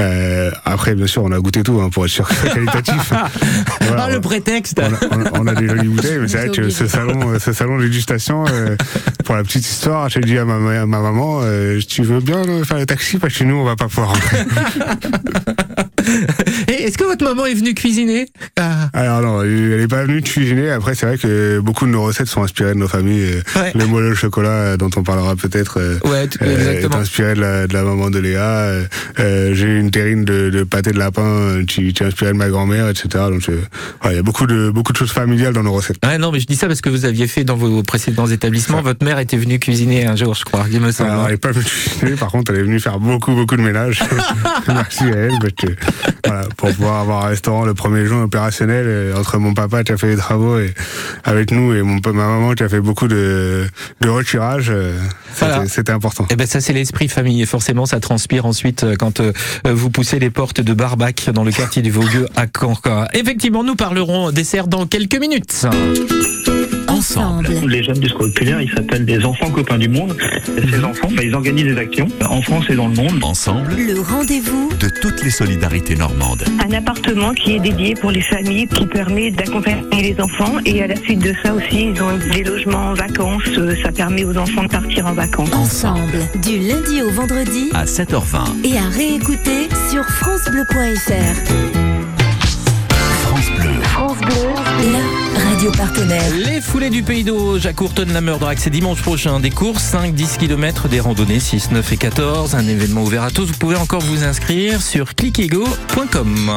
Euh, 0.00 0.50
après, 0.64 0.94
bien 0.94 1.06
sûr, 1.06 1.22
on 1.24 1.32
a 1.32 1.38
goûté 1.38 1.62
tout 1.62 1.80
hein, 1.80 1.90
pour 1.92 2.04
être 2.04 2.10
sûr 2.10 2.28
que 2.28 2.34
c'est 2.34 2.50
qualitatif. 2.52 3.12
Voilà, 3.82 4.04
Ah, 4.04 4.10
le 4.10 4.20
prétexte 4.20 4.80
on 5.10 5.20
a, 5.20 5.40
on 5.40 5.46
a 5.46 5.54
des 5.54 5.66
jolies 5.68 5.88
bouteilles, 5.88 6.18
mais 6.20 6.28
c'est 6.28 6.38
vrai 6.46 6.50
que 6.50 6.68
ce 6.70 6.86
salon, 6.86 7.30
euh, 7.32 7.38
ce 7.38 7.52
salon 7.52 7.78
de 7.78 7.84
dégustation, 7.84 8.44
euh, 8.50 8.76
pour 9.24 9.34
la 9.34 9.42
petite 9.42 9.66
histoire, 9.66 10.08
j'ai 10.08 10.20
dit 10.20 10.38
à 10.38 10.44
ma, 10.44 10.58
ma 10.58 10.86
ma 10.86 11.00
maman, 11.00 11.40
euh, 11.42 11.80
tu 11.86 12.02
veux 12.02 12.20
bien 12.20 12.42
faire 12.64 12.78
le 12.78 12.86
taxi? 12.86 13.18
Parce 13.18 13.34
que 13.36 13.44
nous 13.44 13.56
on 13.56 13.64
va 13.64 13.76
pas 13.76 13.88
pouvoir 13.88 14.12
est-ce 16.90 16.98
que 16.98 17.04
votre 17.04 17.24
maman 17.24 17.46
est 17.46 17.54
venue 17.54 17.72
cuisiner 17.74 18.26
Ah. 18.58 18.88
Alors 18.92 19.22
non, 19.22 19.42
elle 19.44 19.80
est 19.80 19.86
pas 19.86 20.02
venue 20.02 20.22
cuisiner. 20.22 20.70
Après, 20.70 20.96
c'est 20.96 21.06
vrai 21.06 21.18
que 21.18 21.60
beaucoup 21.60 21.86
de 21.86 21.92
nos 21.92 22.02
recettes 22.02 22.26
sont 22.26 22.42
inspirées 22.42 22.74
de 22.74 22.78
nos 22.80 22.88
familles. 22.88 23.42
Euh, 23.56 23.70
Le 23.76 23.86
moelleux 23.86 24.10
au 24.10 24.14
chocolat, 24.16 24.48
euh, 24.50 24.76
dont 24.76 24.90
on 24.96 25.04
parlera 25.04 25.36
peut-être, 25.36 25.78
euh, 25.78 25.98
Ouais, 26.04 26.28
euh, 26.42 26.80
est 26.82 26.92
inspiré 26.94 27.34
de 27.34 27.40
la, 27.40 27.66
de 27.68 27.72
la 27.74 27.84
maman 27.84 28.10
de 28.10 28.18
Léa. 28.18 28.40
Euh, 28.42 28.84
euh, 29.20 29.54
J'ai 29.54 29.78
une 29.78 29.92
terrine 29.92 30.24
de, 30.24 30.50
de 30.50 30.64
pâté 30.64 30.90
de 30.90 30.98
lapin 30.98 31.64
qui, 31.64 31.92
qui 31.92 32.02
est 32.02 32.06
inspirée 32.06 32.32
de 32.32 32.36
ma 32.38 32.48
grand-mère, 32.48 32.88
etc. 32.88 33.08
Donc, 33.30 33.48
il 33.48 34.12
y 34.12 34.18
a 34.18 34.22
beaucoup 34.22 34.46
de 34.48 34.70
beaucoup 34.70 34.92
de 34.92 34.98
choses 34.98 35.12
familiales 35.12 35.52
dans 35.52 35.62
nos 35.62 35.72
recettes. 35.72 36.04
Ouais, 36.04 36.18
non, 36.18 36.32
mais 36.32 36.40
je 36.40 36.46
dis 36.46 36.56
ça 36.56 36.66
parce 36.66 36.80
que 36.80 36.88
vous 36.90 37.04
aviez 37.04 37.28
fait 37.28 37.44
dans 37.44 37.56
vos 37.56 37.84
précédents 37.84 38.26
établissements. 38.26 38.82
Votre 38.82 39.04
mère 39.04 39.20
était 39.20 39.36
venue 39.36 39.60
cuisiner 39.60 40.06
un 40.06 40.16
jour, 40.16 40.34
je 40.34 40.44
crois, 40.44 40.66
il 40.72 40.80
me 40.80 40.90
semble. 40.90 41.10
Alors, 41.10 41.26
elle 41.26 41.32
n'est 41.32 41.36
pas 41.38 41.52
venue 41.52 41.64
cuisiner, 41.64 42.16
par 42.16 42.30
contre, 42.32 42.50
elle 42.52 42.58
est 42.58 42.64
venue 42.64 42.80
faire 42.80 42.98
beaucoup, 42.98 43.32
beaucoup 43.32 43.56
de 43.56 43.62
ménage. 43.62 44.00
Merci 44.66 45.04
à 45.04 45.16
elle, 45.16 45.38
parce 45.40 45.52
que, 45.54 45.66
voilà, 46.26 46.42
pour 46.56 46.68
pouvoir 46.80 47.00
avoir 47.00 47.24
un 47.26 47.28
restaurant 47.28 47.64
le 47.66 47.74
premier 47.74 48.06
jour 48.06 48.22
opérationnel, 48.22 49.14
entre 49.14 49.36
mon 49.38 49.52
papa 49.52 49.84
qui 49.84 49.92
a 49.92 49.98
fait 49.98 50.08
les 50.08 50.16
travaux 50.16 50.58
et 50.58 50.72
avec 51.24 51.50
nous 51.52 51.74
et 51.74 51.82
mon, 51.82 52.00
ma 52.06 52.12
maman 52.12 52.54
qui 52.54 52.62
a 52.62 52.68
fait 52.70 52.80
beaucoup 52.80 53.06
de, 53.06 53.66
de 54.00 54.08
retirage, 54.08 54.70
euh, 54.70 54.98
c'était 55.34 55.46
Voilà. 55.46 55.68
c'était 55.68 55.92
important. 55.92 56.26
Eh 56.30 56.36
ben 56.36 56.46
ça 56.46 56.60
c'est 56.60 56.72
l'esprit 56.72 57.08
famille 57.08 57.42
et 57.42 57.46
forcément 57.46 57.84
ça 57.84 58.00
transpire 58.00 58.46
ensuite 58.46 58.84
euh, 58.84 58.96
quand 58.96 59.20
euh, 59.20 59.32
vous 59.64 59.90
poussez 59.90 60.18
les 60.18 60.30
portes 60.30 60.62
de 60.62 60.72
Barbac 60.72 61.28
dans 61.34 61.44
le 61.44 61.52
quartier 61.52 61.82
du 61.82 61.90
Vaugueux 61.90 62.26
à 62.34 62.46
Caen. 62.46 62.70
Effectivement, 63.12 63.62
nous 63.62 63.76
parlerons 63.76 64.30
dessert 64.30 64.66
dans 64.66 64.86
quelques 64.86 65.20
minutes. 65.20 65.66
Ensemble. 66.90 67.48
Les 67.68 67.82
jeunes 67.82 67.98
du 68.00 68.08
scolaire, 68.08 68.60
ils 68.60 68.70
s'appellent 68.70 69.04
des 69.06 69.24
enfants 69.24 69.50
copains 69.50 69.78
du 69.78 69.88
monde. 69.88 70.16
Et 70.58 70.68
ces 70.70 70.82
enfants, 70.84 71.08
bah, 71.16 71.22
ils 71.22 71.34
organisent 71.34 71.64
des 71.74 71.78
actions 71.78 72.08
en 72.28 72.42
France 72.42 72.64
et 72.68 72.74
dans 72.74 72.88
le 72.88 72.94
monde. 72.94 73.22
Ensemble, 73.22 73.74
Le 73.76 74.00
rendez-vous 74.00 74.70
de 74.78 74.88
toutes 75.00 75.22
les 75.22 75.30
solidarités 75.30 75.94
normandes. 75.94 76.44
Un 76.68 76.72
appartement 76.72 77.32
qui 77.32 77.56
est 77.56 77.60
dédié 77.60 77.94
pour 77.94 78.10
les 78.10 78.20
familles, 78.20 78.66
qui 78.66 78.86
permet 78.86 79.30
d'accompagner 79.30 80.02
les 80.14 80.20
enfants. 80.20 80.56
Et 80.64 80.82
à 80.82 80.86
la 80.88 80.96
suite 80.96 81.20
de 81.20 81.32
ça 81.42 81.54
aussi, 81.54 81.92
ils 81.94 82.02
ont 82.02 82.18
des 82.32 82.42
logements 82.42 82.90
en 82.90 82.94
vacances. 82.94 83.42
Euh, 83.58 83.74
Ça 83.82 83.92
permet 83.92 84.24
aux 84.24 84.36
enfants 84.36 84.64
de 84.64 84.68
partir 84.68 85.06
en 85.06 85.12
vacances. 85.12 85.52
Ensemble, 85.52 86.18
du 86.42 86.58
lundi 86.58 87.02
au 87.02 87.10
vendredi 87.10 87.70
À 87.74 87.84
7h20, 87.84 88.64
et 88.64 88.76
à 88.78 88.88
réécouter 88.88 89.68
sur 89.90 90.04
francebleu.fr. 90.04 91.79
La. 94.20 95.20
Les 96.46 96.60
foulées 96.60 96.90
du 96.90 97.02
Pays 97.02 97.22
d'Auge 97.22 97.66
à 97.66 97.72
Courtonne-la-Meurdrac, 97.72 98.58
c'est 98.58 98.70
dimanche 98.70 99.02
prochain. 99.02 99.40
Des 99.40 99.50
courses, 99.50 99.82
5, 99.82 100.14
10 100.14 100.38
km, 100.38 100.88
des 100.88 101.00
randonnées 101.00 101.40
6, 101.40 101.70
9 101.70 101.92
et 101.92 101.96
14. 101.96 102.54
Un 102.54 102.66
événement 102.66 103.02
ouvert 103.02 103.24
à 103.24 103.30
tous. 103.30 103.46
Vous 103.46 103.58
pouvez 103.58 103.76
encore 103.76 104.00
vous 104.00 104.24
inscrire 104.24 104.80
sur 104.80 105.14
clickego.com. 105.14 106.56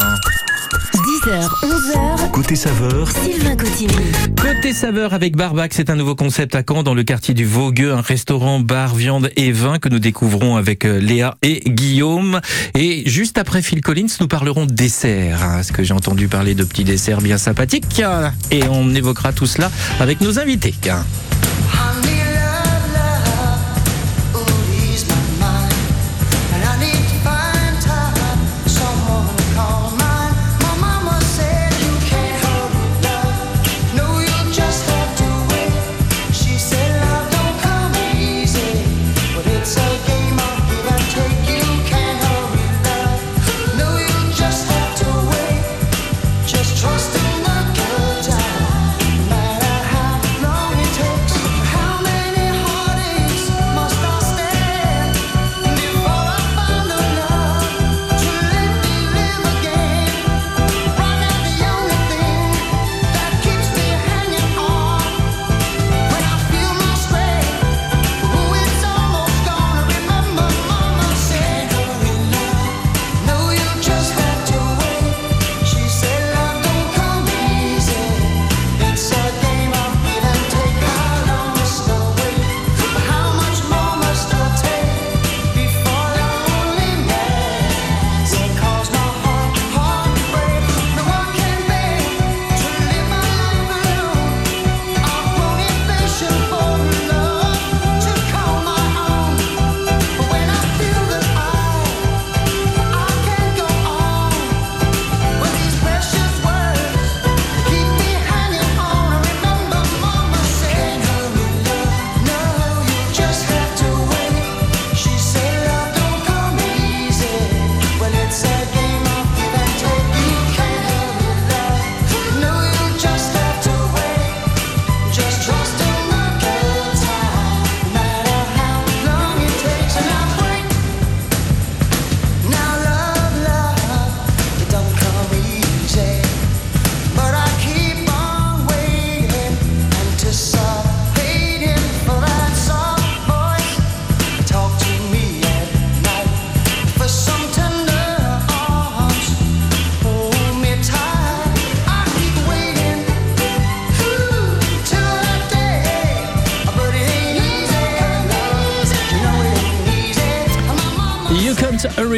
10h, 0.74 1.50
11h, 1.62 2.32
Côté 2.32 2.56
saveur, 2.56 3.08
Sylvain 3.12 3.56
Cotigny. 3.56 3.94
Côté 4.42 4.74
saveur 4.74 5.14
avec 5.14 5.36
Barbac, 5.36 5.72
c'est 5.74 5.90
un 5.92 5.96
nouveau 5.96 6.16
concept 6.16 6.56
à 6.56 6.64
Caen 6.68 6.82
dans 6.84 6.96
le 6.96 7.04
quartier 7.04 7.34
du 7.36 7.46
Vaugueux, 7.46 7.94
un 7.94 8.02
restaurant, 8.02 8.60
bar, 8.60 8.96
viande 8.96 9.30
et 9.36 9.52
vin 9.52 9.78
que 9.78 9.88
nous 9.90 10.00
découvrons 10.00 10.56
avec 10.56 10.86
euh, 10.86 11.00
Léa 11.00 11.36
et 11.44 11.62
Guillaume. 11.68 12.42
Et 12.74 13.08
juste 13.08 13.38
après 13.38 13.62
Phil 13.62 13.82
Collins, 13.82 14.08
nous 14.20 14.28
parlerons 14.28 14.66
dessert, 14.66 15.44
hein, 15.44 15.54
parce 15.56 15.72
que 15.72 15.84
j'ai 15.84 15.94
entendu 15.94 16.28
parler 16.28 16.56
de 16.56 16.64
petits 16.64 16.84
desserts 16.84 17.22
bien 17.22 17.38
sympathiques. 17.38 18.02
hein, 18.04 18.34
Et 18.50 18.64
on 18.68 18.94
évoquera 18.96 19.32
tout 19.32 19.46
cela 19.46 19.70
avec 20.00 20.22
nos 20.22 20.40
invités. 20.40 20.74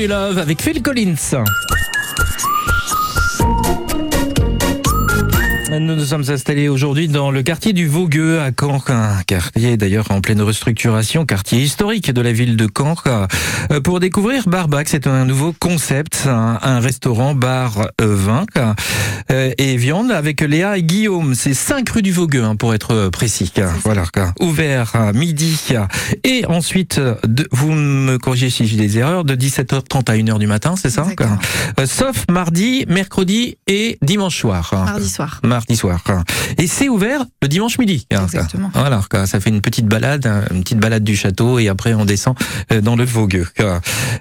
Love 0.08 0.38
avec 0.38 0.62
Phil 0.62 0.82
Collins. 0.82 1.43
Nous 5.80 5.95
nous 5.95 6.05
sommes 6.05 6.23
installés 6.30 6.69
aujourd'hui 6.69 7.07
dans 7.09 7.32
le 7.32 7.43
quartier 7.43 7.73
du 7.73 7.88
Vaugueux 7.88 8.39
à 8.39 8.51
Caen, 8.57 8.82
un 8.88 9.21
quartier 9.23 9.76
d'ailleurs 9.76 10.09
en 10.09 10.21
pleine 10.21 10.41
restructuration, 10.41 11.26
quartier 11.26 11.61
historique 11.61 12.11
de 12.11 12.21
la 12.21 12.32
ville 12.32 12.55
de 12.55 12.67
Caen, 12.76 12.95
euh, 13.71 13.82
pour 13.82 13.99
découvrir 13.99 14.47
Barbac. 14.47 14.88
C'est 14.88 15.05
un 15.07 15.26
nouveau 15.26 15.53
concept, 15.59 16.28
un, 16.28 16.80
restaurant 16.80 17.36
bar 17.36 17.89
euh, 17.99 18.15
vin 18.15 18.45
euh, 19.32 19.51
et 19.57 19.76
viande 19.76 20.11
avec 20.11 20.41
Léa 20.41 20.78
et 20.78 20.84
Guillaume. 20.84 21.36
C'est 21.36 21.53
5 21.53 21.89
rue 21.89 22.01
du 22.01 22.11
Vaugueux 22.11 22.43
hein, 22.43 22.55
pour 22.55 22.73
être 22.73 23.09
précis. 23.09 23.51
Voilà, 23.84 24.05
ouvert 24.39 24.95
à 24.95 25.11
midi 25.13 25.73
et 26.23 26.45
ensuite, 26.47 27.01
vous 27.51 27.71
me 27.71 28.17
corrigez 28.17 28.49
si 28.49 28.67
j'ai 28.67 28.78
des 28.78 28.97
erreurs, 28.97 29.26
de 29.26 29.36
17h30 29.36 30.09
à 30.09 30.15
1h 30.15 30.39
du 30.39 30.47
matin, 30.47 30.76
c'est 30.78 30.89
ça? 30.89 31.05
Euh, 31.80 31.86
Sauf 31.86 32.26
mardi, 32.30 32.86
mercredi 32.88 33.57
et 33.67 33.97
dimanche 34.01 34.39
soir. 34.39 34.69
Mardi 34.73 35.09
soir. 35.09 35.39
Mardi 35.43 35.64
soir. 35.74 36.03
Et 36.59 36.68
c'est 36.68 36.89
ouvert 36.89 37.26
le 37.41 37.47
dimanche 37.47 37.80
midi. 37.80 38.05
Exactement. 38.11 38.70
Voilà, 38.74 39.01
ça 39.26 39.39
fait 39.39 39.49
une 39.49 39.61
petite 39.61 39.88
balade, 39.88 40.30
une 40.51 40.61
petite 40.61 40.80
balade 40.80 41.03
du 41.03 41.16
château 41.16 41.57
et 41.57 41.68
après 41.68 41.93
on 41.93 42.05
descend 42.05 42.36
euh, 42.72 42.82
dans 42.82 42.95
le 42.95 43.03
Vaugueux. 43.03 43.47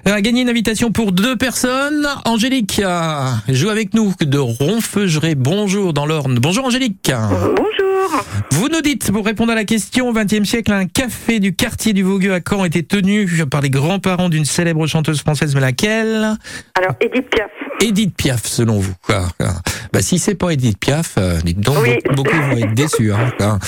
A 0.05 0.21
gagné 0.21 0.41
une 0.41 0.49
invitation 0.49 0.91
pour 0.91 1.11
deux 1.11 1.35
personnes. 1.35 2.07
Angélique 2.25 2.81
euh, 2.83 3.29
joue 3.49 3.69
avec 3.69 3.93
nous 3.93 4.13
de 4.19 4.37
Ronfeugeray. 4.37 5.35
Bonjour 5.35 5.93
dans 5.93 6.05
l'Orne. 6.05 6.39
Bonjour 6.39 6.65
Angélique. 6.65 7.11
Bonjour. 7.29 8.23
Vous 8.51 8.69
nous 8.69 8.81
dites, 8.81 9.11
pour 9.11 9.25
répondre 9.25 9.51
à 9.51 9.55
la 9.55 9.65
question, 9.65 10.09
au 10.09 10.13
XXe 10.13 10.43
siècle, 10.43 10.71
un 10.71 10.85
café 10.85 11.39
du 11.39 11.55
quartier 11.55 11.93
du 11.93 12.03
Vaugueux 12.03 12.33
à 12.33 12.39
Caen 12.47 12.65
était 12.65 12.83
tenu 12.83 13.27
par 13.49 13.61
les 13.61 13.69
grands-parents 13.69 14.29
d'une 14.29 14.45
célèbre 14.45 14.87
chanteuse 14.87 15.19
française, 15.19 15.55
mais 15.55 15.61
laquelle? 15.61 16.37
Alors, 16.75 16.95
Edith 17.01 17.29
Piaf. 17.29 17.49
Edith 17.85 18.15
Piaf, 18.17 18.45
selon 18.45 18.79
vous. 18.79 18.93
Bah, 19.07 20.01
si 20.01 20.17
c'est 20.17 20.33
pas 20.35 20.49
Edith 20.49 20.79
Piaf, 20.79 21.13
euh, 21.19 21.37
dites 21.43 21.59
donc, 21.59 21.77
Oui. 21.83 21.97
beaucoup, 22.15 22.35
vont 22.35 22.57
être 22.57 22.73
déçus. 22.73 23.13
Hein. 23.13 23.59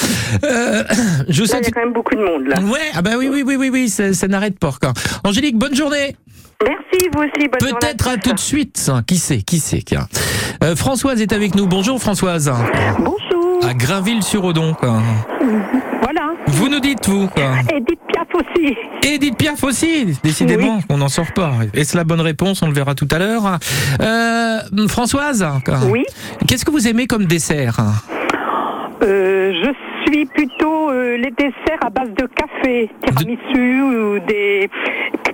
Euh, 0.43 0.83
je 1.29 1.43
vous 1.43 1.47
Là, 1.51 1.59
il 1.61 1.65
y 1.65 1.67
a 1.67 1.71
quand 1.71 1.81
même 1.81 1.93
beaucoup 1.93 2.15
de 2.15 2.23
monde, 2.23 2.47
là. 2.47 2.59
Ouais, 2.61 2.79
ah 2.95 3.01
bah 3.03 3.11
oui, 3.17 3.29
oui, 3.31 3.43
oui, 3.45 3.55
oui, 3.55 3.69
oui, 3.71 3.89
ça, 3.89 4.13
ça 4.13 4.27
n'arrête 4.27 4.57
pas. 4.57 4.73
quoi. 4.81 4.93
Angélique, 5.23 5.57
bonne 5.57 5.75
journée. 5.75 6.15
Merci, 6.65 7.07
vous 7.13 7.19
aussi. 7.21 7.47
Bonne 7.47 7.59
journée 7.61 7.75
Peut-être 7.79 8.07
à 8.07 8.17
tout 8.17 8.33
de 8.33 8.39
suite. 8.39 8.91
Qui 9.05 9.17
sait, 9.17 9.43
qui 9.43 9.59
sait. 9.59 9.83
Euh, 10.63 10.75
Françoise 10.75 11.21
est 11.21 11.31
avec 11.33 11.53
nous. 11.53 11.67
Bonjour 11.67 11.99
Françoise. 12.01 12.51
Bonjour. 12.97 13.63
À 13.63 13.73
Grainville-sur-Odon. 13.75 14.73
quoi. 14.73 14.99
Vous 16.57 16.69
nous 16.69 16.79
dites, 16.79 17.07
vous. 17.07 17.27
quoi. 17.27 17.51
Edith 17.71 17.99
Piaf 18.11 18.27
aussi. 18.33 18.75
Edith 19.03 19.37
Piaf 19.37 19.63
aussi, 19.63 20.17
décidément, 20.23 20.79
on 20.89 20.97
n'en 20.97 21.07
sort 21.07 21.31
pas. 21.35 21.51
Est-ce 21.75 21.95
la 21.95 22.03
bonne 22.03 22.21
réponse 22.21 22.63
On 22.63 22.67
le 22.67 22.73
verra 22.73 22.95
tout 22.95 23.07
à 23.11 23.19
l'heure. 23.19 23.59
Euh, 24.01 24.57
Françoise 24.87 25.45
Oui. 25.91 26.03
Qu'est-ce 26.47 26.65
que 26.65 26.71
vous 26.71 26.87
aimez 26.87 27.05
comme 27.05 27.25
dessert? 27.25 27.77
Euh, 29.03 29.53
je 29.63 29.69
suis 30.07 30.25
plutôt 30.25 30.89
euh, 30.91 31.17
les 31.17 31.31
desserts 31.31 31.79
à 31.85 31.89
base 31.89 32.09
de 32.09 32.27
café, 32.35 32.89
tiramisu 33.05 33.81
ou 33.81 34.19
des 34.27 34.69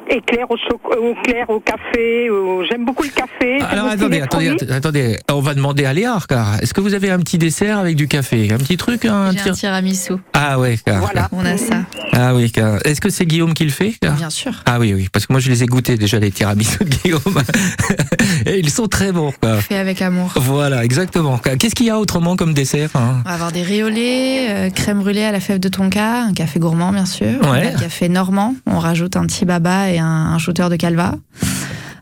éclairs 0.10 0.50
au, 0.52 0.56
choc- 0.58 0.98
au 0.98 1.16
clair 1.24 1.50
au 1.50 1.60
café. 1.60 2.30
ou- 2.30 2.64
J'aime 2.70 2.86
beaucoup 2.86 3.04
le 3.04 3.10
café. 3.10 3.58
J'aime 3.60 3.68
Alors 3.70 3.88
attendez, 3.88 4.22
attendez, 4.70 5.18
on 5.32 5.40
va 5.40 5.54
demander 5.54 5.86
à 5.86 5.94
Léa, 5.94 6.18
car 6.28 6.62
est-ce 6.62 6.74
que 6.74 6.82
vous 6.82 6.94
avez 6.94 7.10
un 7.10 7.20
petit 7.20 7.38
dessert 7.38 7.78
avec 7.78 7.96
du 7.96 8.08
café? 8.08 8.50
Un 8.52 8.58
petit 8.58 8.78
truc 8.78 9.06
un 9.06 9.32
tiramisu. 9.34 10.14
Ah 10.34 10.60
ouais, 10.60 10.78
car- 10.86 11.00
Voilà, 11.00 11.30
on 11.32 11.46
a 11.46 11.58
ça. 11.58 11.82
Ah 12.14 12.36
oui, 12.36 12.52
car- 12.52 12.80
est-ce 12.86 13.02
que 13.02 13.10
c'est 13.10 13.26
Guillaume 13.26 13.54
qui 13.54 13.64
le 13.66 13.72
fait 13.72 13.94
car 14.02 14.16
Bien 14.16 14.30
sûr. 14.30 14.52
Ah 14.66 14.78
oui, 14.80 14.94
oui, 14.94 15.08
parce 15.12 15.26
que 15.26 15.34
moi 15.34 15.40
je 15.40 15.50
les 15.50 15.64
ai 15.64 15.68
goûtés 15.68 15.98
déjà 15.98 16.20
les 16.20 16.32
tiramisu 16.32 16.80
de 16.80 16.90
Guillaume. 16.90 17.22
Et 18.46 18.60
ils 18.60 18.70
sont 18.70 18.88
très 18.88 19.12
bons. 19.12 19.32
quoi. 19.42 19.58
Fait 19.62 19.78
avec 19.78 20.02
amour. 20.02 20.32
Voilà, 20.36 20.84
exactement. 20.84 21.38
Qu'est-ce 21.38 21.76
qu'il 21.76 21.86
y 21.86 21.90
a 21.90 21.98
autrement 22.00 22.36
comme 22.36 22.54
dessert 22.54 22.90
hein? 22.96 23.22
On 23.26 23.30
va 23.30 23.36
avoir 23.36 23.52
des 23.52 23.62
riolets, 23.64 24.48
euh, 24.50 24.63
crème 24.70 25.00
brûlée 25.00 25.24
à 25.24 25.32
la 25.32 25.40
fève 25.40 25.60
de 25.60 25.68
tonka, 25.70 26.24
un 26.24 26.34
café 26.34 26.60
gourmand 26.60 26.92
bien 26.92 27.06
sûr, 27.06 27.42
Ouais. 27.52 27.74
un 27.76 27.80
café 27.80 28.10
normand. 28.10 28.56
On 28.66 28.80
rajoute 28.80 29.16
un 29.18 29.26
petit 29.26 29.46
baba 29.46 29.90
et 29.90 30.00
un, 30.00 30.06
un 30.06 30.38
shooter 30.38 30.68
de 30.70 30.76
calva. 30.76 31.16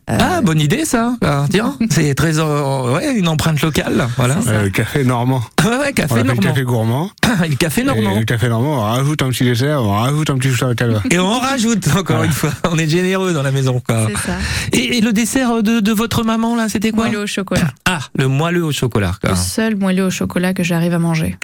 Ah, 0.08 0.40
bonne 0.42 0.60
idée 0.60 0.84
ça. 0.84 1.14
Ah, 1.24 1.46
tiens, 1.48 1.76
c'est 1.90 2.14
très 2.14 2.38
euh, 2.38 2.92
ouais, 2.94 3.14
une 3.14 3.28
empreinte 3.28 3.60
locale, 3.62 4.08
voilà. 4.16 4.36
Euh, 4.48 4.68
café 4.70 5.04
normand. 5.04 5.42
Ouais, 5.64 5.76
ouais, 5.78 5.92
café 5.92 6.14
on 6.20 6.24
normand. 6.24 6.42
café 6.42 6.62
gourmand. 6.64 7.10
le 7.48 7.54
café 7.54 7.84
normand. 7.84 8.16
Et 8.16 8.18
le 8.18 8.24
café 8.24 8.48
normand, 8.48 8.78
on 8.78 8.80
rajoute 8.80 9.22
un 9.22 9.28
petit 9.28 9.44
dessert, 9.44 9.80
on 9.80 9.92
rajoute 9.92 10.28
un 10.28 10.36
petit 10.38 10.50
chouchard 10.50 10.70
de 10.70 10.74
calva. 10.74 11.00
Et 11.08 11.20
on 11.20 11.38
rajoute 11.38 11.86
encore 11.96 12.24
une 12.24 12.32
fois. 12.32 12.50
On 12.68 12.76
est 12.78 12.88
généreux 12.88 13.32
dans 13.32 13.44
la 13.44 13.52
maison, 13.52 13.80
quoi. 13.80 14.08
C'est 14.08 14.26
ça. 14.26 14.32
Et, 14.72 14.98
et 14.98 15.00
le 15.00 15.12
dessert 15.12 15.62
de, 15.62 15.78
de 15.78 15.92
votre 15.92 16.24
maman 16.24 16.56
là, 16.56 16.68
c'était 16.68 16.90
quoi? 16.90 17.04
Moelleux 17.06 17.20
au 17.22 17.26
chocolat. 17.28 17.68
Ah, 17.94 17.98
le 18.16 18.26
moelleux 18.26 18.64
au 18.64 18.72
chocolat. 18.72 19.12
quoi. 19.20 19.30
Le 19.30 19.36
seul 19.36 19.76
moelleux 19.76 20.06
au 20.06 20.10
chocolat 20.10 20.54
que 20.54 20.62
j'arrive 20.62 20.94
à 20.94 20.98
manger. 20.98 21.36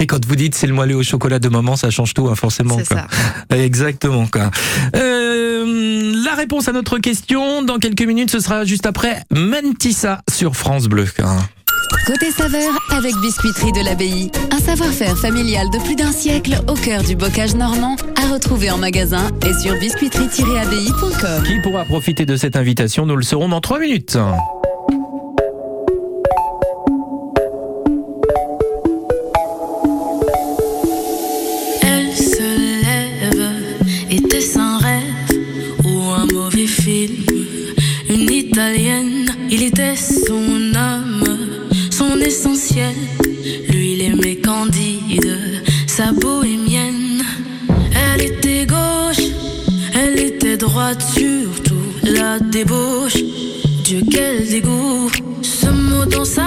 Et 0.00 0.06
quand 0.06 0.24
vous 0.24 0.36
dites 0.36 0.54
c'est 0.54 0.66
le 0.66 0.72
moelleux 0.72 0.96
au 0.96 1.02
chocolat 1.02 1.38
de 1.38 1.48
maman, 1.48 1.76
ça 1.76 1.90
change 1.90 2.14
tout, 2.14 2.28
hein, 2.28 2.34
forcément. 2.34 2.78
C'est 2.78 2.88
quoi. 2.94 3.06
Exactement. 3.56 4.26
Quoi. 4.26 4.50
Euh, 4.96 5.33
la 6.24 6.34
réponse 6.34 6.68
à 6.68 6.72
notre 6.72 6.98
question 6.98 7.62
dans 7.62 7.78
quelques 7.78 8.02
minutes, 8.02 8.30
ce 8.30 8.40
sera 8.40 8.64
juste 8.64 8.86
après 8.86 9.22
Mentissa 9.30 10.22
sur 10.30 10.56
France 10.56 10.86
Bleu. 10.86 11.06
Côté 12.06 12.30
saveur, 12.30 12.72
avec 12.90 13.14
Biscuiterie 13.16 13.72
de 13.72 13.84
l'Abbaye. 13.84 14.30
Un 14.50 14.58
savoir-faire 14.58 15.16
familial 15.16 15.68
de 15.70 15.78
plus 15.78 15.96
d'un 15.96 16.12
siècle 16.12 16.60
au 16.68 16.74
cœur 16.74 17.02
du 17.02 17.16
bocage 17.16 17.54
normand, 17.54 17.96
à 18.22 18.32
retrouver 18.32 18.70
en 18.70 18.78
magasin 18.78 19.30
et 19.46 19.52
sur 19.54 19.74
biscuiterie-abbaye.com. 19.74 21.42
Qui 21.44 21.60
pourra 21.62 21.84
profiter 21.84 22.26
de 22.26 22.36
cette 22.36 22.56
invitation? 22.56 23.06
Nous 23.06 23.16
le 23.16 23.22
saurons 23.22 23.48
dans 23.48 23.60
3 23.60 23.78
minutes. 23.78 24.18
Lui, 43.68 43.92
il 43.92 44.02
aimait 44.02 44.36
Candide, 44.36 45.62
sa 45.86 46.10
bohémienne. 46.10 47.22
Elle 47.94 48.22
était 48.22 48.66
gauche, 48.66 49.24
elle 49.94 50.18
était 50.18 50.56
droite, 50.56 51.00
surtout 51.00 51.86
la 52.02 52.40
débauche. 52.40 53.18
Dieu, 53.84 54.00
quel 54.10 54.48
dégoût, 54.48 55.08
ce 55.42 55.68
mot 55.68 56.06
dans 56.06 56.24
sa 56.24 56.43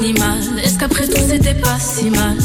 un 0.00 0.04
animal 0.04 0.38
Est-ce 0.62 0.78
qu'après 0.78 1.06
tout 1.06 1.20
c'était 1.28 1.54
pas 1.54 1.78
si 1.78 2.10
mal? 2.10 2.36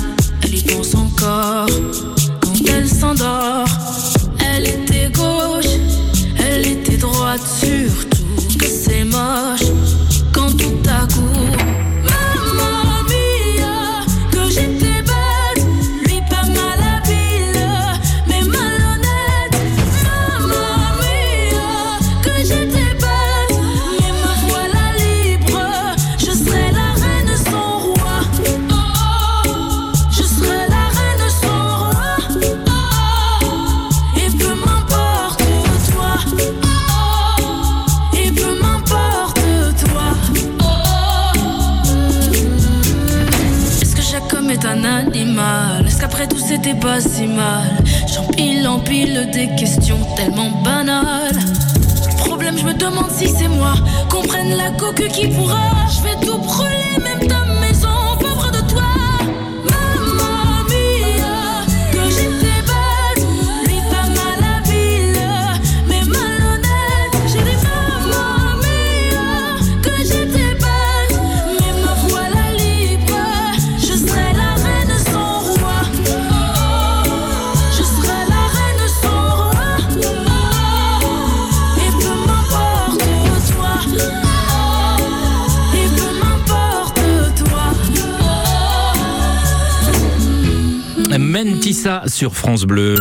Mentissa 91.17 92.03
sur 92.07 92.35
France 92.35 92.65
Bleu. 92.65 92.95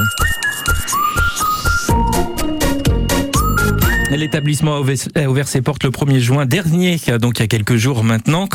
L'établissement 4.17 4.77
a 4.77 4.81
ouvert- 4.81 5.49
ses 5.49 5.63
portes 5.63 5.85
le 5.85 5.91
1er 5.91 6.21
juin 6.21 6.47
dernier, 6.47 6.97
donc 7.21 7.39
il 7.39 7.43
y 7.43 7.45
a 7.45 7.49
quelques 7.49 7.77
jours 7.77 8.05
maintenant. 8.05 8.49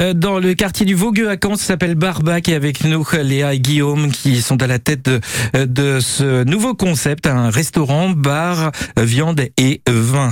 euh, 0.00 0.12
Dans 0.12 0.38
le 0.38 0.54
quartier 0.54 0.84
du 0.86 0.94
Vaugueux 0.94 1.30
à 1.30 1.36
Caen, 1.42 1.56
ça 1.56 1.64
s'appelle 1.64 1.94
Barbac 1.94 2.48
et 2.48 2.54
avec 2.54 2.84
nous 2.84 3.04
Léa 3.22 3.54
et 3.54 3.60
Guillaume 3.60 4.10
qui 4.10 4.42
sont 4.42 4.60
à 4.62 4.66
la 4.66 4.78
tête 4.78 5.06
de, 5.06 5.20
euh, 5.56 6.00
ce 6.00 6.44
nouveau 6.44 6.74
concept, 6.74 7.26
un 7.26 7.50
restaurant, 7.50 8.10
bar, 8.10 8.72
euh, 8.98 9.04
viande 9.04 9.40
et 9.56 9.80
vin 9.88 10.30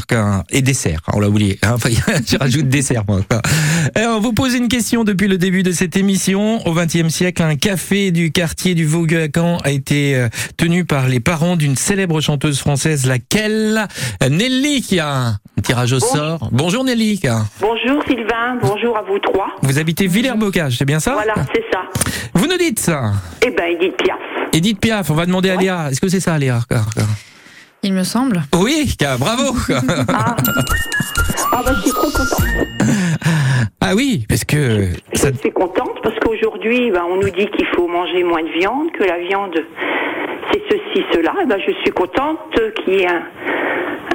et 0.51 0.63
dessert. 0.63 1.01
On 1.13 1.21
l'a 1.21 1.29
oublié. 1.29 1.59
hein. 1.63 1.77
Je 2.27 2.37
rajoute 2.37 2.69
dessert. 2.69 3.05
Alors, 3.95 4.19
on 4.19 4.21
vous 4.21 4.33
pose 4.33 4.55
une 4.55 4.69
question 4.69 5.05
depuis 5.05 5.29
le 5.29 5.39
début 5.39 5.63
de 5.63 5.73
cette 5.73 5.97
émission. 5.97 6.67
Au 6.67 6.75
XXe 6.75 7.09
siècle, 7.09 7.43
un 7.43 7.57
café 7.57 8.11
du 8.11 8.33
quartier 8.33 8.75
du 8.75 8.85
Vaugueux 8.85 9.23
à 9.23 9.29
Caen 9.35 9.59
a 9.65 9.71
été 9.71 10.15
euh, 10.17 10.29
tenu 10.57 10.85
par 10.85 11.09
les 11.09 11.21
parents 11.21 11.57
d'une 11.57 11.77
célèbre 11.77 12.21
chanteuse 12.21 12.59
française, 12.59 13.07
laquelle 13.07 13.87
qui 14.63 14.99
a 15.01 15.09
un 15.09 15.39
tirage 15.63 15.93
au 15.93 16.01
sort. 16.01 16.49
Bonjour 16.53 16.85
Nelly. 16.85 17.21
Bonjour 17.61 18.03
Sylvain, 18.07 18.57
bonjour 18.63 18.97
à 18.97 19.03
vous 19.03 19.19
trois. 19.19 19.49
Vous 19.63 19.79
habitez 19.79 20.07
Villers-Bocage, 20.07 20.79
c'est 20.79 20.85
bien 20.85 21.01
ça 21.01 21.13
Voilà, 21.13 21.35
c'est 21.55 21.65
ça. 21.73 21.81
Vous 22.35 22.47
nous 22.47 22.57
dites 22.57 22.79
ça 22.79 23.13
Eh 23.45 23.51
ben, 23.51 23.65
Edith 23.71 23.97
Piaf. 23.97 24.19
Edith 24.53 24.81
Piaf, 24.81 25.11
on 25.11 25.15
va 25.15 25.27
demander 25.27 25.51
à 25.51 25.57
Léa. 25.57 25.89
Est-ce 25.91 26.01
que 26.01 26.09
c'est 26.09 26.21
ça 26.21 26.39
Léa 26.39 26.61
Il 27.83 27.93
me 27.93 28.05
semble. 28.05 28.43
Oui, 28.55 28.95
bravo 29.19 29.57
Ah, 30.09 30.37
bah, 31.53 31.73
je 31.77 31.81
suis 31.83 31.91
trop 31.91 32.11
contente. 32.11 32.43
Ah 33.89 33.95
oui, 33.95 34.25
parce 34.29 34.45
que... 34.45 34.89
Je 35.13 35.19
suis 35.39 35.53
contente 35.53 36.01
parce 36.03 36.17
qu'aujourd'hui, 36.19 36.91
ben, 36.91 37.03
on 37.09 37.17
nous 37.17 37.31
dit 37.31 37.47
qu'il 37.57 37.67
faut 37.77 37.87
manger 37.87 38.25
moins 38.25 38.43
de 38.43 38.49
viande, 38.59 38.91
que 38.99 39.05
la 39.05 39.19
viande, 39.29 39.55
c'est 40.53 40.61
ceci, 40.69 41.05
cela. 41.13 41.33
Eh 41.43 41.47
ben, 41.47 41.57
je 41.65 41.73
suis 41.83 41.93
contente 41.93 42.39
qu'il 42.85 42.95
y 42.95 43.03
ait 43.03 43.07
un, 43.07 43.23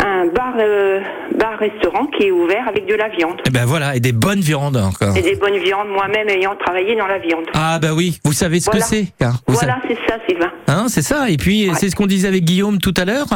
un 0.05 0.25
bar, 0.25 0.55
euh, 0.59 0.99
bar-restaurant 1.37 2.07
qui 2.07 2.23
est 2.27 2.31
ouvert 2.31 2.67
avec 2.67 2.85
de 2.85 2.95
la 2.95 3.07
viande. 3.09 3.39
Eh 3.47 3.49
ben 3.49 3.63
voilà, 3.65 3.95
et 3.95 4.01
des 4.01 4.11
bonnes 4.11 4.41
viandes 4.41 4.75
encore. 4.75 5.15
Et 5.15 5.21
des 5.21 5.35
bonnes 5.35 5.57
viandes, 5.57 5.87
moi-même 5.87 6.27
ayant 6.27 6.55
travaillé 6.57 6.95
dans 6.97 7.07
la 7.07 7.19
viande. 7.19 7.45
Ah 7.53 7.79
bah 7.79 7.93
oui, 7.95 8.19
vous 8.25 8.33
savez 8.33 8.59
ce 8.59 8.65
Voilà. 8.65 8.81
que 8.81 8.85
c'est. 8.89 9.07
hein. 9.21 9.33
Voilà, 9.47 9.77
c'est 9.87 9.97
ça, 10.07 10.17
Sylvain. 10.27 10.51
Hein, 10.67 10.85
c'est 10.89 11.01
ça. 11.01 11.29
Et 11.29 11.37
puis 11.37 11.69
c'est 11.75 11.89
ce 11.89 11.95
qu'on 11.95 12.07
disait 12.07 12.27
avec 12.27 12.43
Guillaume 12.43 12.79
tout 12.79 12.93
à 12.97 13.05
l'heure. 13.05 13.27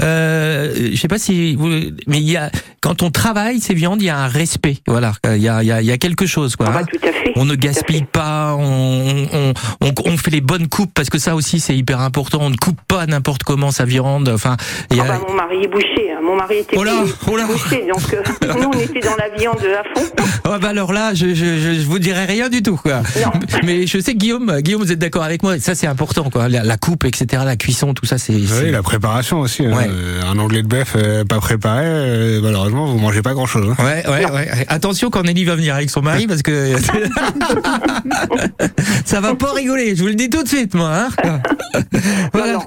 Euh, 0.00 0.72
je 0.92 0.96
sais 0.96 1.08
pas 1.08 1.18
si 1.18 1.54
vous, 1.56 1.68
mais 2.06 2.18
il 2.18 2.30
y 2.30 2.36
a 2.36 2.50
quand 2.80 3.02
on 3.02 3.10
travaille 3.10 3.60
ces 3.60 3.74
viandes, 3.74 4.02
il 4.02 4.06
y 4.06 4.10
a 4.10 4.18
un 4.18 4.26
respect. 4.28 4.76
Voilà, 4.88 5.12
il 5.24 5.42
y 5.42 5.48
a, 5.48 5.62
il 5.62 5.68
y 5.68 5.72
a, 5.72 5.81
il 5.82 5.86
y 5.88 5.92
a 5.92 5.98
quelque 5.98 6.26
chose 6.26 6.56
quoi. 6.56 6.68
hein. 6.68 6.84
tout 6.84 6.98
à 7.06 7.12
fait. 7.12 7.32
On 7.36 7.44
ne 7.44 7.54
gaspille 7.54 8.04
pas, 8.04 8.54
on, 8.58 9.26
on, 9.32 9.52
on, 9.80 9.92
on 10.04 10.16
fait 10.16 10.30
les 10.30 10.40
bonnes 10.40 10.68
coupes 10.68 10.92
parce 10.94 11.10
que 11.10 11.18
ça 11.18 11.34
aussi 11.34 11.60
c'est 11.60 11.76
hyper 11.76 12.00
important. 12.00 12.38
On 12.40 12.50
ne 12.50 12.56
coupe 12.56 12.80
pas 12.88 13.06
n'importe 13.06 13.42
comment 13.42 13.70
sa 13.70 13.84
viande. 13.84 14.28
Enfin, 14.28 14.56
il 14.90 14.96
y 14.96 15.00
a, 15.00 15.04
Ah 15.04 15.08
bah, 15.18 15.20
mon 15.28 15.34
mari 15.34 15.64
est 15.64 15.68
bouché. 15.68 16.12
hein. 16.12 16.20
Mon 16.22 16.36
mari 16.36 16.58
était 16.58 16.76
Oh 16.78 16.84
là, 16.84 17.04
oh 17.30 17.36
là. 17.36 17.44
bouché, 17.46 17.86
donc 17.92 18.14
euh, 18.14 18.22
nous 18.60 18.68
on 18.74 18.78
était 18.80 19.00
dans 19.00 19.16
la 19.16 19.28
viande 19.36 19.58
à 19.60 19.82
fond. 20.00 20.06
Ah 20.44 20.58
bah 20.60 20.68
alors 20.68 20.92
là, 20.92 21.14
je, 21.14 21.28
je, 21.34 21.58
je, 21.58 21.74
je 21.80 21.86
vous 21.86 21.98
dirais 21.98 22.24
rien 22.24 22.48
du 22.48 22.62
tout 22.62 22.76
quoi. 22.76 23.02
Mais 23.64 23.86
je 23.86 23.98
sais 24.00 24.12
que 24.14 24.18
Guillaume, 24.18 24.60
Guillaume, 24.60 24.82
vous 24.82 24.92
êtes 24.92 24.98
d'accord 24.98 25.22
avec 25.22 25.42
moi. 25.42 25.58
Ça 25.58 25.74
c'est 25.74 25.86
important 25.86 26.30
quoi. 26.30 26.48
La, 26.48 26.62
la 26.62 26.76
coupe, 26.76 27.04
etc. 27.04 27.42
La 27.44 27.56
cuisson, 27.56 27.94
tout 27.94 28.06
ça 28.06 28.18
c'est. 28.18 28.32
Oui, 28.34 28.70
la 28.70 28.82
préparation 28.82 29.40
aussi. 29.40 29.64
hein. 29.66 29.76
Ouais. 29.76 29.86
Euh, 29.88 30.22
Un 30.30 30.38
anglais 30.38 30.62
de 30.62 30.68
bœuf 30.68 30.94
euh, 30.96 31.24
pas 31.24 31.38
préparé, 31.40 31.84
euh, 31.86 32.40
malheureusement, 32.42 32.86
vous 32.86 32.98
mangez 32.98 33.22
pas 33.22 33.34
grand 33.34 33.46
chose. 33.46 33.74
Ouais, 33.78 34.04
ouais, 34.08 34.30
ouais. 34.30 34.48
Attention 34.68 35.10
quand 35.10 35.22
Nelly 35.22 35.44
va 35.44 35.56
venir 35.56 35.74
avec 35.74 35.90
son 35.90 36.02
mari 36.02 36.26
parce 36.26 36.42
que 36.42 36.72
ça 39.04 39.20
va 39.20 39.34
pas 39.34 39.52
rigoler. 39.52 39.94
Je 39.96 40.02
vous 40.02 40.08
le 40.08 40.14
dis 40.14 40.30
tout 40.30 40.42
de 40.42 40.48
suite, 40.48 40.74
moi. 40.74 41.08
Hein 41.24 41.40
voilà. 42.32 42.58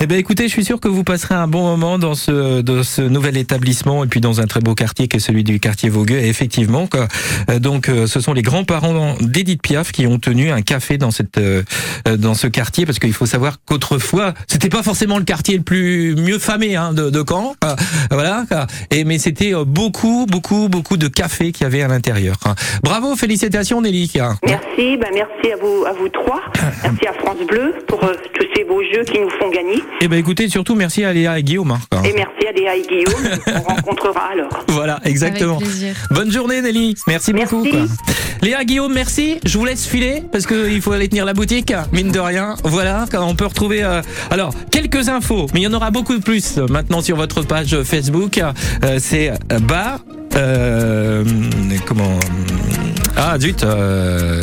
Eh 0.00 0.06
ben, 0.06 0.18
écoutez, 0.18 0.44
je 0.44 0.52
suis 0.52 0.64
sûr 0.64 0.80
que 0.80 0.88
vous 0.88 1.04
passerez 1.04 1.34
un 1.34 1.48
bon 1.48 1.62
moment 1.64 1.98
dans 1.98 2.14
ce 2.14 2.60
dans 2.60 2.82
ce 2.82 3.02
nouvel 3.02 3.36
établissement 3.36 4.04
et 4.04 4.06
puis 4.06 4.20
dans 4.20 4.40
un 4.40 4.46
très 4.46 4.60
beau 4.60 4.74
quartier 4.74 5.08
qui 5.08 5.18
est 5.18 5.20
celui 5.20 5.44
du 5.44 5.60
quartier 5.60 5.88
Vaugueux. 5.88 6.18
Et 6.18 6.28
effectivement, 6.28 6.55
quoi. 6.64 7.06
Euh, 7.50 7.58
donc, 7.58 7.88
euh, 7.88 8.06
ce 8.06 8.20
sont 8.20 8.32
les 8.32 8.42
grands-parents 8.42 9.14
d'Edith 9.20 9.60
Piaf 9.62 9.92
qui 9.92 10.06
ont 10.06 10.18
tenu 10.18 10.50
un 10.50 10.62
café 10.62 10.96
dans 10.96 11.10
cette 11.10 11.38
euh, 11.38 11.62
dans 12.18 12.34
ce 12.34 12.46
quartier 12.46 12.86
parce 12.86 12.98
qu'il 12.98 13.12
faut 13.12 13.26
savoir 13.26 13.56
qu'autrefois, 13.66 14.32
c'était 14.46 14.68
pas 14.70 14.82
forcément 14.82 15.18
le 15.18 15.24
quartier 15.24 15.56
le 15.58 15.62
plus 15.62 16.14
mieux 16.16 16.38
famé 16.38 16.76
hein, 16.76 16.92
de, 16.92 17.10
de 17.10 17.24
Caen. 17.28 17.54
Voilà. 18.10 18.44
quoi. 18.48 18.66
Et 18.90 19.04
mais 19.04 19.18
c'était 19.18 19.52
beaucoup, 19.66 20.26
beaucoup, 20.28 20.68
beaucoup 20.68 20.96
de 20.96 21.08
café 21.08 21.52
qu'il 21.52 21.64
y 21.64 21.66
avait 21.66 21.82
à 21.82 21.88
l'intérieur. 21.88 22.36
hein. 22.46 22.54
Bravo, 22.82 23.14
félicitations 23.16 23.80
Nelly. 23.82 24.06
Merci, 24.46 24.96
ben 24.96 25.08
merci 25.12 25.52
à 25.52 25.56
vous, 25.60 25.84
à 25.84 25.92
vous 25.92 26.08
trois. 26.08 26.40
Merci 26.84 27.06
à 27.08 27.12
France 27.14 27.38
Bleu 27.48 27.74
pour 27.88 28.02
euh, 28.04 28.14
tous 28.38 28.46
ces 28.54 28.62
beaux 28.64 28.82
jeux 28.82 29.02
qui 29.04 29.18
nous 29.18 29.28
font 29.30 29.50
gagner. 29.50 29.82
Et 30.00 30.06
ben 30.08 30.16
écoutez, 30.18 30.48
surtout 30.48 30.74
merci 30.76 31.04
à 31.04 31.12
Léa 31.12 31.38
et 31.38 31.42
Guillaume. 31.42 31.72
hein. 31.72 32.02
Et 32.04 32.12
merci 32.12 32.46
à 32.48 32.52
Léa 32.52 32.76
et 32.76 32.82
Guillaume. 32.82 33.30
On 33.56 33.60
rencontrera 33.62 34.28
alors. 34.32 34.64
Voilà, 34.68 35.00
exactement. 35.04 35.56
Avec 35.56 35.66
plaisir. 35.68 35.94
Bonne 36.10 36.30
journée 36.30 36.45
Nelly, 36.46 36.94
merci, 37.06 37.32
beaucoup. 37.32 37.62
quoi. 37.64 37.80
Léa 38.42 38.64
Guillaume, 38.64 38.92
merci. 38.92 39.38
Je 39.44 39.58
vous 39.58 39.64
laisse 39.64 39.86
filer 39.86 40.22
parce 40.30 40.46
qu'il 40.46 40.80
faut 40.82 40.92
aller 40.92 41.08
tenir 41.08 41.24
la 41.24 41.32
boutique, 41.34 41.72
mine 41.92 42.10
de 42.12 42.18
rien. 42.20 42.54
Voilà, 42.64 43.06
on 43.20 43.34
peut 43.34 43.46
retrouver. 43.46 43.82
euh, 43.82 44.02
alors 44.30 44.52
quelques 44.70 45.08
infos, 45.08 45.46
mais 45.54 45.60
il 45.60 45.62
y 45.64 45.66
en 45.66 45.72
aura 45.72 45.90
beaucoup 45.90 46.18
plus 46.20 46.58
euh, 46.58 46.66
maintenant 46.68 47.00
sur 47.00 47.16
votre 47.16 47.42
page 47.42 47.82
Facebook. 47.82 48.38
Euh, 48.38 48.98
C'est 49.00 49.32
bar. 49.62 50.00
euh, 50.36 51.24
comment 51.86 52.18
Ah 53.18 53.38
zut, 53.38 53.64
euh, 53.64 54.42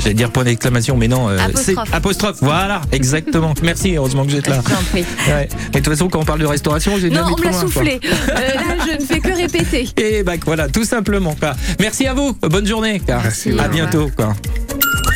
j'allais 0.00 0.14
dire 0.14 0.30
point 0.30 0.44
d'exclamation, 0.44 0.96
mais 0.96 1.08
non. 1.08 1.28
euh, 1.28 1.38
Apostrophe. 1.38 1.86
c'est- 1.88 1.94
apostrophe. 1.94 2.36
Voilà, 2.40 2.80
exactement. 2.92 3.54
Merci, 3.62 3.96
heureusement 3.96 4.24
que 4.24 4.30
vous 4.32 4.36
êtes 4.36 4.48
là. 4.48 4.60
Je 4.64 4.70
t'en 4.74 4.82
prie. 4.90 5.04
Ouais. 5.28 5.48
Mais 5.72 5.80
de 5.80 5.84
toute 5.84 5.92
façon, 5.94 6.08
quand 6.08 6.20
on 6.20 6.24
parle 6.24 6.40
de 6.40 6.46
restauration, 6.46 6.92
j'ai 6.98 7.10
Non, 7.10 7.22
on 7.32 7.38
me 7.38 7.44
l'a 7.44 7.52
soufflé. 7.52 8.00
Euh, 8.04 8.34
là, 8.34 8.84
je 8.86 9.00
ne 9.00 9.06
fais 9.06 9.20
que 9.20 9.34
répéter. 9.36 9.88
Et 9.96 10.22
bah 10.22 10.32
voilà, 10.44 10.68
tout 10.68 10.84
simplement. 10.84 11.34
Quoi. 11.38 11.52
Merci 11.78 12.06
à 12.06 12.14
vous. 12.14 12.32
Bonne 12.42 12.66
journée. 12.66 13.00
quoi. 13.00 13.18
À 13.62 13.68
bientôt. 13.68 14.10
Quoi. 14.16 14.34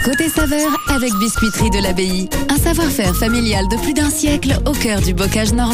Côté 0.05 0.29
saveur 0.29 0.69
avec 0.89 1.11
Biscuiterie 1.19 1.71
de 1.71 1.83
l'Abbaye. 1.83 2.29
Un 2.51 2.59
savoir-faire 2.59 3.17
familial 3.17 3.65
de 3.71 3.77
plus 3.83 3.95
d'un 3.95 4.11
siècle 4.11 4.55
au 4.67 4.73
cœur 4.73 5.01
du 5.01 5.15
bocage 5.15 5.53
normand. 5.55 5.73